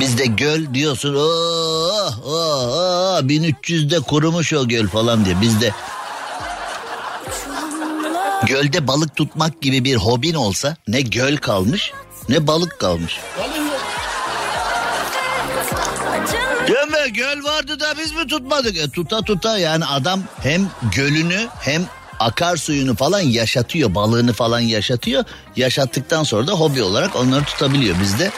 bizde 0.00 0.26
göl 0.26 0.74
diyorsun. 0.74 1.14
Oh, 1.14 2.18
oh, 2.24 2.32
oh, 2.76 3.20
1300'de 3.20 4.00
kurumuş 4.00 4.52
o 4.52 4.68
göl 4.68 4.88
falan 4.88 5.24
diye. 5.24 5.40
Bizde 5.40 5.72
Gölde 8.46 8.86
balık 8.86 9.16
tutmak 9.16 9.62
gibi 9.62 9.84
bir 9.84 9.96
hobin 9.96 10.34
olsa 10.34 10.76
ne 10.88 11.00
göl 11.00 11.36
kalmış 11.36 11.92
ne 12.28 12.46
balık 12.46 12.78
kalmış. 12.78 13.20
Değil? 17.02 17.14
Göl 17.14 17.44
vardı 17.44 17.80
da 17.80 17.94
biz 17.98 18.12
mi 18.12 18.26
tutmadık? 18.26 18.76
E, 18.76 18.90
tuta 18.90 19.22
tuta 19.22 19.58
yani 19.58 19.84
adam 19.84 20.22
hem 20.42 20.70
gölünü 20.96 21.48
hem 21.60 21.86
akarsuyunu 22.20 22.96
falan 22.96 23.20
yaşatıyor. 23.20 23.94
Balığını 23.94 24.32
falan 24.32 24.60
yaşatıyor. 24.60 25.24
Yaşattıktan 25.56 26.24
sonra 26.24 26.46
da 26.46 26.52
hobi 26.52 26.82
olarak 26.82 27.16
onları 27.16 27.44
tutabiliyor. 27.44 28.00
Bizde 28.00 28.30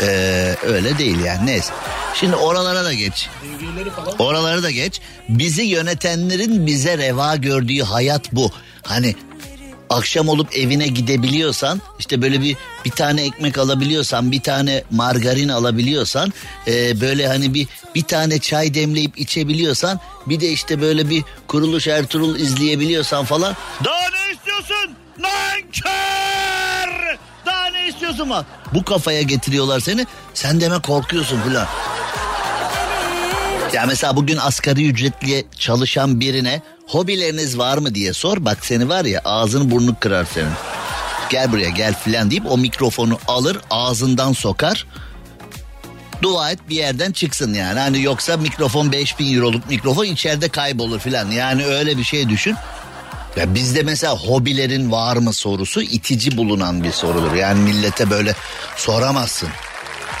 ee, 0.00 0.56
öyle 0.62 0.98
değil 0.98 1.18
yani 1.24 1.46
neyse. 1.46 1.72
Şimdi 2.14 2.36
oralara 2.36 2.84
da 2.84 2.94
geç. 2.94 3.28
Oraları 4.18 4.62
da 4.62 4.70
geç. 4.70 5.00
Bizi 5.28 5.62
yönetenlerin 5.62 6.66
bize 6.66 6.98
reva 6.98 7.36
gördüğü 7.36 7.82
hayat 7.82 8.32
bu. 8.32 8.50
Hani 8.82 9.14
akşam 9.92 10.28
olup 10.28 10.56
evine 10.56 10.86
gidebiliyorsan 10.86 11.80
işte 11.98 12.22
böyle 12.22 12.40
bir 12.40 12.56
bir 12.84 12.90
tane 12.90 13.22
ekmek 13.22 13.58
alabiliyorsan 13.58 14.32
bir 14.32 14.40
tane 14.40 14.84
margarin 14.90 15.48
alabiliyorsan 15.48 16.32
e, 16.66 17.00
böyle 17.00 17.28
hani 17.28 17.54
bir 17.54 17.68
bir 17.94 18.02
tane 18.02 18.38
çay 18.38 18.74
demleyip 18.74 19.18
içebiliyorsan 19.18 20.00
bir 20.26 20.40
de 20.40 20.48
işte 20.48 20.80
böyle 20.80 21.10
bir 21.10 21.24
kuruluş 21.46 21.86
Ertuğrul 21.86 22.36
izleyebiliyorsan 22.36 23.24
falan 23.24 23.56
daha 23.84 24.08
ne 24.08 24.32
istiyorsun 24.32 24.96
nankör 25.18 26.71
istiyorsun 28.02 28.30
bak 28.30 28.46
bu 28.74 28.84
kafaya 28.84 29.22
getiriyorlar 29.22 29.80
seni 29.80 30.06
sen 30.34 30.60
deme 30.60 30.82
korkuyorsun 30.82 31.40
filan 31.40 31.66
ya 33.72 33.86
mesela 33.86 34.16
bugün 34.16 34.36
asgari 34.36 34.86
ücretli 34.86 35.46
çalışan 35.58 36.20
birine 36.20 36.62
hobileriniz 36.86 37.58
var 37.58 37.78
mı 37.78 37.94
diye 37.94 38.12
sor. 38.12 38.44
Bak 38.44 38.66
seni 38.66 38.88
var 38.88 39.04
ya 39.04 39.20
ağzını 39.24 39.70
burnunu 39.70 39.96
kırar 40.00 40.24
senin. 40.24 40.52
Gel 41.30 41.52
buraya 41.52 41.68
gel 41.68 41.94
filan 41.94 42.30
deyip 42.30 42.50
o 42.50 42.58
mikrofonu 42.58 43.18
alır 43.28 43.58
ağzından 43.70 44.32
sokar. 44.32 44.86
Dua 46.22 46.50
et 46.50 46.58
bir 46.68 46.76
yerden 46.76 47.12
çıksın 47.12 47.54
yani. 47.54 47.80
Hani 47.80 48.02
yoksa 48.02 48.36
mikrofon 48.36 48.92
5000 48.92 49.36
euroluk 49.36 49.70
mikrofon 49.70 50.04
içeride 50.04 50.48
kaybolur 50.48 50.98
filan. 50.98 51.30
Yani 51.30 51.66
öyle 51.66 51.98
bir 51.98 52.04
şey 52.04 52.28
düşün. 52.28 52.56
Ya 53.36 53.54
bizde 53.54 53.82
mesela 53.82 54.16
hobilerin 54.16 54.92
var 54.92 55.16
mı 55.16 55.32
sorusu 55.32 55.82
itici 55.82 56.36
bulunan 56.36 56.84
bir 56.84 56.92
sorudur. 56.92 57.32
Yani 57.32 57.60
millete 57.60 58.10
böyle 58.10 58.34
soramazsın. 58.76 59.48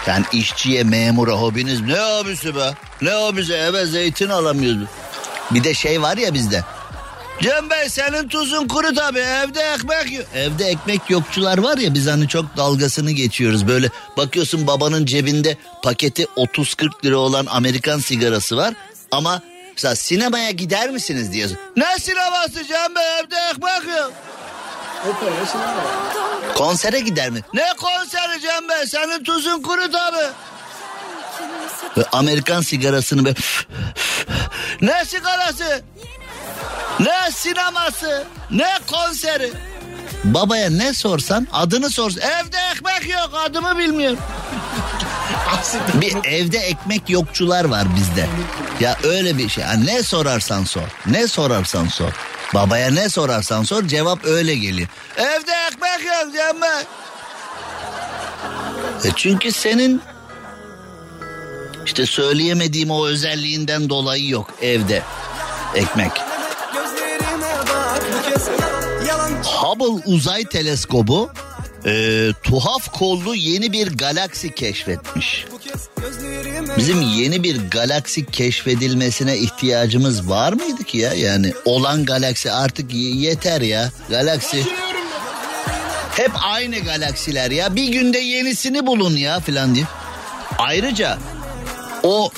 Yani 0.06 0.24
işçiye, 0.32 0.84
memura 0.84 1.32
hobiniz 1.32 1.80
ne 1.80 1.98
hobisi 2.00 2.56
be? 2.56 2.74
Ne 3.02 3.10
hobisi? 3.10 3.52
Eve 3.52 3.86
zeytin 3.86 4.28
alamıyoruz. 4.28 4.88
Bir 5.50 5.64
de 5.64 5.74
şey 5.74 6.02
var 6.02 6.16
ya 6.16 6.34
bizde. 6.34 6.64
Cem 7.40 7.70
Bey 7.70 7.88
senin 7.88 8.28
tuzun 8.28 8.68
kuru 8.68 8.94
tabi 8.94 9.18
evde 9.18 9.60
ekmek 9.60 10.12
yok. 10.12 10.26
Evde 10.34 10.64
ekmek 10.64 11.10
yokçular 11.10 11.58
var 11.58 11.78
ya 11.78 11.94
biz 11.94 12.06
hani 12.06 12.28
çok 12.28 12.56
dalgasını 12.56 13.10
geçiyoruz. 13.10 13.68
Böyle 13.68 13.90
bakıyorsun 14.16 14.66
babanın 14.66 15.06
cebinde 15.06 15.56
paketi 15.82 16.24
30-40 16.24 17.04
lira 17.04 17.16
olan 17.16 17.46
Amerikan 17.46 17.98
sigarası 17.98 18.56
var. 18.56 18.74
Ama 19.10 19.42
mesela 19.72 19.96
sinemaya 19.96 20.50
gider 20.50 20.90
misiniz 20.90 21.32
diyorsun. 21.32 21.58
Ne 21.76 21.98
sineması 22.00 22.64
Cem 22.64 22.94
Bey 22.94 23.18
evde 23.20 23.36
ekmek 23.50 23.98
yok. 23.98 24.12
Konsere 26.56 27.00
gider 27.00 27.30
mi? 27.30 27.40
Ne 27.54 27.64
konseri 27.78 28.40
Cem 28.40 28.68
Bey 28.68 28.86
senin 28.86 29.24
tuzun 29.24 29.62
kuru 29.62 29.90
tabi. 29.90 30.16
Ve 31.96 32.04
Amerikan 32.12 32.60
sigarasını 32.60 33.24
be 33.24 33.34
ne 34.80 35.04
sigarası? 35.04 35.82
Ne 37.00 37.30
sineması? 37.30 38.24
Ne 38.50 38.78
konseri? 38.90 39.52
Babaya 40.24 40.70
ne 40.70 40.94
sorsan 40.94 41.48
adını 41.52 41.90
sorsan. 41.90 42.22
Evde 42.22 42.56
ekmek 42.74 43.08
yok 43.14 43.30
adımı 43.34 43.78
bilmiyorum. 43.78 44.18
bir 46.00 46.16
evde 46.24 46.58
ekmek 46.58 47.10
yokçular 47.10 47.64
var 47.64 47.86
bizde. 47.96 48.28
Ya 48.80 48.96
öyle 49.04 49.38
bir 49.38 49.48
şey. 49.48 49.64
Yani 49.64 49.86
ne 49.86 50.02
sorarsan 50.02 50.64
sor. 50.64 50.82
Ne 51.06 51.26
sorarsan 51.26 51.86
sor. 51.86 52.12
Babaya 52.54 52.90
ne 52.90 53.08
sorarsan 53.08 53.62
sor 53.62 53.88
cevap 53.88 54.24
öyle 54.24 54.54
geliyor. 54.54 54.88
Evde 55.16 55.52
ekmek 55.68 56.06
yok 56.06 56.34
deme. 56.34 56.84
E 59.04 59.10
çünkü 59.16 59.52
senin 59.52 60.02
işte 61.86 62.06
söyleyemediğim 62.06 62.90
o 62.90 63.06
özelliğinden 63.06 63.88
dolayı 63.88 64.28
yok 64.28 64.50
evde 64.62 65.02
ekmek. 65.74 66.31
Hubble 69.72 70.12
uzay 70.12 70.44
teleskobu 70.44 71.30
e, 71.86 72.28
tuhaf 72.42 72.92
kollu 72.92 73.34
yeni 73.34 73.72
bir 73.72 73.96
galaksi 73.96 74.54
keşfetmiş. 74.54 75.46
Bizim 76.76 77.00
yeni 77.00 77.42
bir 77.42 77.70
galaksi 77.70 78.26
keşfedilmesine 78.26 79.38
ihtiyacımız 79.38 80.28
var 80.28 80.52
mıydı 80.52 80.84
ki 80.84 80.98
ya? 80.98 81.14
Yani 81.14 81.52
olan 81.64 82.04
galaksi 82.04 82.52
artık 82.52 82.94
yeter 82.94 83.60
ya. 83.60 83.90
Galaksi. 84.10 84.64
Hep 86.16 86.30
aynı 86.44 86.78
galaksiler 86.78 87.50
ya. 87.50 87.76
Bir 87.76 87.88
günde 87.88 88.18
yenisini 88.18 88.86
bulun 88.86 89.16
ya 89.16 89.40
filan 89.40 89.74
diye. 89.74 89.84
Ayrıca 90.58 91.18
o 92.02 92.30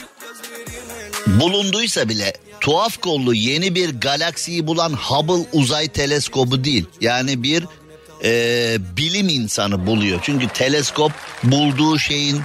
bulunduysa 1.27 2.09
bile 2.09 2.33
tuhaf 2.65 3.01
kollu 3.01 3.35
yeni 3.35 3.75
bir 3.75 4.01
galaksiyi 4.01 4.67
bulan 4.67 4.93
Hubble 4.93 5.47
uzay 5.53 5.89
teleskobu 5.89 6.65
değil. 6.65 6.87
Yani 7.01 7.43
bir 7.43 7.65
e, 8.25 8.77
bilim 8.97 9.29
insanı 9.29 9.87
buluyor. 9.87 10.21
Çünkü 10.23 10.49
teleskop 10.49 11.13
bulduğu 11.43 11.99
şeyin 11.99 12.41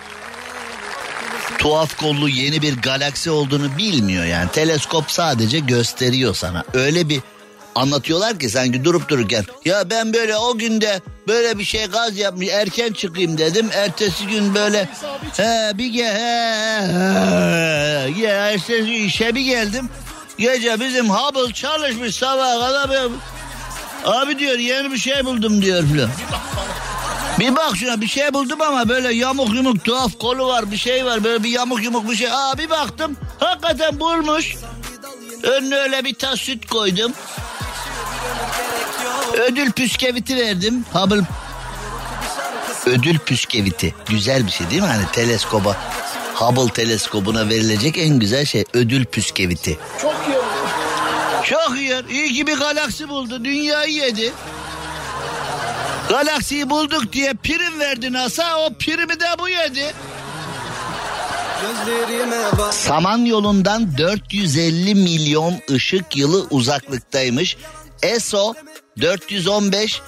tuhaf 1.58 1.98
kollu 1.98 2.30
yeni 2.30 2.62
bir 2.62 2.78
galaksi 2.78 3.32
olduğunu 3.32 3.78
bilmiyor 3.78 4.26
yani. 4.26 4.52
Teleskop 4.52 5.12
sadece 5.12 5.60
gösteriyor 5.60 6.36
sana. 6.36 6.64
Öyle 6.74 7.10
bir 7.10 7.22
anlatıyorlar 7.76 8.40
ki 8.40 8.50
sanki 8.50 8.84
durup 8.84 9.10
dururken 9.10 9.46
ya 9.66 9.90
ben 9.90 10.14
böyle 10.14 10.38
o 10.38 10.58
günde 10.58 11.02
böyle 11.28 11.58
bir 11.58 11.66
şey 11.66 11.86
gaz 11.86 12.18
yapmış 12.18 12.48
erken 12.52 12.94
çıkayım 12.94 13.38
dedim 13.38 13.70
ertesi 13.74 14.28
gün 14.28 14.56
böyle 14.56 14.90
he 15.38 15.78
bir 15.78 15.88
ge 15.94 16.06
he, 16.06 16.82
he, 16.88 18.22
ya 18.22 18.52
ertesi 18.52 18.96
işe 18.96 19.36
bir 19.36 19.42
geldim 19.42 19.90
gece 20.40 20.80
bizim 20.80 21.10
Hubble 21.10 21.54
çalışmış 21.54 22.16
sabah 22.16 22.60
kadar 22.60 23.10
abi 24.06 24.40
diyor 24.40 24.60
yeni 24.60 24.92
bir 24.92 24.98
şey 24.98 25.26
buldum 25.26 25.62
diyor 25.62 25.84
filan 25.84 26.10
Bir 27.40 27.56
bak 27.56 27.76
şuna 27.76 28.02
bir 28.02 28.08
şey 28.08 28.34
buldum 28.34 28.62
ama 28.62 28.90
böyle 28.90 29.14
yamuk 29.14 29.56
yumuk 29.56 29.84
tuhaf 29.84 30.20
kolu 30.20 30.48
var 30.48 30.72
bir 30.72 30.78
şey 30.78 31.06
var 31.06 31.24
böyle 31.24 31.44
bir 31.44 31.50
yamuk 31.50 31.84
yumuk 31.84 32.10
bir 32.12 32.16
şey. 32.16 32.32
Aa 32.32 32.58
bir 32.58 32.70
baktım 32.70 33.18
hakikaten 33.40 34.00
bulmuş. 34.00 34.56
Önüne 35.44 35.76
öyle 35.76 36.06
bir 36.06 36.14
tas 36.14 36.40
süt 36.40 36.66
koydum. 36.68 37.14
Ödül 39.34 39.72
püskeviti 39.72 40.38
verdim. 40.38 40.86
Hubble 40.94 41.22
ödül 42.86 43.20
püskeviti. 43.20 43.96
Güzel 44.08 44.46
bir 44.46 44.52
şey 44.52 44.70
değil 44.70 44.82
mi? 44.82 44.88
Hani 44.88 45.06
teleskoba 45.12 45.78
Hubble 46.42 46.74
teleskobuna 46.74 47.50
verilecek 47.50 47.98
en 47.98 48.20
güzel 48.20 48.46
şey 48.46 48.66
ödül 48.74 49.06
püskeviti. 49.06 49.78
Çok 50.02 50.16
iyi 50.28 50.38
Çok 51.44 51.78
iyi. 51.78 51.94
İyi 52.10 52.34
ki 52.34 52.48
bir 52.48 52.58
galaksi 52.58 53.10
buldu. 53.10 53.46
Dünyayı 53.46 53.94
yedi. 53.94 54.34
Galaksiyi 56.10 56.70
bulduk 56.70 57.14
diye 57.14 57.34
prim 57.34 57.80
verdi 57.80 58.14
NASA. 58.14 58.58
O 58.60 58.70
primi 58.80 59.20
de 59.20 59.26
bu 59.40 59.50
yedi. 59.50 59.94
Saman 62.72 63.26
yolundan 63.26 63.98
450 63.98 64.96
milyon 64.96 65.56
ışık 65.72 66.18
yılı 66.18 66.48
uzaklıktaymış. 66.50 67.58
ESO 68.04 68.54
415 69.02 70.02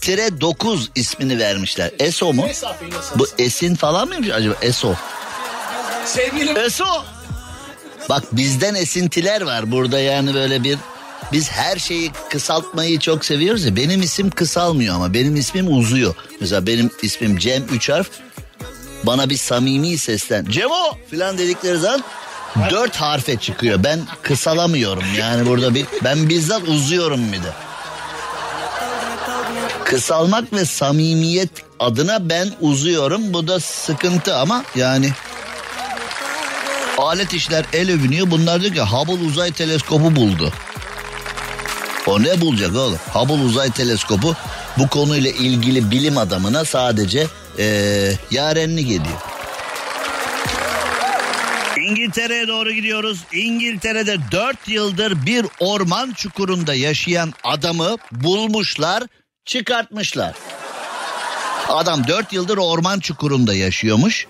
tire 0.00 0.40
9 0.40 0.90
ismini 0.94 1.38
vermişler. 1.38 1.90
ESO 1.98 2.32
mu? 2.32 2.46
Bu 3.16 3.26
Esin 3.38 3.74
falan 3.74 4.08
mıymış 4.08 4.30
acaba? 4.30 4.54
ESO. 4.62 4.94
Sevgilim. 6.06 6.56
ESO. 6.56 7.04
Bak 8.08 8.22
bizden 8.32 8.74
esintiler 8.74 9.40
var 9.40 9.72
burada 9.72 9.98
yani 9.98 10.34
böyle 10.34 10.64
bir 10.64 10.78
biz 11.32 11.50
her 11.50 11.76
şeyi 11.76 12.10
kısaltmayı 12.30 12.98
çok 12.98 13.24
seviyoruz 13.24 13.64
ya. 13.64 13.76
Benim 13.76 14.02
isim 14.02 14.30
kısalmıyor 14.30 14.94
ama 14.94 15.14
benim 15.14 15.36
ismim 15.36 15.76
uzuyor. 15.78 16.14
Mesela 16.40 16.66
benim 16.66 16.90
ismim 17.02 17.38
Cem 17.38 17.62
3 17.72 17.88
harf. 17.88 18.10
Bana 19.04 19.30
bir 19.30 19.36
samimi 19.36 19.98
seslen. 19.98 20.44
Cemo 20.44 20.98
filan 21.10 21.38
dedikleri 21.38 21.78
zaman 21.78 22.02
dört 22.70 22.96
harfe 22.96 23.36
çıkıyor. 23.36 23.84
Ben 23.84 24.00
kısalamıyorum 24.22 25.04
yani 25.18 25.46
burada 25.46 25.74
bir 25.74 25.86
ben 26.04 26.28
bizzat 26.28 26.68
uzuyorum 26.68 27.32
bir 27.32 27.38
de. 27.38 27.52
Kısalmak 29.84 30.52
ve 30.52 30.64
samimiyet 30.64 31.50
adına 31.78 32.28
ben 32.28 32.48
uzuyorum. 32.60 33.32
Bu 33.32 33.48
da 33.48 33.60
sıkıntı 33.60 34.36
ama 34.36 34.64
yani 34.76 35.10
alet 37.00 37.32
işler 37.34 37.64
el 37.72 37.90
övünüyor. 37.90 38.30
Bunlar 38.30 38.60
diyor 38.60 38.74
ki 38.74 38.80
Hubble 38.80 39.26
uzay 39.26 39.52
teleskobu 39.52 40.16
buldu. 40.16 40.52
O 42.06 42.22
ne 42.22 42.40
bulacak 42.40 42.76
oğlum? 42.76 42.98
Hubble 43.12 43.44
uzay 43.44 43.70
teleskobu 43.70 44.34
bu 44.78 44.88
konuyla 44.88 45.30
ilgili 45.30 45.90
bilim 45.90 46.18
adamına 46.18 46.64
sadece 46.64 47.26
ee, 47.58 48.12
yarenlik 48.30 48.86
ediyor. 48.86 49.18
İngiltere'ye 51.90 52.48
doğru 52.48 52.72
gidiyoruz. 52.72 53.24
İngiltere'de 53.32 54.16
4 54.32 54.68
yıldır 54.68 55.26
bir 55.26 55.46
orman 55.60 56.12
çukurunda 56.12 56.74
yaşayan 56.74 57.32
adamı 57.44 57.96
bulmuşlar, 58.12 59.02
çıkartmışlar. 59.44 60.34
Adam 61.68 62.06
4 62.06 62.32
yıldır 62.32 62.58
orman 62.58 63.00
çukurunda 63.00 63.54
yaşıyormuş. 63.54 64.26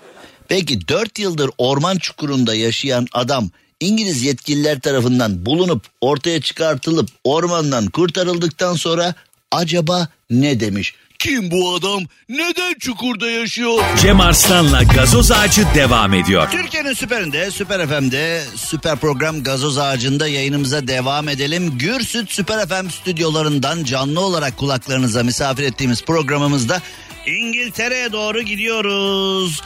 Peki 0.51 0.87
4 0.87 1.19
yıldır 1.19 1.49
orman 1.57 1.97
çukurunda 1.97 2.55
yaşayan 2.55 3.07
adam 3.13 3.49
İngiliz 3.79 4.23
yetkililer 4.23 4.79
tarafından 4.79 5.45
bulunup 5.45 5.85
ortaya 6.01 6.41
çıkartılıp 6.41 7.09
ormandan 7.23 7.85
kurtarıldıktan 7.85 8.73
sonra 8.73 9.13
acaba 9.51 10.07
ne 10.29 10.59
demiş? 10.59 10.95
Kim 11.19 11.51
bu 11.51 11.75
adam? 11.75 12.03
Neden 12.29 12.73
çukurda 12.79 13.29
yaşıyor? 13.29 13.83
Cem 14.01 14.19
Arslan'la 14.19 14.83
gazoz 14.83 15.31
ağacı 15.31 15.65
devam 15.75 16.13
ediyor. 16.13 16.51
Türkiye'nin 16.51 16.93
süperinde, 16.93 17.51
Süper 17.51 17.87
FM'de, 17.87 18.43
süper 18.55 18.97
program 18.97 19.43
Gazoz 19.43 19.77
Ağacı'nda 19.77 20.27
yayınımıza 20.27 20.87
devam 20.87 21.29
edelim. 21.29 21.77
Gürsüt 21.77 22.31
Süper 22.31 22.67
FM 22.67 22.89
stüdyolarından 22.89 23.83
canlı 23.83 24.19
olarak 24.19 24.57
kulaklarınıza 24.57 25.23
misafir 25.23 25.63
ettiğimiz 25.63 26.03
programımızda 26.03 26.81
İngiltere'ye 27.25 28.11
doğru 28.11 28.41
gidiyoruz. 28.41 29.61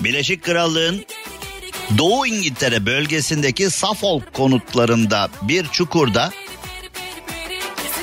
Birleşik 0.00 0.44
Krallığın 0.44 1.04
Doğu 1.98 2.26
İngiltere 2.26 2.86
bölgesindeki 2.86 3.70
Suffolk 3.70 4.34
konutlarında 4.34 5.28
bir 5.42 5.66
çukurda 5.66 6.30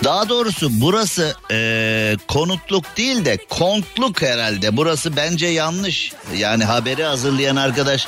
daha 0.04 0.30
doğrusu 0.30 0.70
burası 0.72 1.36
e, 1.52 2.18
konutluk 2.28 2.98
değil 2.98 3.26
de 3.26 3.38
kontluk 3.50 4.22
herhalde. 4.22 4.78
Burası 4.78 5.16
bence 5.16 5.48
yanlış. 5.48 6.14
Yani 6.36 6.64
haberi 6.64 7.04
hazırlayan 7.04 7.56
arkadaş 7.56 8.08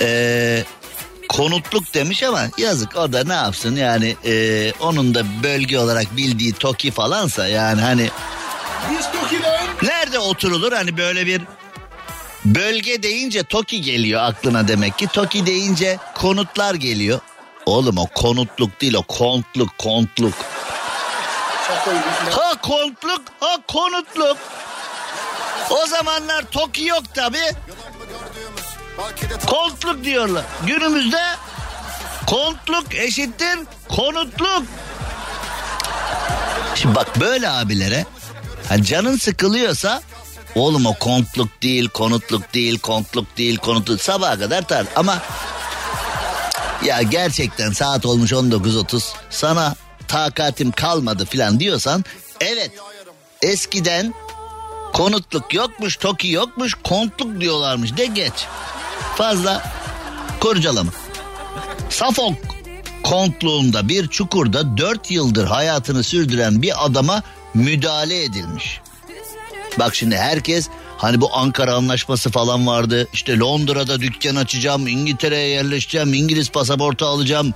e, 0.00 0.64
konutluk 1.28 1.94
demiş 1.94 2.22
ama 2.22 2.42
yazık 2.58 2.96
o 2.96 3.12
da 3.12 3.24
ne 3.24 3.32
yapsın 3.32 3.76
yani 3.76 4.16
e, 4.24 4.72
onun 4.80 5.14
da 5.14 5.22
bölge 5.42 5.78
olarak 5.78 6.16
bildiği 6.16 6.52
Toki 6.52 6.90
falansa 6.90 7.48
yani 7.48 7.80
hani 7.80 8.10
nerede 9.82 10.18
oturulur 10.18 10.72
hani 10.72 10.96
böyle 10.96 11.26
bir 11.26 11.42
bölge 12.44 13.02
deyince 13.02 13.42
Toki 13.42 13.80
geliyor 13.82 14.22
aklına 14.22 14.68
demek 14.68 14.98
ki 14.98 15.06
Toki 15.06 15.46
deyince 15.46 15.98
konutlar 16.14 16.74
geliyor. 16.74 17.20
Oğlum 17.66 17.98
o 17.98 18.06
konutluk 18.06 18.80
değil 18.80 18.94
o 18.94 19.02
kontluk 19.02 19.78
kontluk. 19.78 20.34
Ha 22.30 22.60
kontluk 22.62 23.22
ha 23.40 23.56
konutluk. 23.68 24.36
O 25.70 25.86
zamanlar 25.86 26.44
Toki 26.50 26.84
yok 26.84 27.14
tabi. 27.14 27.38
Kontluk 29.46 30.04
diyorlar. 30.04 30.44
Günümüzde 30.66 31.22
kontluk 32.26 32.94
eşittir 32.94 33.58
konutluk. 33.88 34.62
Şimdi 36.74 36.94
bak 36.94 37.20
böyle 37.20 37.50
abilere 37.50 38.06
ha 38.68 38.82
canın 38.82 39.16
sıkılıyorsa 39.16 40.02
oğlum 40.54 40.86
o 40.86 40.94
kontluk 40.94 41.62
değil 41.62 41.88
konutluk 41.88 42.54
değil 42.54 42.78
kontluk 42.78 43.36
değil 43.36 43.56
konutluk. 43.56 44.02
Sabaha 44.02 44.38
kadar 44.38 44.62
tar. 44.62 44.86
Ama 44.96 45.18
ya 46.84 47.02
gerçekten 47.02 47.72
saat 47.72 48.06
olmuş 48.06 48.32
19.30 48.32 49.02
sana 49.30 49.74
takatim 50.08 50.72
kalmadı 50.72 51.26
filan 51.26 51.60
diyorsan 51.60 52.04
evet 52.40 52.70
eskiden 53.42 54.14
konutluk 54.92 55.54
yokmuş 55.54 55.96
toki 55.96 56.28
yokmuş 56.28 56.74
kontluk 56.84 57.40
diyorlarmış. 57.40 57.96
De 57.96 58.06
geç. 58.06 58.32
Fazla 59.16 59.62
kurcalama. 60.40 60.90
Safok 61.90 62.34
kontluğunda 63.02 63.88
bir 63.88 64.08
çukurda 64.08 64.76
4 64.76 65.10
yıldır 65.10 65.46
hayatını 65.46 66.04
sürdüren 66.04 66.62
bir 66.62 66.86
adama 66.86 67.22
müdahale 67.54 68.22
edilmiş. 68.22 68.80
Bak 69.78 69.94
şimdi 69.94 70.16
herkes 70.16 70.68
hani 70.96 71.20
bu 71.20 71.36
Ankara 71.36 71.74
anlaşması 71.74 72.30
falan 72.30 72.66
vardı. 72.66 73.08
İşte 73.12 73.38
Londra'da 73.38 74.00
dükkan 74.00 74.36
açacağım, 74.36 74.86
İngiltere'ye 74.86 75.48
yerleşeceğim, 75.48 76.14
İngiliz 76.14 76.50
pasaportu 76.50 77.06
alacağım. 77.06 77.54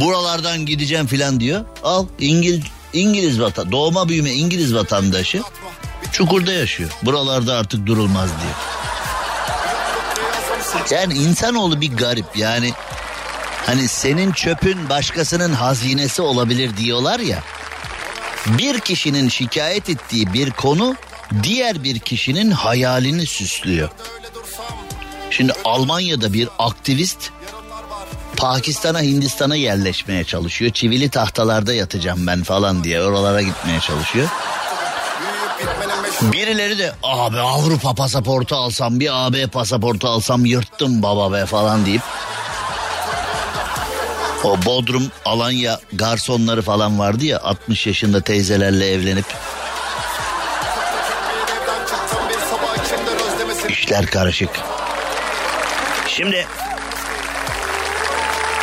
Buralardan 0.00 0.66
gideceğim 0.66 1.06
filan 1.06 1.40
diyor. 1.40 1.64
Al 1.82 2.06
İngiliz 2.18 2.64
İngiliz 2.92 3.40
vatan 3.40 3.72
doğma 3.72 4.08
büyüme 4.08 4.30
İngiliz 4.30 4.74
vatandaşı 4.74 5.42
çukurda 6.12 6.52
yaşıyor. 6.52 6.90
Buralarda 7.02 7.54
artık 7.54 7.86
durulmaz 7.86 8.30
diye. 8.40 8.52
Yani 10.90 11.14
insanoğlu 11.14 11.80
bir 11.80 11.96
garip 11.96 12.36
yani 12.36 12.72
hani 13.66 13.88
senin 13.88 14.32
çöpün 14.32 14.88
başkasının 14.88 15.52
hazinesi 15.52 16.22
olabilir 16.22 16.76
diyorlar 16.76 17.20
ya. 17.20 17.42
Bir 18.46 18.80
kişinin 18.80 19.28
şikayet 19.28 19.90
ettiği 19.90 20.32
bir 20.32 20.50
konu 20.50 20.96
diğer 21.42 21.84
bir 21.84 21.98
kişinin 21.98 22.50
hayalini 22.50 23.26
süslüyor. 23.26 23.88
Şimdi 25.30 25.52
Almanya'da 25.64 26.32
bir 26.32 26.48
aktivist 26.58 27.30
Pakistan'a 28.36 29.02
Hindistan'a 29.02 29.56
yerleşmeye 29.56 30.24
çalışıyor. 30.24 30.70
Çivili 30.70 31.08
tahtalarda 31.08 31.74
yatacağım 31.74 32.26
ben 32.26 32.42
falan 32.42 32.84
diye 32.84 33.02
oralara 33.02 33.42
gitmeye 33.42 33.80
çalışıyor. 33.80 34.28
Birileri 36.22 36.78
de 36.78 36.92
abi 37.02 37.40
Avrupa 37.40 37.94
pasaportu 37.94 38.56
alsam 38.56 39.00
bir 39.00 39.26
AB 39.26 39.46
pasaportu 39.46 40.08
alsam 40.08 40.44
yırttım 40.44 41.02
baba 41.02 41.32
be 41.32 41.46
falan 41.46 41.86
deyip 41.86 42.02
o 44.44 44.64
Bodrum, 44.66 45.10
Alanya 45.24 45.80
garsonları 45.92 46.62
falan 46.62 46.98
vardı 46.98 47.24
ya 47.24 47.40
60 47.40 47.86
yaşında 47.86 48.20
teyzelerle 48.20 48.90
evlenip 48.90 49.26
işler 53.84 54.06
karışık. 54.06 54.50
Şimdi 56.08 56.46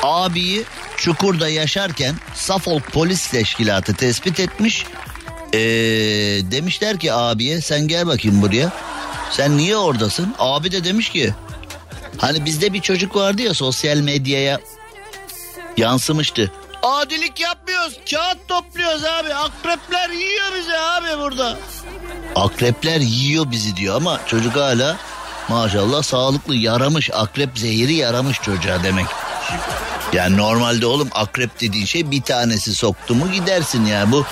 abiyi 0.04 0.64
çukurda 0.98 1.50
yaşarken 1.50 2.16
Suffolk 2.36 2.92
Polis 2.92 3.28
Teşkilatı 3.28 3.94
tespit 3.94 4.40
etmiş 4.40 4.86
Ee, 5.54 5.60
demişler 6.52 7.00
ki 7.00 7.14
abiye 7.14 7.62
sen 7.62 7.88
gel 7.88 8.08
bakayım 8.08 8.42
buraya. 8.42 8.72
Sen 9.32 9.58
niye 9.58 9.78
oradasın? 9.78 10.36
Abi 10.40 10.72
de 10.72 10.84
demiş 10.84 11.10
ki 11.10 11.34
hani 12.18 12.46
bizde 12.46 12.74
bir 12.74 12.82
çocuk 12.82 13.16
vardı 13.16 13.42
ya 13.42 13.54
sosyal 13.54 13.98
medyaya 13.98 14.60
yansımıştı. 15.78 16.52
Adilik 16.84 17.40
yapmıyoruz. 17.40 18.00
Kağıt 18.12 18.48
topluyoruz 18.48 19.04
abi. 19.04 19.34
Akrepler 19.34 20.10
yiyor 20.10 20.52
bizi 20.58 20.78
abi 20.78 21.22
burada. 21.22 21.58
Akrepler 22.36 23.00
yiyor 23.00 23.52
bizi 23.52 23.76
diyor 23.76 23.96
ama 23.96 24.20
çocuk 24.28 24.56
hala 24.56 24.98
maşallah 25.52 26.04
sağlıklı 26.04 26.56
yaramış. 26.56 27.10
Akrep 27.14 27.60
zehiri 27.60 27.94
yaramış 27.94 28.42
çocuğa 28.42 28.84
demek. 28.84 29.06
Yani 30.14 30.38
normalde 30.38 30.86
oğlum 30.86 31.10
akrep 31.12 31.62
dediğin 31.62 31.86
şey 31.86 32.12
bir 32.12 32.22
tanesi 32.22 32.76
soktu 32.76 33.16
mu 33.16 33.32
gidersin 33.32 33.86
ya. 33.86 34.12
Bu 34.12 34.26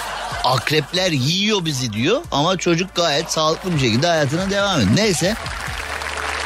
akrepler 0.43 1.11
yiyor 1.11 1.65
bizi 1.65 1.93
diyor 1.93 2.21
ama 2.31 2.57
çocuk 2.57 2.95
gayet 2.95 3.31
sağlıklı 3.31 3.73
bir 3.73 3.79
şekilde 3.79 4.07
hayatına 4.07 4.49
devam 4.49 4.81
ediyor. 4.81 4.95
Neyse. 4.95 5.35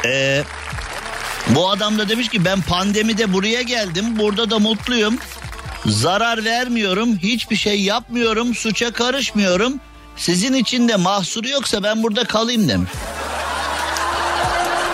Ee, 0.04 0.44
bu 1.48 1.70
adam 1.70 1.98
da 1.98 2.08
demiş 2.08 2.28
ki 2.28 2.44
ben 2.44 2.62
pandemide 2.62 3.32
buraya 3.32 3.62
geldim. 3.62 4.18
Burada 4.18 4.50
da 4.50 4.58
mutluyum. 4.58 5.18
Zarar 5.86 6.44
vermiyorum. 6.44 7.18
Hiçbir 7.18 7.56
şey 7.56 7.82
yapmıyorum. 7.82 8.54
Suça 8.54 8.92
karışmıyorum. 8.92 9.80
Sizin 10.16 10.54
için 10.54 10.88
de 10.88 10.96
mahsuru 10.96 11.48
yoksa 11.48 11.82
ben 11.82 12.02
burada 12.02 12.24
kalayım 12.24 12.68
demiş. 12.68 12.90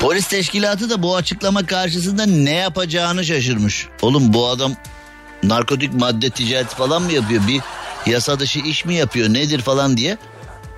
Polis 0.01 0.26
teşkilatı 0.28 0.90
da 0.90 1.03
bu 1.03 1.16
açıklama 1.16 1.66
karşısında 1.66 2.26
ne 2.26 2.51
yapacağını 2.55 3.24
şaşırmış. 3.24 3.88
Oğlum 4.03 4.32
bu 4.32 4.48
adam 4.48 4.72
narkotik 5.42 5.94
madde 5.94 6.30
ticareti 6.30 6.76
falan 6.76 7.03
mı 7.03 7.12
yapıyor? 7.12 7.42
Bir 7.48 7.61
yasa 8.12 8.40
dışı 8.40 8.59
iş 8.59 8.84
mi 8.84 8.94
yapıyor 8.94 9.28
nedir 9.34 9.61
falan 9.61 9.96
diye. 9.96 10.18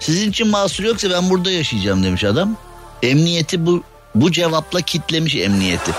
Sizin 0.00 0.30
için 0.30 0.48
mahsur 0.48 0.84
yoksa 0.84 1.10
ben 1.10 1.30
burada 1.30 1.50
yaşayacağım 1.50 2.02
demiş 2.04 2.24
adam. 2.24 2.56
Emniyeti 3.02 3.66
bu 3.66 3.82
bu 4.14 4.32
cevapla 4.32 4.80
kitlemiş 4.80 5.34
emniyeti. 5.36 5.90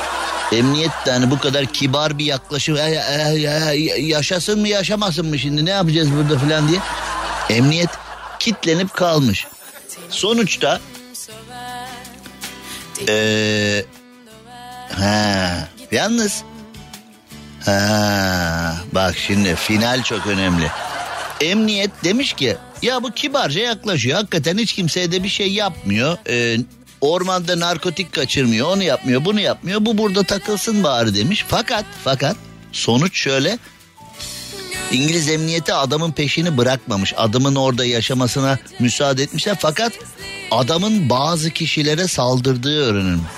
Emniyet 0.51 0.91
de 1.05 1.11
hani 1.11 1.31
bu 1.31 1.39
kadar 1.39 1.65
kibar 1.65 2.17
bir 2.17 2.25
yaklaşım 2.25 2.75
"Ya- 2.75 2.87
ya- 2.87 3.31
ya- 3.31 3.73
ya- 3.73 3.97
yaşasın 3.97 4.59
mı 4.59 4.67
yaşamasın 4.67 5.25
mı 5.25 5.39
şimdi 5.39 5.65
ne 5.65 5.69
yapacağız 5.69 6.11
burada 6.11 6.37
falan 6.39 6.67
diye. 6.69 6.79
Emniyet 7.49 7.89
kitlenip 8.39 8.93
kalmış. 8.93 9.47
Sonuçta 10.09 10.79
ee, 13.09 13.85
ha, 14.91 15.69
yalnız 15.91 16.43
ha, 17.65 18.75
bak 18.91 19.15
şimdi 19.17 19.55
final 19.55 20.03
çok 20.03 20.27
önemli. 20.27 20.71
Emniyet 21.41 21.91
demiş 22.03 22.33
ki 22.33 22.57
ya 22.81 23.03
bu 23.03 23.11
kibarca 23.11 23.61
yaklaşıyor. 23.61 24.17
Hakikaten 24.17 24.57
hiç 24.57 24.73
kimseye 24.73 25.11
de 25.11 25.23
bir 25.23 25.29
şey 25.29 25.53
yapmıyor. 25.53 26.17
Ee, 26.29 26.57
ormanda 27.01 27.59
narkotik 27.59 28.13
kaçırmıyor. 28.13 28.67
Onu 28.67 28.83
yapmıyor 28.83 29.25
bunu 29.25 29.39
yapmıyor. 29.39 29.85
Bu 29.85 29.97
burada 29.97 30.23
takılsın 30.23 30.83
bari 30.83 31.15
demiş. 31.15 31.45
Fakat 31.47 31.85
fakat 32.03 32.35
sonuç 32.71 33.17
şöyle. 33.17 33.57
İngiliz 34.91 35.29
emniyeti 35.29 35.73
adamın 35.73 36.11
peşini 36.11 36.57
bırakmamış. 36.57 37.13
Adamın 37.17 37.55
orada 37.55 37.85
yaşamasına 37.85 38.57
müsaade 38.79 39.23
etmişler. 39.23 39.57
Fakat 39.59 39.93
adamın 40.57 41.09
bazı 41.09 41.49
kişilere 41.49 42.07
saldırdığı 42.07 42.85
öğrenilmiş. 42.85 43.31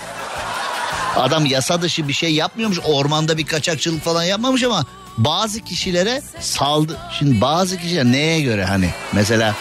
Adam 1.16 1.46
yasa 1.46 1.82
dışı 1.82 2.08
bir 2.08 2.14
şey 2.14 2.34
yapmıyormuş. 2.34 2.80
Ormanda 2.84 3.38
bir 3.38 3.46
kaçakçılık 3.46 4.04
falan 4.04 4.24
yapmamış 4.24 4.64
ama 4.64 4.86
bazı 5.18 5.62
kişilere 5.62 6.22
saldı. 6.40 6.98
Şimdi 7.20 7.42
bazı 7.42 7.78
kişiler 7.78 8.06
neye 8.06 8.42
göre 8.42 8.66
hani 8.66 8.90
mesela 9.14 9.56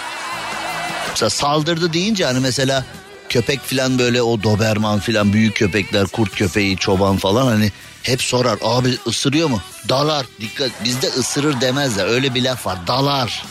mesela 1.11 1.30
saldırdı 1.30 1.92
deyince 1.92 2.24
hani 2.24 2.40
mesela 2.40 2.84
köpek 3.28 3.61
falan 3.61 3.98
böyle 3.98 4.22
o 4.22 4.42
doberman 4.42 4.98
falan 5.00 5.32
büyük 5.32 5.57
köpekler 5.57 6.07
kurt 6.07 6.34
köpeği 6.34 6.76
çoban 6.76 7.16
falan 7.16 7.46
hani 7.46 7.72
hep 8.02 8.22
sorar 8.22 8.59
abi 8.62 8.98
ısırıyor 9.07 9.48
mu? 9.48 9.61
Dalar 9.88 10.26
dikkat 10.40 10.70
bizde 10.84 11.07
ısırır 11.07 11.61
demezler 11.61 12.07
öyle 12.07 12.34
bir 12.34 12.42
laf 12.42 12.66
var 12.66 12.86
dalar. 12.86 13.44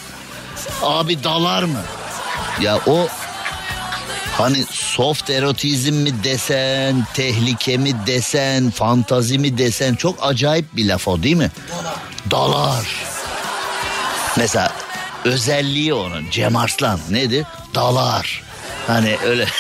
Abi 0.82 1.24
dalar 1.24 1.64
mı? 1.64 1.82
Ya 2.62 2.80
o 2.88 3.08
Hani 4.38 4.64
soft 4.72 5.30
erotizm 5.30 5.94
mi 5.94 6.24
desen, 6.24 7.06
tehlike 7.14 7.78
mi 7.78 8.08
desen, 8.08 8.72
fantazi 8.72 9.40
mi 9.40 9.58
desen 9.58 9.96
çok 9.96 10.16
acayip 10.22 10.76
bir 10.76 10.88
laf 10.88 11.08
o 11.08 11.24
değil 11.24 11.36
mi? 11.36 11.52
Dalar. 12.32 12.86
Mesela 14.38 14.72
özelliği 15.26 15.94
onun 15.94 16.30
Cem 16.30 16.56
Arslan 16.56 17.00
nedir? 17.10 17.46
Dalar. 17.76 18.44
Hani 18.88 19.18
öyle 19.26 19.46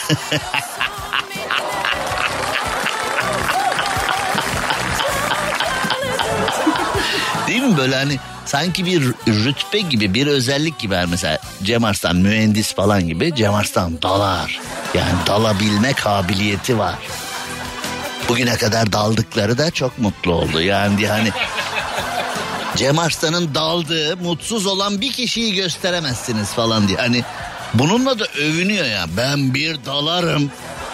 Değil 7.47 7.61
mi 7.61 7.78
böyle 7.78 7.95
hani 7.95 8.19
sanki 8.45 8.85
bir 8.85 9.01
rütbe 9.27 9.79
gibi 9.79 10.13
bir 10.13 10.27
özellik 10.27 10.79
gibi 10.79 10.93
yani 10.93 11.07
mesela 11.11 11.37
Cem 11.63 11.83
Arslan 11.83 12.15
mühendis 12.15 12.73
falan 12.73 13.07
gibi 13.07 13.35
Cem 13.35 13.53
Arslan 13.53 14.01
dalar. 14.01 14.59
Yani 14.93 15.13
dalabilme 15.27 15.93
kabiliyeti 15.93 16.77
var. 16.77 16.95
Bugüne 18.29 18.55
kadar 18.55 18.93
daldıkları 18.93 19.57
da 19.57 19.71
çok 19.71 19.99
mutlu 19.99 20.33
oldu. 20.33 20.61
Yani 20.61 21.07
hani 21.07 21.31
Cem 22.75 22.99
Arslan'ın 22.99 23.55
daldığı 23.55 24.17
mutsuz 24.17 24.65
olan 24.65 25.01
bir 25.01 25.11
kişiyi 25.11 25.55
gösteremezsiniz 25.55 26.49
falan 26.49 26.87
diye. 26.87 26.97
Hani 26.97 27.23
bununla 27.73 28.19
da 28.19 28.25
övünüyor 28.25 28.85
ya 28.85 29.05
ben 29.17 29.53
bir 29.53 29.85
dalarım. 29.85 30.51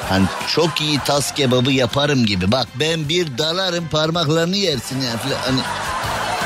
Hani 0.09 0.25
çok 0.47 0.81
iyi 0.81 0.99
tas 0.99 1.33
kebabı 1.33 1.71
yaparım 1.71 2.25
gibi. 2.25 2.51
Bak 2.51 2.67
ben 2.75 3.09
bir 3.09 3.37
dalarım 3.37 3.87
parmaklarını 3.87 4.55
yersin 4.55 5.01
ya 5.01 5.17
falan. 5.17 5.37
Hani 5.45 5.59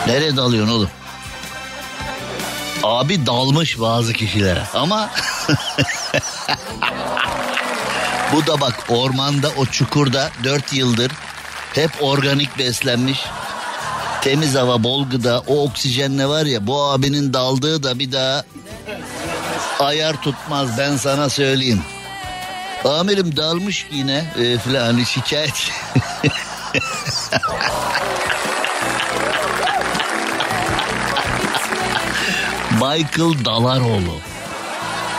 nereye 0.08 0.36
dalıyorsun 0.36 0.74
oğlum? 0.74 0.90
Abi 2.84 3.26
dalmış 3.26 3.80
bazı 3.80 4.14
kişilere 4.14 4.64
ama 4.74 5.10
bu 8.34 8.48
da 8.48 8.62
bak 8.62 8.86
ormanda 8.90 9.50
o 9.58 9.66
çukurda 9.66 10.32
dört 10.44 10.74
yıldır 10.74 11.12
hep 11.74 11.92
organik 12.02 12.58
beslenmiş. 12.58 13.26
Temiz 14.22 14.56
hava 14.56 14.84
bol 14.84 15.10
gıda 15.10 15.44
o 15.48 15.64
oksijenle 15.64 16.28
var 16.28 16.46
ya 16.46 16.68
bu 16.68 16.84
abinin 16.84 17.34
daldığı 17.34 17.84
da 17.84 18.00
bir 18.00 18.12
daha 18.12 18.44
ayar 19.80 20.22
tutmaz 20.22 20.78
ben 20.78 20.98
sana 20.98 21.30
söyleyeyim. 21.30 21.82
Amirim 22.86 23.38
dalmış 23.38 23.88
yine 23.92 24.26
e, 24.40 24.58
filan 24.58 25.04
şikayet. 25.04 25.54
Michael 32.84 33.46
Dalaroğlu. 33.46 34.18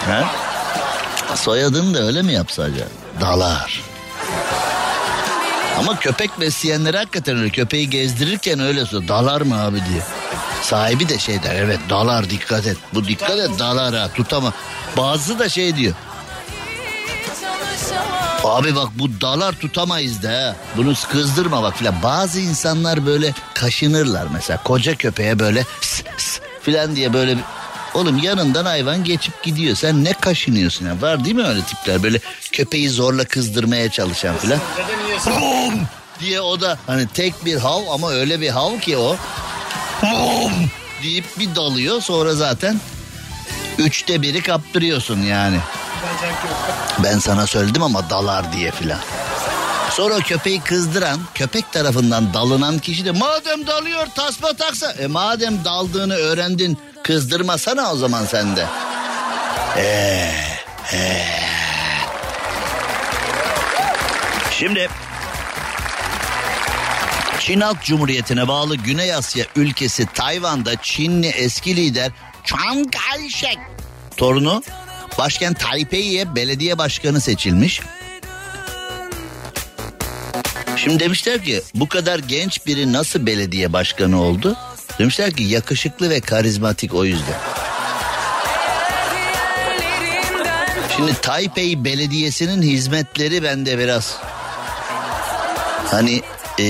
Ha? 0.06 0.30
Soyadını 1.36 1.94
da 1.94 2.02
öyle 2.02 2.22
mi 2.22 2.32
yapsa 2.32 2.62
acaba? 2.62 2.88
Dalar. 3.20 3.82
Ama 5.78 5.98
köpek 5.98 6.40
besleyenler 6.40 6.94
hakikaten 6.94 7.38
öyle. 7.38 7.50
Köpeği 7.50 7.90
gezdirirken 7.90 8.60
öyle 8.60 8.86
söylüyor. 8.86 9.08
Dalar 9.08 9.40
mı 9.40 9.62
abi 9.62 9.76
diye. 9.76 10.02
Sahibi 10.62 11.08
de 11.08 11.18
şey 11.18 11.42
der 11.42 11.54
evet 11.54 11.80
dalar 11.90 12.30
dikkat 12.30 12.66
et. 12.66 12.76
Bu 12.94 13.04
dikkat 13.04 13.38
et 13.38 13.58
dalar 13.58 13.94
ha 13.94 14.08
tutama. 14.14 14.52
Bazısı 14.96 15.38
da 15.38 15.48
şey 15.48 15.76
diyor. 15.76 15.94
Abi 18.44 18.76
bak 18.76 18.88
bu 18.94 19.20
dalar 19.20 19.52
tutamayız 19.52 20.22
da 20.22 20.28
ha. 20.28 20.56
Bunu 20.76 20.94
kızdırma 21.12 21.62
bak 21.62 21.76
filan. 21.76 22.02
Bazı 22.02 22.40
insanlar 22.40 23.06
böyle 23.06 23.34
kaşınırlar 23.54 24.26
mesela. 24.32 24.62
Koca 24.62 24.96
köpeğe 24.96 25.38
böyle 25.38 25.60
ıs, 25.82 26.02
ıs 26.18 26.43
filan 26.64 26.96
diye 26.96 27.12
böyle. 27.12 27.36
Oğlum 27.94 28.18
yanından 28.18 28.64
hayvan 28.64 29.04
geçip 29.04 29.42
gidiyor. 29.42 29.76
Sen 29.76 30.04
ne 30.04 30.12
kaşınıyorsun 30.12 30.86
ya? 30.86 31.00
Var 31.02 31.24
değil 31.24 31.36
mi 31.36 31.46
öyle 31.46 31.62
tipler? 31.62 32.02
Böyle 32.02 32.18
köpeği 32.52 32.88
zorla 32.90 33.24
kızdırmaya 33.24 33.90
çalışan 33.90 34.36
filan. 34.36 34.58
Bum 35.26 35.74
diye 36.20 36.40
o 36.40 36.60
da 36.60 36.78
hani 36.86 37.06
tek 37.08 37.44
bir 37.44 37.56
hav 37.56 37.82
ama 37.90 38.10
öyle 38.10 38.40
bir 38.40 38.48
hav 38.48 38.78
ki 38.78 38.96
o. 38.96 39.16
Bum 40.02 40.52
deyip 41.02 41.24
bir 41.38 41.54
dalıyor 41.54 42.00
sonra 42.02 42.34
zaten 42.34 42.80
üçte 43.78 44.22
biri 44.22 44.42
kaptırıyorsun 44.42 45.22
yani. 45.22 45.58
Ben 47.04 47.18
sana 47.18 47.46
söyledim 47.46 47.82
ama 47.82 48.10
dalar 48.10 48.52
diye 48.52 48.70
filan. 48.70 48.98
Sonra 49.96 50.20
köpeği 50.20 50.60
kızdıran, 50.60 51.20
köpek 51.34 51.72
tarafından 51.72 52.34
dalınan 52.34 52.78
kişi 52.78 53.04
de 53.04 53.10
madem 53.10 53.66
dalıyor 53.66 54.06
tasma 54.14 54.52
taksa. 54.52 54.92
E 54.92 55.06
madem 55.06 55.64
daldığını 55.64 56.14
öğrendin 56.14 56.78
kızdırmasana 57.02 57.92
o 57.92 57.96
zaman 57.96 58.24
sen 58.24 58.56
de. 58.56 58.66
Ee, 59.76 60.30
ee. 60.92 61.26
Şimdi 64.50 64.88
Çin 67.40 67.60
Halk 67.60 67.82
Cumhuriyeti'ne 67.82 68.48
bağlı 68.48 68.76
Güney 68.76 69.14
Asya 69.14 69.44
ülkesi 69.56 70.06
Tayvan'da 70.14 70.76
Çinli 70.82 71.26
eski 71.26 71.76
lider 71.76 72.12
Chiang 72.44 72.94
Kai-shek 72.94 73.58
torunu 74.16 74.62
başkent 75.18 75.60
Taipei'ye 75.60 76.34
belediye 76.34 76.78
başkanı 76.78 77.20
seçilmiş. 77.20 77.80
Şimdi 80.84 81.00
demişler 81.00 81.44
ki 81.44 81.62
bu 81.74 81.88
kadar 81.88 82.18
genç 82.18 82.66
biri 82.66 82.92
nasıl 82.92 83.26
belediye 83.26 83.72
başkanı 83.72 84.22
oldu? 84.22 84.56
Demişler 84.98 85.30
ki 85.30 85.42
yakışıklı 85.42 86.10
ve 86.10 86.20
karizmatik 86.20 86.94
o 86.94 87.04
yüzden. 87.04 87.34
Şimdi 90.96 91.14
Taipei 91.14 91.84
Belediyesi'nin 91.84 92.62
hizmetleri 92.62 93.42
bende 93.42 93.78
biraz 93.78 94.18
hani 95.90 96.22
ee, 96.58 96.64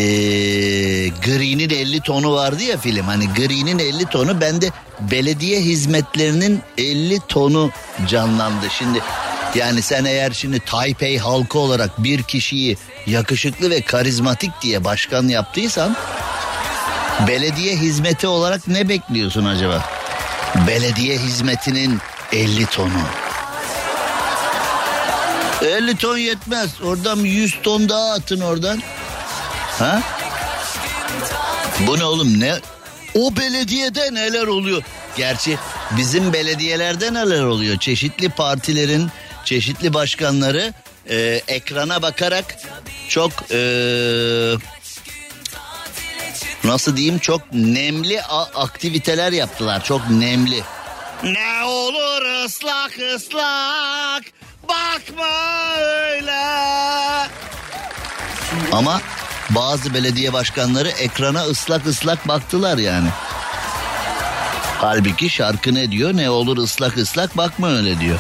Green'in 1.09 1.71
50 1.71 2.01
tonu 2.01 2.33
vardı 2.33 2.63
ya 2.63 2.79
film 2.79 3.05
hani 3.05 3.29
Green'in 3.29 3.79
50 3.79 4.05
tonu 4.05 4.41
bende 4.41 4.71
belediye 5.01 5.61
hizmetlerinin 5.61 6.61
50 6.79 7.19
tonu 7.29 7.71
canlandı. 8.09 8.67
Şimdi 8.71 9.03
yani 9.55 9.83
sen 9.83 10.05
eğer 10.05 10.31
şimdi 10.31 10.61
Taipei 10.61 11.19
halkı 11.19 11.59
olarak 11.59 12.05
bir 12.05 12.23
kişiyi 12.23 12.77
yakışıklı 13.07 13.71
ve 13.71 13.83
karizmatik 13.83 14.63
diye 14.63 14.85
başkan 14.85 15.29
yaptıysan 15.29 15.97
belediye 17.29 17.77
hizmeti 17.77 18.27
olarak 18.27 18.69
ne 18.69 18.89
bekliyorsun 18.89 19.45
acaba? 19.45 19.85
Belediye 20.67 21.19
hizmetinin 21.19 21.99
50 22.33 22.67
tonu. 22.67 22.91
50 25.63 25.97
ton 25.97 26.17
yetmez. 26.17 26.71
Oradan 26.83 27.17
100 27.17 27.59
ton 27.63 27.89
daha 27.89 28.13
atın 28.13 28.41
oradan. 28.41 28.83
Ha? 29.79 30.03
Bu 31.81 31.99
ne 31.99 32.05
oğlum 32.05 32.41
ne? 32.41 32.55
O 33.15 33.37
belediyede 33.37 34.15
neler 34.15 34.47
oluyor? 34.47 34.83
Gerçi 35.17 35.59
bizim 35.97 36.33
belediyelerde 36.33 37.15
neler 37.15 37.43
oluyor? 37.43 37.79
Çeşitli 37.79 38.29
partilerin 38.29 39.11
çeşitli 39.45 39.95
başkanları 39.95 40.73
e, 41.09 41.17
ekrana 41.49 42.03
bakarak 42.03 42.45
çok 43.09 43.33
e, 43.51 43.59
nasıl 46.65 46.97
diyeyim 46.97 47.19
çok 47.19 47.43
nemli 47.53 48.23
aktiviteler 48.55 49.33
yaptılar. 49.33 49.85
Çok 49.85 50.11
nemli. 50.11 50.63
Ne 51.23 51.65
olur 51.65 52.45
ıslak 52.45 52.99
ıslak 53.15 54.23
bakma 54.69 55.77
öyle. 55.77 56.45
Ama 58.73 59.01
bazı 59.51 59.95
belediye 59.95 60.33
başkanları 60.33 60.89
ekrana 60.89 61.45
ıslak 61.45 61.87
ıslak 61.87 62.29
baktılar 62.29 62.79
yani. 62.79 63.09
Halbuki 64.79 65.31
şarkı 65.31 65.75
ne 65.75 65.91
diyor? 65.91 66.17
Ne 66.17 66.31
olur 66.31 66.57
ıslak 66.57 66.97
ıslak 66.97 67.37
bakma 67.37 67.71
öyle 67.71 68.01
diyor. 68.01 68.19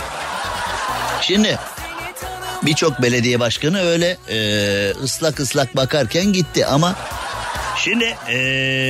Şimdi 1.26 1.58
birçok 2.62 3.02
belediye 3.02 3.40
başkanı 3.40 3.80
öyle 3.80 4.16
e, 4.28 4.90
ıslak 4.90 5.40
ıslak 5.40 5.76
bakarken 5.76 6.32
gitti 6.32 6.66
ama 6.66 6.94
şimdi 7.76 8.16
e, 8.28 8.36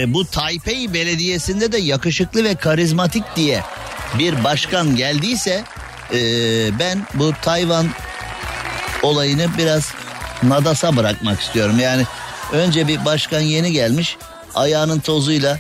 bu 0.09 0.27
Taipei 0.27 0.95
Belediyesi'nde 0.95 1.73
de 1.73 1.79
yakışıklı 1.79 2.45
ve 2.45 2.55
karizmatik 2.55 3.25
diye 3.37 3.63
bir 4.19 4.45
başkan 4.45 4.97
geldiyse 4.97 5.65
e, 6.13 6.19
ben 6.79 7.07
bu 7.15 7.33
Tayvan 7.43 7.87
olayını 9.03 9.47
biraz 9.59 9.93
nadasa 10.43 10.97
bırakmak 10.97 11.41
istiyorum. 11.41 11.79
Yani 11.79 12.03
önce 12.53 12.89
bir 12.89 13.05
başkan 13.05 13.41
yeni 13.41 13.73
gelmiş 13.73 14.17
ayağının 14.55 15.01
tozuyla 15.01 15.59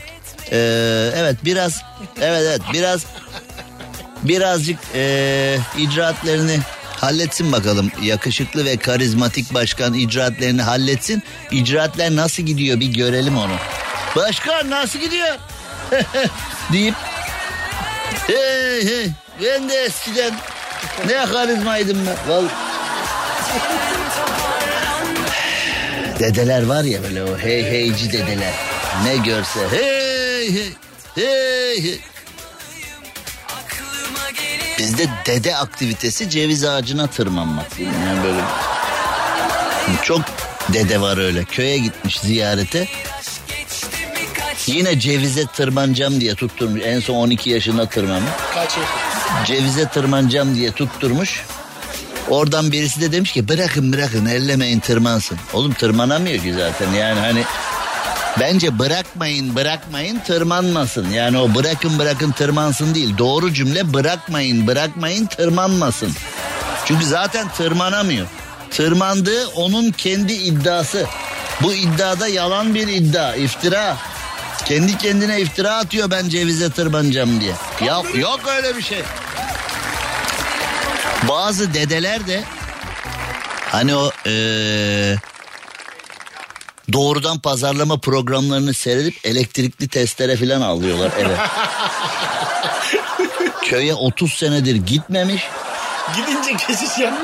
e, 0.51 0.57
evet 1.16 1.37
biraz 1.45 1.83
evet 2.20 2.43
evet 2.43 2.61
biraz 2.72 3.05
birazcık 4.25 4.79
e, 4.95 5.59
icraatlerini 5.79 6.59
halletsin 7.01 7.53
bakalım. 7.53 7.91
Yakışıklı 8.03 8.64
ve 8.64 8.77
karizmatik 8.77 9.55
başkan 9.55 9.95
icraatlerini 9.95 10.62
halletsin. 10.62 11.22
İcraatler 11.51 12.16
nasıl 12.16 12.43
gidiyor 12.43 12.81
bir 12.81 12.87
görelim 12.87 13.39
onu. 13.39 13.55
Başkan 14.16 14.70
nasıl 14.70 14.99
gidiyor? 14.99 15.39
deyip 16.72 16.95
hey 18.27 18.87
hey 18.87 19.11
ben 19.43 19.68
de 19.68 19.75
eskiden 19.75 20.35
ne 21.07 21.27
karizmaydım 21.27 21.99
ben. 22.07 22.16
Vallahi. 22.29 22.53
Dedeler 26.18 26.66
var 26.66 26.85
ya 26.85 27.03
böyle 27.03 27.25
o 27.25 27.39
hey 27.39 27.64
heyci 27.64 28.12
dedeler. 28.12 28.53
Ne 29.05 29.16
görse 29.16 29.61
hey 29.70 30.53
hey 30.53 30.72
hey 31.14 31.83
hey. 31.83 32.14
Bizde 34.79 35.09
dede 35.27 35.57
aktivitesi 35.57 36.31
ceviz 36.31 36.64
ağacına 36.64 37.07
tırmanmak. 37.07 37.81
Yani 37.81 38.25
böyle 38.25 38.41
çok 40.03 40.20
dede 40.72 41.01
var 41.01 41.18
öyle. 41.18 41.45
Köye 41.45 41.79
gitmiş 41.79 42.20
ziyarete. 42.20 42.89
Yine 44.66 45.01
cevize 45.01 45.47
tırmanacağım 45.47 46.20
diye 46.20 46.35
tutturmuş. 46.35 46.83
En 46.85 47.01
son 47.01 47.14
12 47.14 47.51
yaşında 47.51 47.89
tırmanmış. 47.89 48.31
Cevize 49.47 49.89
tırmanacağım 49.89 50.55
diye 50.55 50.72
tutturmuş. 50.72 51.45
Oradan 52.29 52.72
birisi 52.72 53.01
de 53.01 53.12
demiş 53.12 53.33
ki 53.33 53.49
bırakın 53.49 53.93
bırakın 53.93 54.27
ellemeyin 54.27 54.81
tırmansın. 54.81 55.39
Oğlum 55.53 55.72
tırmanamıyor 55.72 56.43
ki 56.43 56.55
zaten 56.55 56.93
yani 56.93 57.20
hani 57.20 57.45
bence 58.41 58.78
bırakmayın 58.78 59.57
bırakmayın 59.57 60.18
tırmanmasın. 60.18 61.11
Yani 61.11 61.39
o 61.39 61.55
bırakın 61.55 61.99
bırakın 61.99 62.32
tırmansın 62.32 62.95
değil. 62.95 63.18
Doğru 63.18 63.53
cümle 63.53 63.93
bırakmayın 63.93 64.66
bırakmayın 64.66 65.26
tırmanmasın. 65.26 66.12
Çünkü 66.85 67.07
zaten 67.07 67.49
tırmanamıyor. 67.49 68.26
Tırmandığı 68.70 69.49
onun 69.49 69.91
kendi 69.91 70.32
iddiası. 70.32 71.07
Bu 71.62 71.74
iddiada 71.74 72.28
yalan 72.28 72.74
bir 72.74 72.89
iddia, 72.89 73.35
iftira. 73.35 73.97
Kendi 74.64 74.99
kendine 74.99 75.41
iftira 75.41 75.76
atıyor 75.76 76.11
ben 76.11 76.28
cevize 76.28 76.70
tırmanacağım 76.70 77.41
diye. 77.41 77.53
Ya 77.85 78.03
yok 78.14 78.41
öyle 78.57 78.76
bir 78.76 78.82
şey. 78.82 79.03
Bazı 81.28 81.74
dedeler 81.74 82.26
de 82.26 82.45
hani 83.70 83.95
o 83.97 84.11
eee, 84.26 85.16
doğrudan 86.93 87.39
pazarlama 87.39 87.99
programlarını 87.99 88.74
seyredip 88.74 89.14
elektrikli 89.24 89.89
testere 89.89 90.37
falan 90.37 90.61
alıyorlar 90.61 91.12
eve. 91.18 91.37
Köye 93.62 93.95
30 93.95 94.32
senedir 94.32 94.74
gitmemiş. 94.74 95.43
Gidince 96.16 96.57
keseceğim. 96.66 97.14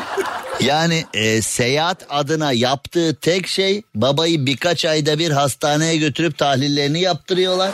Yani 0.60 1.04
e, 1.14 1.42
seyahat 1.42 2.06
adına 2.08 2.52
yaptığı 2.52 3.14
tek 3.14 3.46
şey 3.46 3.82
babayı 3.94 4.46
birkaç 4.46 4.84
ayda 4.84 5.18
bir 5.18 5.30
hastaneye 5.30 5.96
götürüp 5.96 6.38
tahlillerini 6.38 7.00
yaptırıyorlar. 7.00 7.70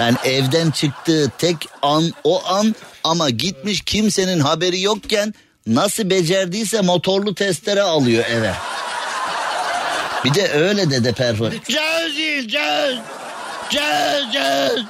Yani 0.00 0.16
evden 0.24 0.70
çıktığı 0.70 1.32
tek 1.38 1.56
an 1.82 2.12
o 2.24 2.42
an 2.46 2.74
ama 3.04 3.30
gitmiş 3.30 3.80
kimsenin 3.80 4.40
haberi 4.40 4.80
yokken 4.80 5.34
nasıl 5.66 6.10
becerdiyse 6.10 6.80
motorlu 6.80 7.34
testere 7.34 7.82
alıyor 7.82 8.24
eve. 8.24 8.52
Bir 10.26 10.34
de 10.34 10.52
öyle 10.52 10.90
dede 10.90 11.12
perfor. 11.12 11.50
Cöz 11.50 12.16
değil 12.16 12.48
cöz. 12.48 12.98
Cöz 13.70 14.32
cöz. 14.32 14.84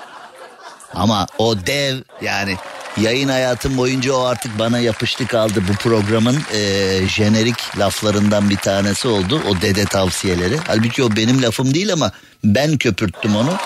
Ama 0.95 1.27
o 1.39 1.67
dev 1.67 1.97
yani 2.23 2.57
yayın 3.01 3.29
hayatım 3.29 3.77
boyunca 3.77 4.13
o 4.13 4.25
artık 4.25 4.59
bana 4.59 4.79
yapıştı 4.79 5.27
kaldı. 5.27 5.63
Bu 5.69 5.73
programın 5.73 6.43
e, 6.55 6.61
jenerik 7.09 7.79
laflarından 7.79 8.51
bir 8.51 8.57
tanesi 8.57 9.09
oldu. 9.09 9.43
O 9.49 9.61
dede 9.61 9.85
tavsiyeleri. 9.85 10.57
Halbuki 10.67 11.03
o 11.03 11.17
benim 11.17 11.43
lafım 11.43 11.75
değil 11.75 11.93
ama 11.93 12.13
ben 12.45 12.79
köpürttüm 12.79 13.37
onu. 13.37 13.57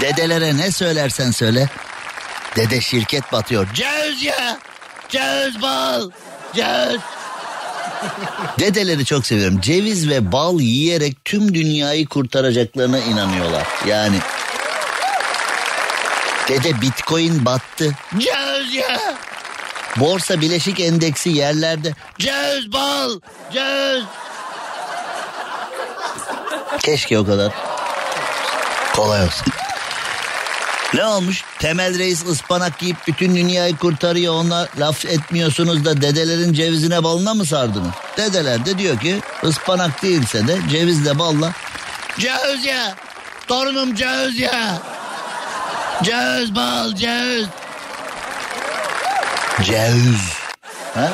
Dedelere 0.00 0.56
ne 0.56 0.72
söylersen 0.72 1.30
söyle. 1.30 1.68
Dede 2.56 2.80
şirket 2.80 3.32
batıyor. 3.32 3.66
Cöz 3.74 4.22
ya. 4.22 4.58
Cöz 5.08 5.62
bal. 5.62 6.10
Cöz. 6.54 7.00
Dedeleri 8.58 9.04
çok 9.04 9.26
seviyorum. 9.26 9.60
Ceviz 9.60 10.08
ve 10.08 10.32
bal 10.32 10.60
yiyerek 10.60 11.24
tüm 11.24 11.54
dünyayı 11.54 12.06
kurtaracaklarına 12.06 12.98
inanıyorlar. 12.98 13.66
Yani 13.86 14.16
Dede 16.48 16.80
bitcoin 16.80 17.44
battı. 17.44 17.92
Cöz 18.12 18.74
ya. 18.74 19.00
Borsa 19.96 20.40
bileşik 20.40 20.80
endeksi 20.80 21.30
yerlerde. 21.30 21.94
Cöz 22.18 22.72
bal. 22.72 23.20
Cöz. 23.52 24.04
Keşke 26.78 27.18
o 27.18 27.26
kadar. 27.26 27.52
Kolay 28.96 29.22
olsun. 29.22 29.46
Ne 30.94 31.04
olmuş? 31.04 31.44
Temel 31.58 31.98
reis 31.98 32.26
ıspanak 32.26 32.82
yiyip 32.82 32.96
bütün 33.06 33.36
dünyayı 33.36 33.76
kurtarıyor. 33.76 34.34
Ona 34.34 34.68
laf 34.78 35.04
etmiyorsunuz 35.04 35.84
da 35.84 36.02
dedelerin 36.02 36.52
cevizine 36.52 37.04
balına 37.04 37.34
mı 37.34 37.46
sardınız? 37.46 37.90
Dedeler 38.16 38.64
de 38.64 38.78
diyor 38.78 39.00
ki 39.00 39.20
ıspanak 39.44 40.02
değilse 40.02 40.46
de 40.48 40.58
cevizle 40.70 41.18
balla. 41.18 41.52
Cöz 42.18 42.64
ya. 42.64 42.94
Torunum 43.46 43.94
cöz 43.94 44.38
ya. 44.38 44.78
Cöz 46.02 46.54
bal 46.54 46.94
cöz. 46.96 47.46
Ceviz. 49.62 50.32
Ha? 50.94 51.12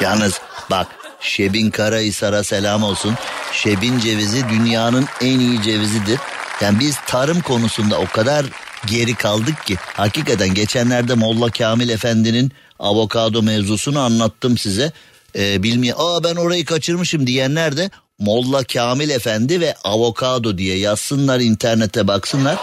Yalnız 0.00 0.40
bak 0.70 0.86
Şebin 1.20 1.70
Karahisar'a 1.70 2.44
selam 2.44 2.82
olsun. 2.82 3.14
Şebin 3.52 3.98
cevizi 3.98 4.48
dünyanın 4.48 5.08
en 5.20 5.38
iyi 5.38 5.62
cevizidir. 5.62 6.20
Yani 6.60 6.80
biz 6.80 6.96
tarım 7.06 7.40
konusunda 7.40 7.98
o 7.98 8.06
kadar 8.06 8.46
geri 8.86 9.14
kaldık 9.14 9.66
ki. 9.66 9.76
Hakikaten 9.80 10.54
geçenlerde 10.54 11.14
Molla 11.14 11.50
Kamil 11.50 11.88
Efendi'nin 11.88 12.52
avokado 12.78 13.42
mevzusunu 13.42 14.00
anlattım 14.00 14.58
size. 14.58 14.92
Ee, 15.36 15.62
bilmiyor. 15.62 15.96
Aa 16.00 16.24
ben 16.24 16.36
orayı 16.36 16.64
kaçırmışım 16.64 17.26
diyenler 17.26 17.76
de 17.76 17.90
Molla 18.18 18.64
Kamil 18.64 19.10
Efendi 19.10 19.60
ve 19.60 19.74
avokado 19.84 20.58
diye 20.58 20.78
yazsınlar 20.78 21.40
internete 21.40 22.08
baksınlar. 22.08 22.58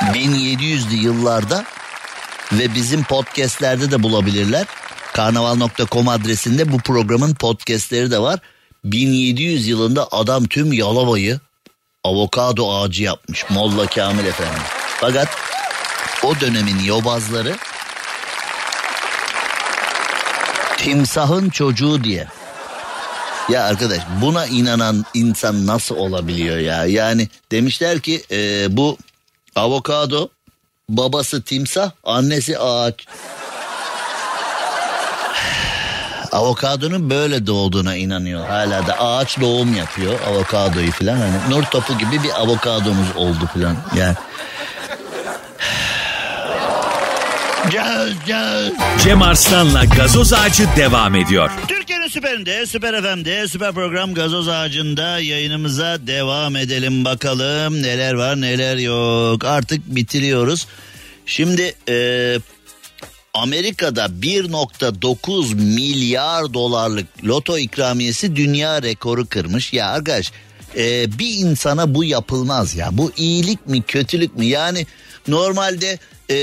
1700'lü 0.00 0.94
yıllarda 0.94 1.64
ve 2.52 2.74
bizim 2.74 3.04
podcastlerde 3.04 3.90
de 3.90 4.02
bulabilirler. 4.02 4.66
Karnaval.com 5.12 6.08
adresinde 6.08 6.72
bu 6.72 6.78
programın 6.78 7.34
podcastleri 7.34 8.10
de 8.10 8.18
var. 8.18 8.40
1700 8.84 9.68
yılında 9.68 10.08
adam 10.12 10.44
tüm 10.44 10.72
Yalova'yı 10.72 11.40
avokado 12.04 12.80
ağacı 12.80 13.02
yapmış 13.02 13.50
Molla 13.50 13.86
Kamil 13.86 14.24
Efendi. 14.24 14.60
Fakat 15.00 15.28
o 16.24 16.40
dönemin 16.40 16.78
yobazları 16.78 17.56
timsahın 20.76 21.50
çocuğu 21.50 22.04
diye. 22.04 22.26
Ya 23.48 23.64
arkadaş 23.64 23.98
buna 24.20 24.46
inanan 24.46 25.04
insan 25.14 25.66
nasıl 25.66 25.96
olabiliyor 25.96 26.56
ya? 26.56 26.84
Yani 26.84 27.28
demişler 27.52 28.00
ki 28.00 28.22
e, 28.30 28.66
bu 28.76 28.96
avokado 29.56 30.28
babası 30.88 31.42
timsah 31.42 31.90
annesi 32.04 32.58
ağaç. 32.58 32.94
Avokadonun 36.34 37.10
böyle 37.10 37.46
doğduğuna 37.46 37.96
inanıyor. 37.96 38.46
Hala 38.48 38.86
da 38.86 39.00
ağaç 39.00 39.40
doğum 39.40 39.74
yapıyor 39.74 40.20
avokadoyu 40.28 40.90
falan. 40.90 41.16
Hani 41.16 41.50
nur 41.50 41.62
topu 41.62 41.98
gibi 41.98 42.22
bir 42.22 42.40
avokadomuz 42.40 43.16
oldu 43.16 43.50
falan. 43.54 43.76
Yani. 43.96 44.14
Cem 49.02 49.22
Arslan'la 49.22 49.84
gazoz 49.84 50.32
ağacı 50.32 50.66
devam 50.76 51.14
ediyor. 51.14 51.50
Türkiye'nin 51.68 52.08
süperinde, 52.08 52.66
süper 52.66 53.02
FM'de, 53.02 53.48
süper 53.48 53.72
program 53.72 54.14
Gazoz 54.14 54.48
Ağacı'nda 54.48 55.18
yayınımıza 55.18 55.98
devam 56.06 56.56
edelim 56.56 57.04
bakalım. 57.04 57.82
Neler 57.82 58.14
var 58.14 58.40
neler 58.40 58.76
yok. 58.76 59.44
Artık 59.44 59.86
bitiriyoruz. 59.86 60.66
Şimdi 61.26 61.74
e, 61.88 62.38
Amerika'da 63.34 64.06
1.9 64.06 65.54
milyar 65.54 66.54
dolarlık 66.54 67.06
loto 67.24 67.58
ikramiyesi 67.58 68.36
dünya 68.36 68.82
rekoru 68.82 69.26
kırmış. 69.26 69.72
Ya 69.72 69.88
arkadaş 69.88 70.32
e, 70.76 71.18
bir 71.18 71.34
insana 71.36 71.94
bu 71.94 72.04
yapılmaz 72.04 72.74
ya. 72.74 72.88
Bu 72.92 73.12
iyilik 73.16 73.66
mi 73.66 73.82
kötülük 73.82 74.36
mü? 74.36 74.44
Yani 74.44 74.86
normalde 75.28 75.98
e, 76.30 76.38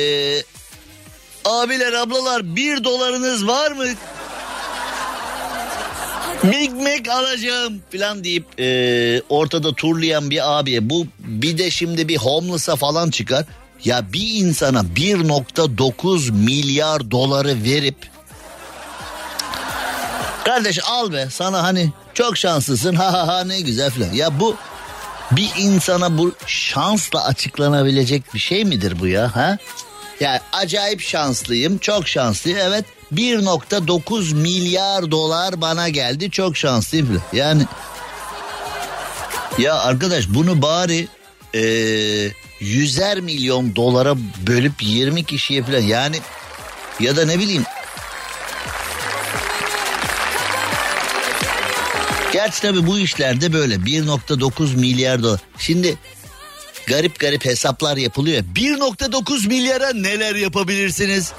abiler 1.46 1.94
ablalar 1.94 2.56
bir 2.56 2.84
dolarınız 2.84 3.48
var 3.48 3.72
mı? 3.72 3.86
Big 6.44 6.72
Mac 6.72 7.12
alacağım 7.12 7.82
falan 7.92 8.24
deyip 8.24 8.46
e, 8.60 9.22
ortada 9.30 9.74
turlayan 9.74 10.30
bir 10.30 10.60
abiye 10.60 10.90
bu 10.90 11.08
bir 11.20 11.58
de 11.58 11.72
şimdi 11.72 12.08
bir 12.08 12.18
homeless'a 12.18 12.76
falan 12.76 13.10
çıkar. 13.10 13.46
Ya 13.86 14.14
bir 14.14 14.46
insana 14.46 14.80
1.9 14.80 16.32
milyar 16.32 17.12
doları 17.12 17.64
verip 17.64 17.96
kardeş 20.46 20.80
al 20.84 21.14
be 21.14 21.28
sana 21.32 21.64
hani 21.64 21.90
çok 22.14 22.38
şanslısın 22.38 22.96
ha 22.96 23.14
ha 23.14 23.28
ha 23.28 23.44
ne 23.44 23.62
güzel 23.62 23.92
falan. 23.92 24.14
Ya 24.14 24.40
bu 24.40 24.56
bir 25.32 25.52
insana 25.58 26.18
bu 26.18 26.32
şansla 26.48 27.26
açıklanabilecek 27.26 28.34
bir 28.34 28.40
şey 28.40 28.66
midir 28.66 29.00
bu 29.00 29.08
ya 29.08 29.36
ha? 29.36 29.58
Ya 30.20 30.42
acayip 30.54 31.02
şanslıyım 31.02 31.78
çok 31.78 32.08
şanslıyım 32.08 32.60
evet 32.60 32.86
1.9 33.14 34.34
milyar 34.36 35.12
dolar 35.12 35.62
bana 35.62 35.90
geldi 35.90 36.32
çok 36.32 36.58
şanslıyım. 36.58 37.22
Yani 37.34 37.66
ya 39.58 39.76
arkadaş 39.76 40.26
bunu 40.30 40.62
bari 40.62 41.08
eee 41.54 42.32
yüzer 42.62 43.20
milyon 43.20 43.76
dolara 43.76 44.16
bölüp 44.48 44.74
20 44.82 45.24
kişiye 45.24 45.64
falan 45.64 45.80
yani 45.80 46.20
ya 47.00 47.18
da 47.18 47.26
ne 47.26 47.40
bileyim 47.40 47.64
Gerçi 52.34 52.62
tabii 52.62 52.88
bu 52.88 53.00
işlerde 53.00 53.54
böyle 53.54 53.76
1.9 53.76 54.76
milyar 54.76 55.24
dolar. 55.24 55.40
Şimdi 55.58 55.98
garip 56.88 57.20
garip 57.20 57.46
hesaplar 57.46 57.98
yapılıyor. 57.98 58.44
1.9 58.56 59.48
milyara 59.48 59.94
neler 59.94 60.36
yapabilirsiniz? 60.36 61.34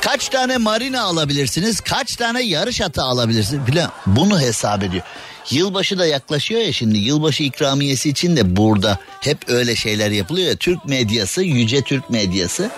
Kaç 0.00 0.28
tane 0.28 0.58
marina 0.58 1.02
alabilirsiniz? 1.02 1.80
Kaç 1.80 2.16
tane 2.16 2.42
yarış 2.42 2.80
atı 2.80 3.02
alabilirsiniz? 3.02 3.74
Falan 3.74 3.92
bunu 4.06 4.40
hesap 4.40 4.82
ediyor. 4.82 5.04
Yılbaşı 5.50 5.98
da 5.98 6.06
yaklaşıyor 6.06 6.60
ya 6.60 6.72
şimdi 6.72 6.98
yılbaşı 6.98 7.42
ikramiyesi 7.42 8.08
için 8.08 8.36
de 8.36 8.56
burada 8.56 8.98
hep 9.20 9.48
öyle 9.48 9.76
şeyler 9.76 10.10
yapılıyor 10.10 10.48
ya. 10.48 10.56
Türk 10.56 10.84
medyası, 10.84 11.42
yüce 11.42 11.82
Türk 11.82 12.10
medyası. 12.10 12.70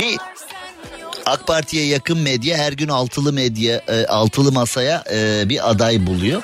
Bir 0.00 0.18
AK 1.26 1.46
Parti'ye 1.46 1.86
yakın 1.86 2.18
medya 2.18 2.58
her 2.58 2.72
gün 2.72 2.88
altılı 2.88 3.32
medya, 3.32 3.82
e, 3.88 4.06
altılı 4.06 4.52
masaya 4.52 5.04
e, 5.12 5.48
bir 5.48 5.70
aday 5.70 6.06
buluyor. 6.06 6.42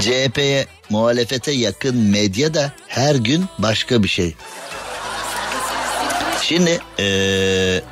CHP'ye 0.00 0.66
muhalefete 0.90 1.52
yakın 1.52 1.96
medya 1.96 2.54
da 2.54 2.72
her 2.88 3.14
gün 3.14 3.44
başka 3.58 4.02
bir 4.02 4.08
şey. 4.08 4.34
Şimdi 6.42 6.80
eee 6.98 7.82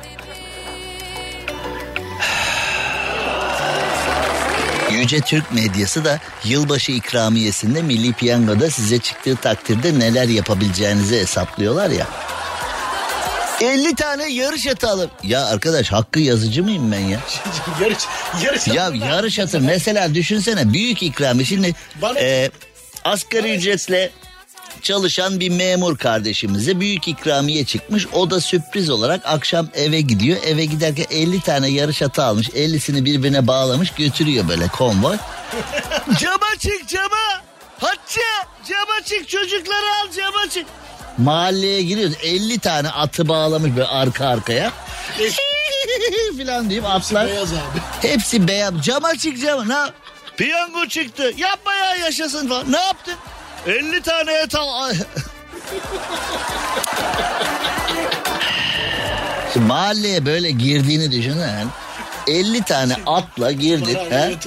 Yüce 4.95 5.19
Türk 5.19 5.51
medyası 5.51 6.05
da 6.05 6.19
yılbaşı 6.43 6.91
ikramiyesinde 6.91 7.81
Milli 7.81 8.13
Piyango'da 8.13 8.69
size 8.69 8.99
çıktığı 8.99 9.35
takdirde 9.35 9.99
neler 9.99 10.27
yapabileceğinizi 10.27 11.19
hesaplıyorlar 11.19 11.89
ya. 11.89 12.07
50 13.61 13.95
tane 13.95 14.29
yarış 14.33 14.67
atı 14.67 14.89
alıp... 14.89 15.11
Ya 15.23 15.45
arkadaş 15.45 15.91
hakkı 15.91 16.19
yazıcı 16.19 16.63
mıyım 16.63 16.91
ben 16.91 16.99
ya? 16.99 17.19
yarış, 17.81 17.97
yarış. 18.43 18.67
Ya 18.67 18.91
yarış 19.09 19.39
atı 19.39 19.61
mesela 19.61 20.15
düşünsene 20.15 20.73
büyük 20.73 21.03
ikramiye. 21.03 21.45
Şimdi 21.45 21.75
Bana- 22.01 22.19
e, 22.19 22.51
asgari 23.03 23.55
ücretle 23.55 24.11
çalışan 24.81 25.39
bir 25.39 25.49
memur 25.49 25.97
kardeşimize 25.97 26.79
büyük 26.79 27.07
ikramiye 27.07 27.65
çıkmış. 27.65 28.07
O 28.13 28.29
da 28.29 28.41
sürpriz 28.41 28.89
olarak 28.89 29.21
akşam 29.25 29.67
eve 29.73 30.01
gidiyor. 30.01 30.37
Eve 30.45 30.65
giderken 30.65 31.05
50 31.09 31.41
tane 31.41 31.67
yarış 31.67 32.01
atı 32.01 32.23
almış. 32.23 32.49
50'sini 32.49 33.05
birbirine 33.05 33.47
bağlamış 33.47 33.91
götürüyor 33.91 34.47
böyle 34.47 34.67
konvoy. 34.67 35.17
cama 36.19 36.47
çık 36.59 36.87
cama. 36.87 37.41
Hatice 37.79 38.21
cama 38.69 39.01
çık 39.05 39.29
çocukları 39.29 39.85
al 40.03 40.11
cama 40.11 40.49
çık. 40.49 40.65
Mahalleye 41.17 41.81
giriyoruz 41.81 42.15
50 42.23 42.59
tane 42.59 42.89
atı 42.89 43.27
bağlamış 43.27 43.71
böyle 43.75 43.87
arka 43.87 44.27
arkaya. 44.27 44.71
filan 46.37 46.69
deyip 46.69 46.85
atlar. 46.85 47.27
Beyaz 47.27 47.53
abi. 47.53 47.79
Hepsi 48.01 48.47
beyaz. 48.47 48.73
Cama 48.81 49.15
çık 49.17 49.41
cama. 49.41 49.65
Ne? 49.65 49.91
Piyango 50.37 50.85
çıktı. 50.85 51.33
Yapma 51.37 51.73
ya 51.73 51.95
yaşasın 51.95 52.47
falan. 52.47 52.71
Ne 52.71 52.79
yaptın? 52.79 53.13
50 53.67 54.01
tane 54.01 54.33
et 54.33 54.55
al. 54.55 54.93
Şimdi 59.53 59.65
mahalleye 59.65 60.25
böyle 60.25 60.51
girdiğini 60.51 61.11
düşünün. 61.11 61.69
50 62.27 62.63
tane 62.63 62.95
atla 63.05 63.51
girdin. 63.51 63.97
Bana 64.11 64.19
he? 64.19 64.35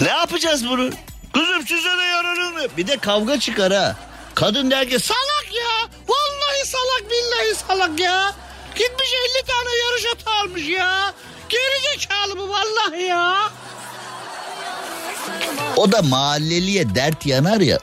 Ne 0.00 0.08
yapacağız 0.08 0.68
bunu? 0.68 0.90
Kızım 1.34 1.66
size 1.66 1.88
de 1.98 2.02
yararım. 2.02 2.76
Bir 2.76 2.86
de 2.86 2.96
kavga 2.96 3.40
çıkar 3.40 3.72
ha. 3.72 3.96
Kadın 4.34 4.70
der 4.70 4.88
ki 4.90 4.98
salak 4.98 5.46
ya. 5.52 5.88
Vallahi 6.08 6.66
salak 6.66 7.10
billahi 7.10 7.54
salak 7.68 8.00
ya. 8.00 8.34
Gitmiş 8.74 9.12
50 9.38 9.46
tane 9.46 9.76
yarış 9.76 10.04
atı 10.14 10.30
almış 10.30 10.68
ya. 10.68 11.12
Geri 11.48 11.98
zekalı 12.00 12.38
bu 12.38 12.48
vallahi 12.48 13.02
ya. 13.02 13.50
O 15.76 15.92
da 15.92 16.02
mahalleliye 16.02 16.94
dert 16.94 17.26
yanar 17.26 17.60
ya. 17.60 17.78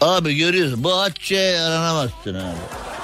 Abi 0.00 0.34
görüyorsun 0.34 0.84
bu 0.84 1.00
Hatice'ye 1.00 1.50
yaranamazsın 1.50 2.34
abi. 2.34 2.56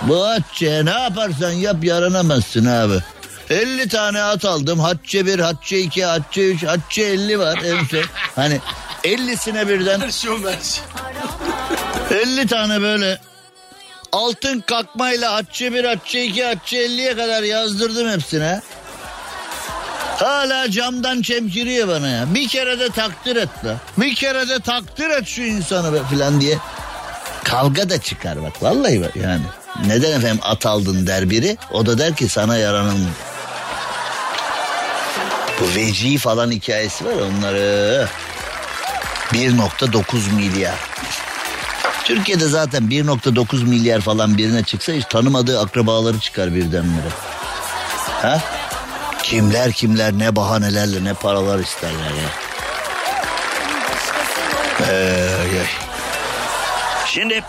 Bu 0.03 0.27
Hatice'ye 0.29 0.85
ne 0.85 0.91
yaparsan 0.91 1.51
yap 1.53 1.85
yaranamazsın 1.85 2.67
abi. 2.67 2.95
50 3.51 3.89
tane 3.89 4.23
at 4.23 4.45
aldım. 4.45 4.79
Hatice 4.81 5.27
1, 5.27 5.39
Hatice 5.39 5.81
2, 5.81 6.05
Hatice 6.05 6.49
3, 6.49 6.65
Hatice 6.65 7.03
50 7.03 7.39
var 7.39 7.59
en 7.65 7.85
son. 7.85 8.05
Hani 8.37 8.61
50'sine 9.05 9.69
birden 9.69 10.01
Versiyon 10.01 10.45
versiyon. 10.45 10.89
50 12.11 12.47
tane 12.47 12.81
böyle 12.81 13.21
altın 14.13 14.61
kakmayla 14.61 15.33
atçı 15.35 15.75
bir 15.75 15.85
atçı 15.85 16.19
iki 16.19 16.47
atçı 16.47 16.77
50'ye 16.77 17.17
kadar 17.17 17.43
yazdırdım 17.43 18.11
hepsine. 18.11 18.61
Hala 20.19 20.71
camdan 20.71 21.23
çemkiriyor 21.23 21.89
bana 21.89 22.09
ya. 22.09 22.35
Bir 22.35 22.49
kere 22.49 22.79
de 22.81 22.89
takdir 22.89 23.37
et 23.37 23.49
la. 23.65 23.77
Bir 23.99 24.15
kere 24.15 24.49
de 24.49 24.61
takdir 24.61 25.11
et 25.11 25.27
şu 25.27 25.43
insanı 25.43 25.93
be 25.93 25.99
filan 26.11 26.41
diye. 26.41 26.59
Kavga 27.45 27.91
da 27.91 28.01
çıkar 28.01 28.43
bak 28.43 28.63
vallahi 28.63 29.01
bak 29.01 29.17
yani. 29.17 29.43
Neden 29.87 30.19
efendim 30.19 30.39
at 30.43 30.67
aldın 30.67 31.07
der 31.07 31.31
biri. 31.31 31.57
O 31.73 31.87
da 31.87 31.99
der 31.99 32.17
ki 32.17 32.29
sana 32.29 32.57
yaranın. 32.57 33.07
Bu 35.61 35.75
veci 35.75 36.19
falan 36.19 36.51
hikayesi 36.51 37.05
var 37.05 37.13
onları. 37.13 38.09
1.9 39.33 40.33
milyar. 40.33 40.75
Türkiye'de 42.05 42.49
zaten 42.49 42.83
1.9 42.83 43.65
milyar 43.65 44.01
falan 44.01 44.39
birine 44.39 44.63
çıksa 44.63 44.93
hiç 44.93 45.05
tanımadığı 45.05 45.61
akrabaları 45.61 46.21
çıkar 46.21 46.55
birdenbire. 46.55 47.09
Ha? 48.23 48.41
Kimler 49.23 49.73
kimler 49.73 50.19
ne 50.19 50.37
bahanelerle 50.37 51.05
ne 51.05 51.15
paralar 51.15 51.59
isterler 51.59 52.11
ya. 52.11 52.31
Ay. 54.89 55.67
Şimdi 57.07 57.45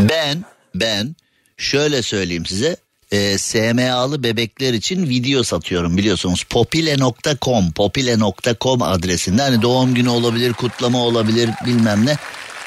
ben 0.00 0.44
ben 0.74 1.16
şöyle 1.56 2.02
söyleyeyim 2.02 2.46
size. 2.46 2.76
E, 3.12 3.38
SMA'lı 3.38 4.22
bebekler 4.22 4.74
için 4.74 5.08
video 5.08 5.42
satıyorum 5.42 5.96
biliyorsunuz. 5.96 6.44
popile.com 6.44 7.72
popile.com 7.72 8.82
adresinde. 8.82 9.42
Hani 9.42 9.62
doğum 9.62 9.94
günü 9.94 10.08
olabilir 10.08 10.52
kutlama 10.52 10.98
olabilir 10.98 11.50
bilmem 11.66 12.06
ne. 12.06 12.16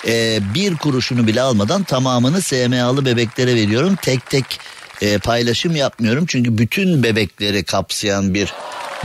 E, 0.08 0.40
bir 0.54 0.76
kuruşunu 0.76 1.28
bile 1.28 1.42
almadan 1.42 1.84
tamamını 1.84 2.42
SMA'lı 2.42 3.06
bebeklere 3.06 3.56
veriyorum. 3.56 3.96
Tek 4.02 4.30
tek 4.30 4.60
e, 5.02 5.18
paylaşım 5.18 5.76
yapmıyorum 5.76 6.26
çünkü 6.28 6.58
bütün 6.58 7.04
bebekleri 7.04 7.64
kapsayan 7.64 8.34
bir 8.34 8.54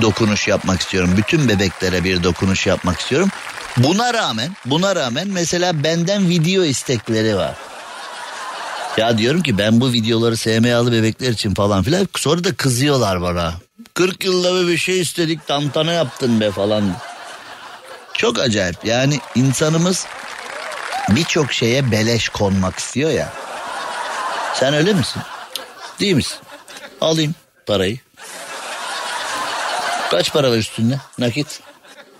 dokunuş 0.02 0.48
yapmak 0.48 0.80
istiyorum 0.80 1.10
bütün 1.16 1.48
bebeklere 1.48 2.04
bir 2.04 2.22
dokunuş 2.22 2.66
yapmak 2.66 3.00
istiyorum 3.00 3.28
buna 3.76 4.14
rağmen 4.14 4.56
buna 4.66 4.96
rağmen 4.96 5.28
mesela 5.28 5.84
benden 5.84 6.28
video 6.28 6.64
istekleri 6.64 7.36
var 7.36 7.54
ya 8.96 9.18
diyorum 9.18 9.42
ki 9.42 9.58
ben 9.58 9.80
bu 9.80 9.92
videoları 9.92 10.36
SMA'lı 10.36 10.92
bebekler 10.92 11.30
için 11.30 11.54
falan 11.54 11.82
filan 11.82 12.08
sonra 12.16 12.44
da 12.44 12.54
kızıyorlar 12.54 13.22
bana. 13.22 13.54
40 13.94 14.24
yılda 14.24 14.68
bir 14.68 14.78
şey 14.78 15.00
istedik 15.00 15.46
tantana 15.46 15.92
yaptın 15.92 16.40
be 16.40 16.50
falan. 16.50 16.84
Çok 18.14 18.38
acayip 18.38 18.84
yani 18.84 19.20
insanımız 19.34 20.06
birçok 21.08 21.52
şeye 21.52 21.92
beleş 21.92 22.28
konmak 22.28 22.78
istiyor 22.78 23.10
ya. 23.10 23.32
Sen 24.54 24.74
öyle 24.74 24.92
misin? 24.92 25.22
Değil 26.00 26.14
misin? 26.14 26.38
Alayım 27.00 27.34
parayı. 27.66 27.98
Kaç 30.10 30.32
para 30.32 30.50
var 30.50 30.56
üstünde 30.56 30.98
nakit? 31.18 31.60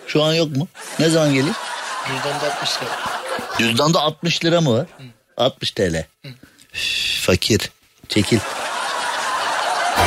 Şu 0.07 0.23
an 0.23 0.35
yok 0.35 0.57
mu? 0.57 0.69
Ne 0.99 1.09
zaman 1.09 1.29
geleyim? 1.35 1.55
Cüzdanda 2.09 2.55
60 2.55 2.71
lira. 2.83 2.91
Cüzdanda 3.59 4.01
60 4.01 4.45
lira 4.45 4.61
mı 4.61 4.79
var? 4.79 4.87
60 5.37 5.71
TL. 5.71 6.05
Üf, 6.75 7.21
fakir. 7.27 7.71
Çekil. 8.09 8.39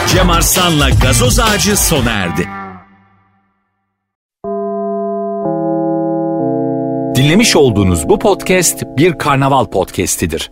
Cem 0.08 0.30
Arslan'la 0.30 0.90
gazoz 0.90 1.40
ağacı 1.40 1.78
sona 1.78 2.12
erdi. 2.12 2.50
Dinlemiş 7.16 7.56
olduğunuz 7.56 8.10
bu 8.10 8.20
podcast 8.20 8.84
bir 8.98 9.18
karnaval 9.18 9.66
podcastidir. 9.66 10.52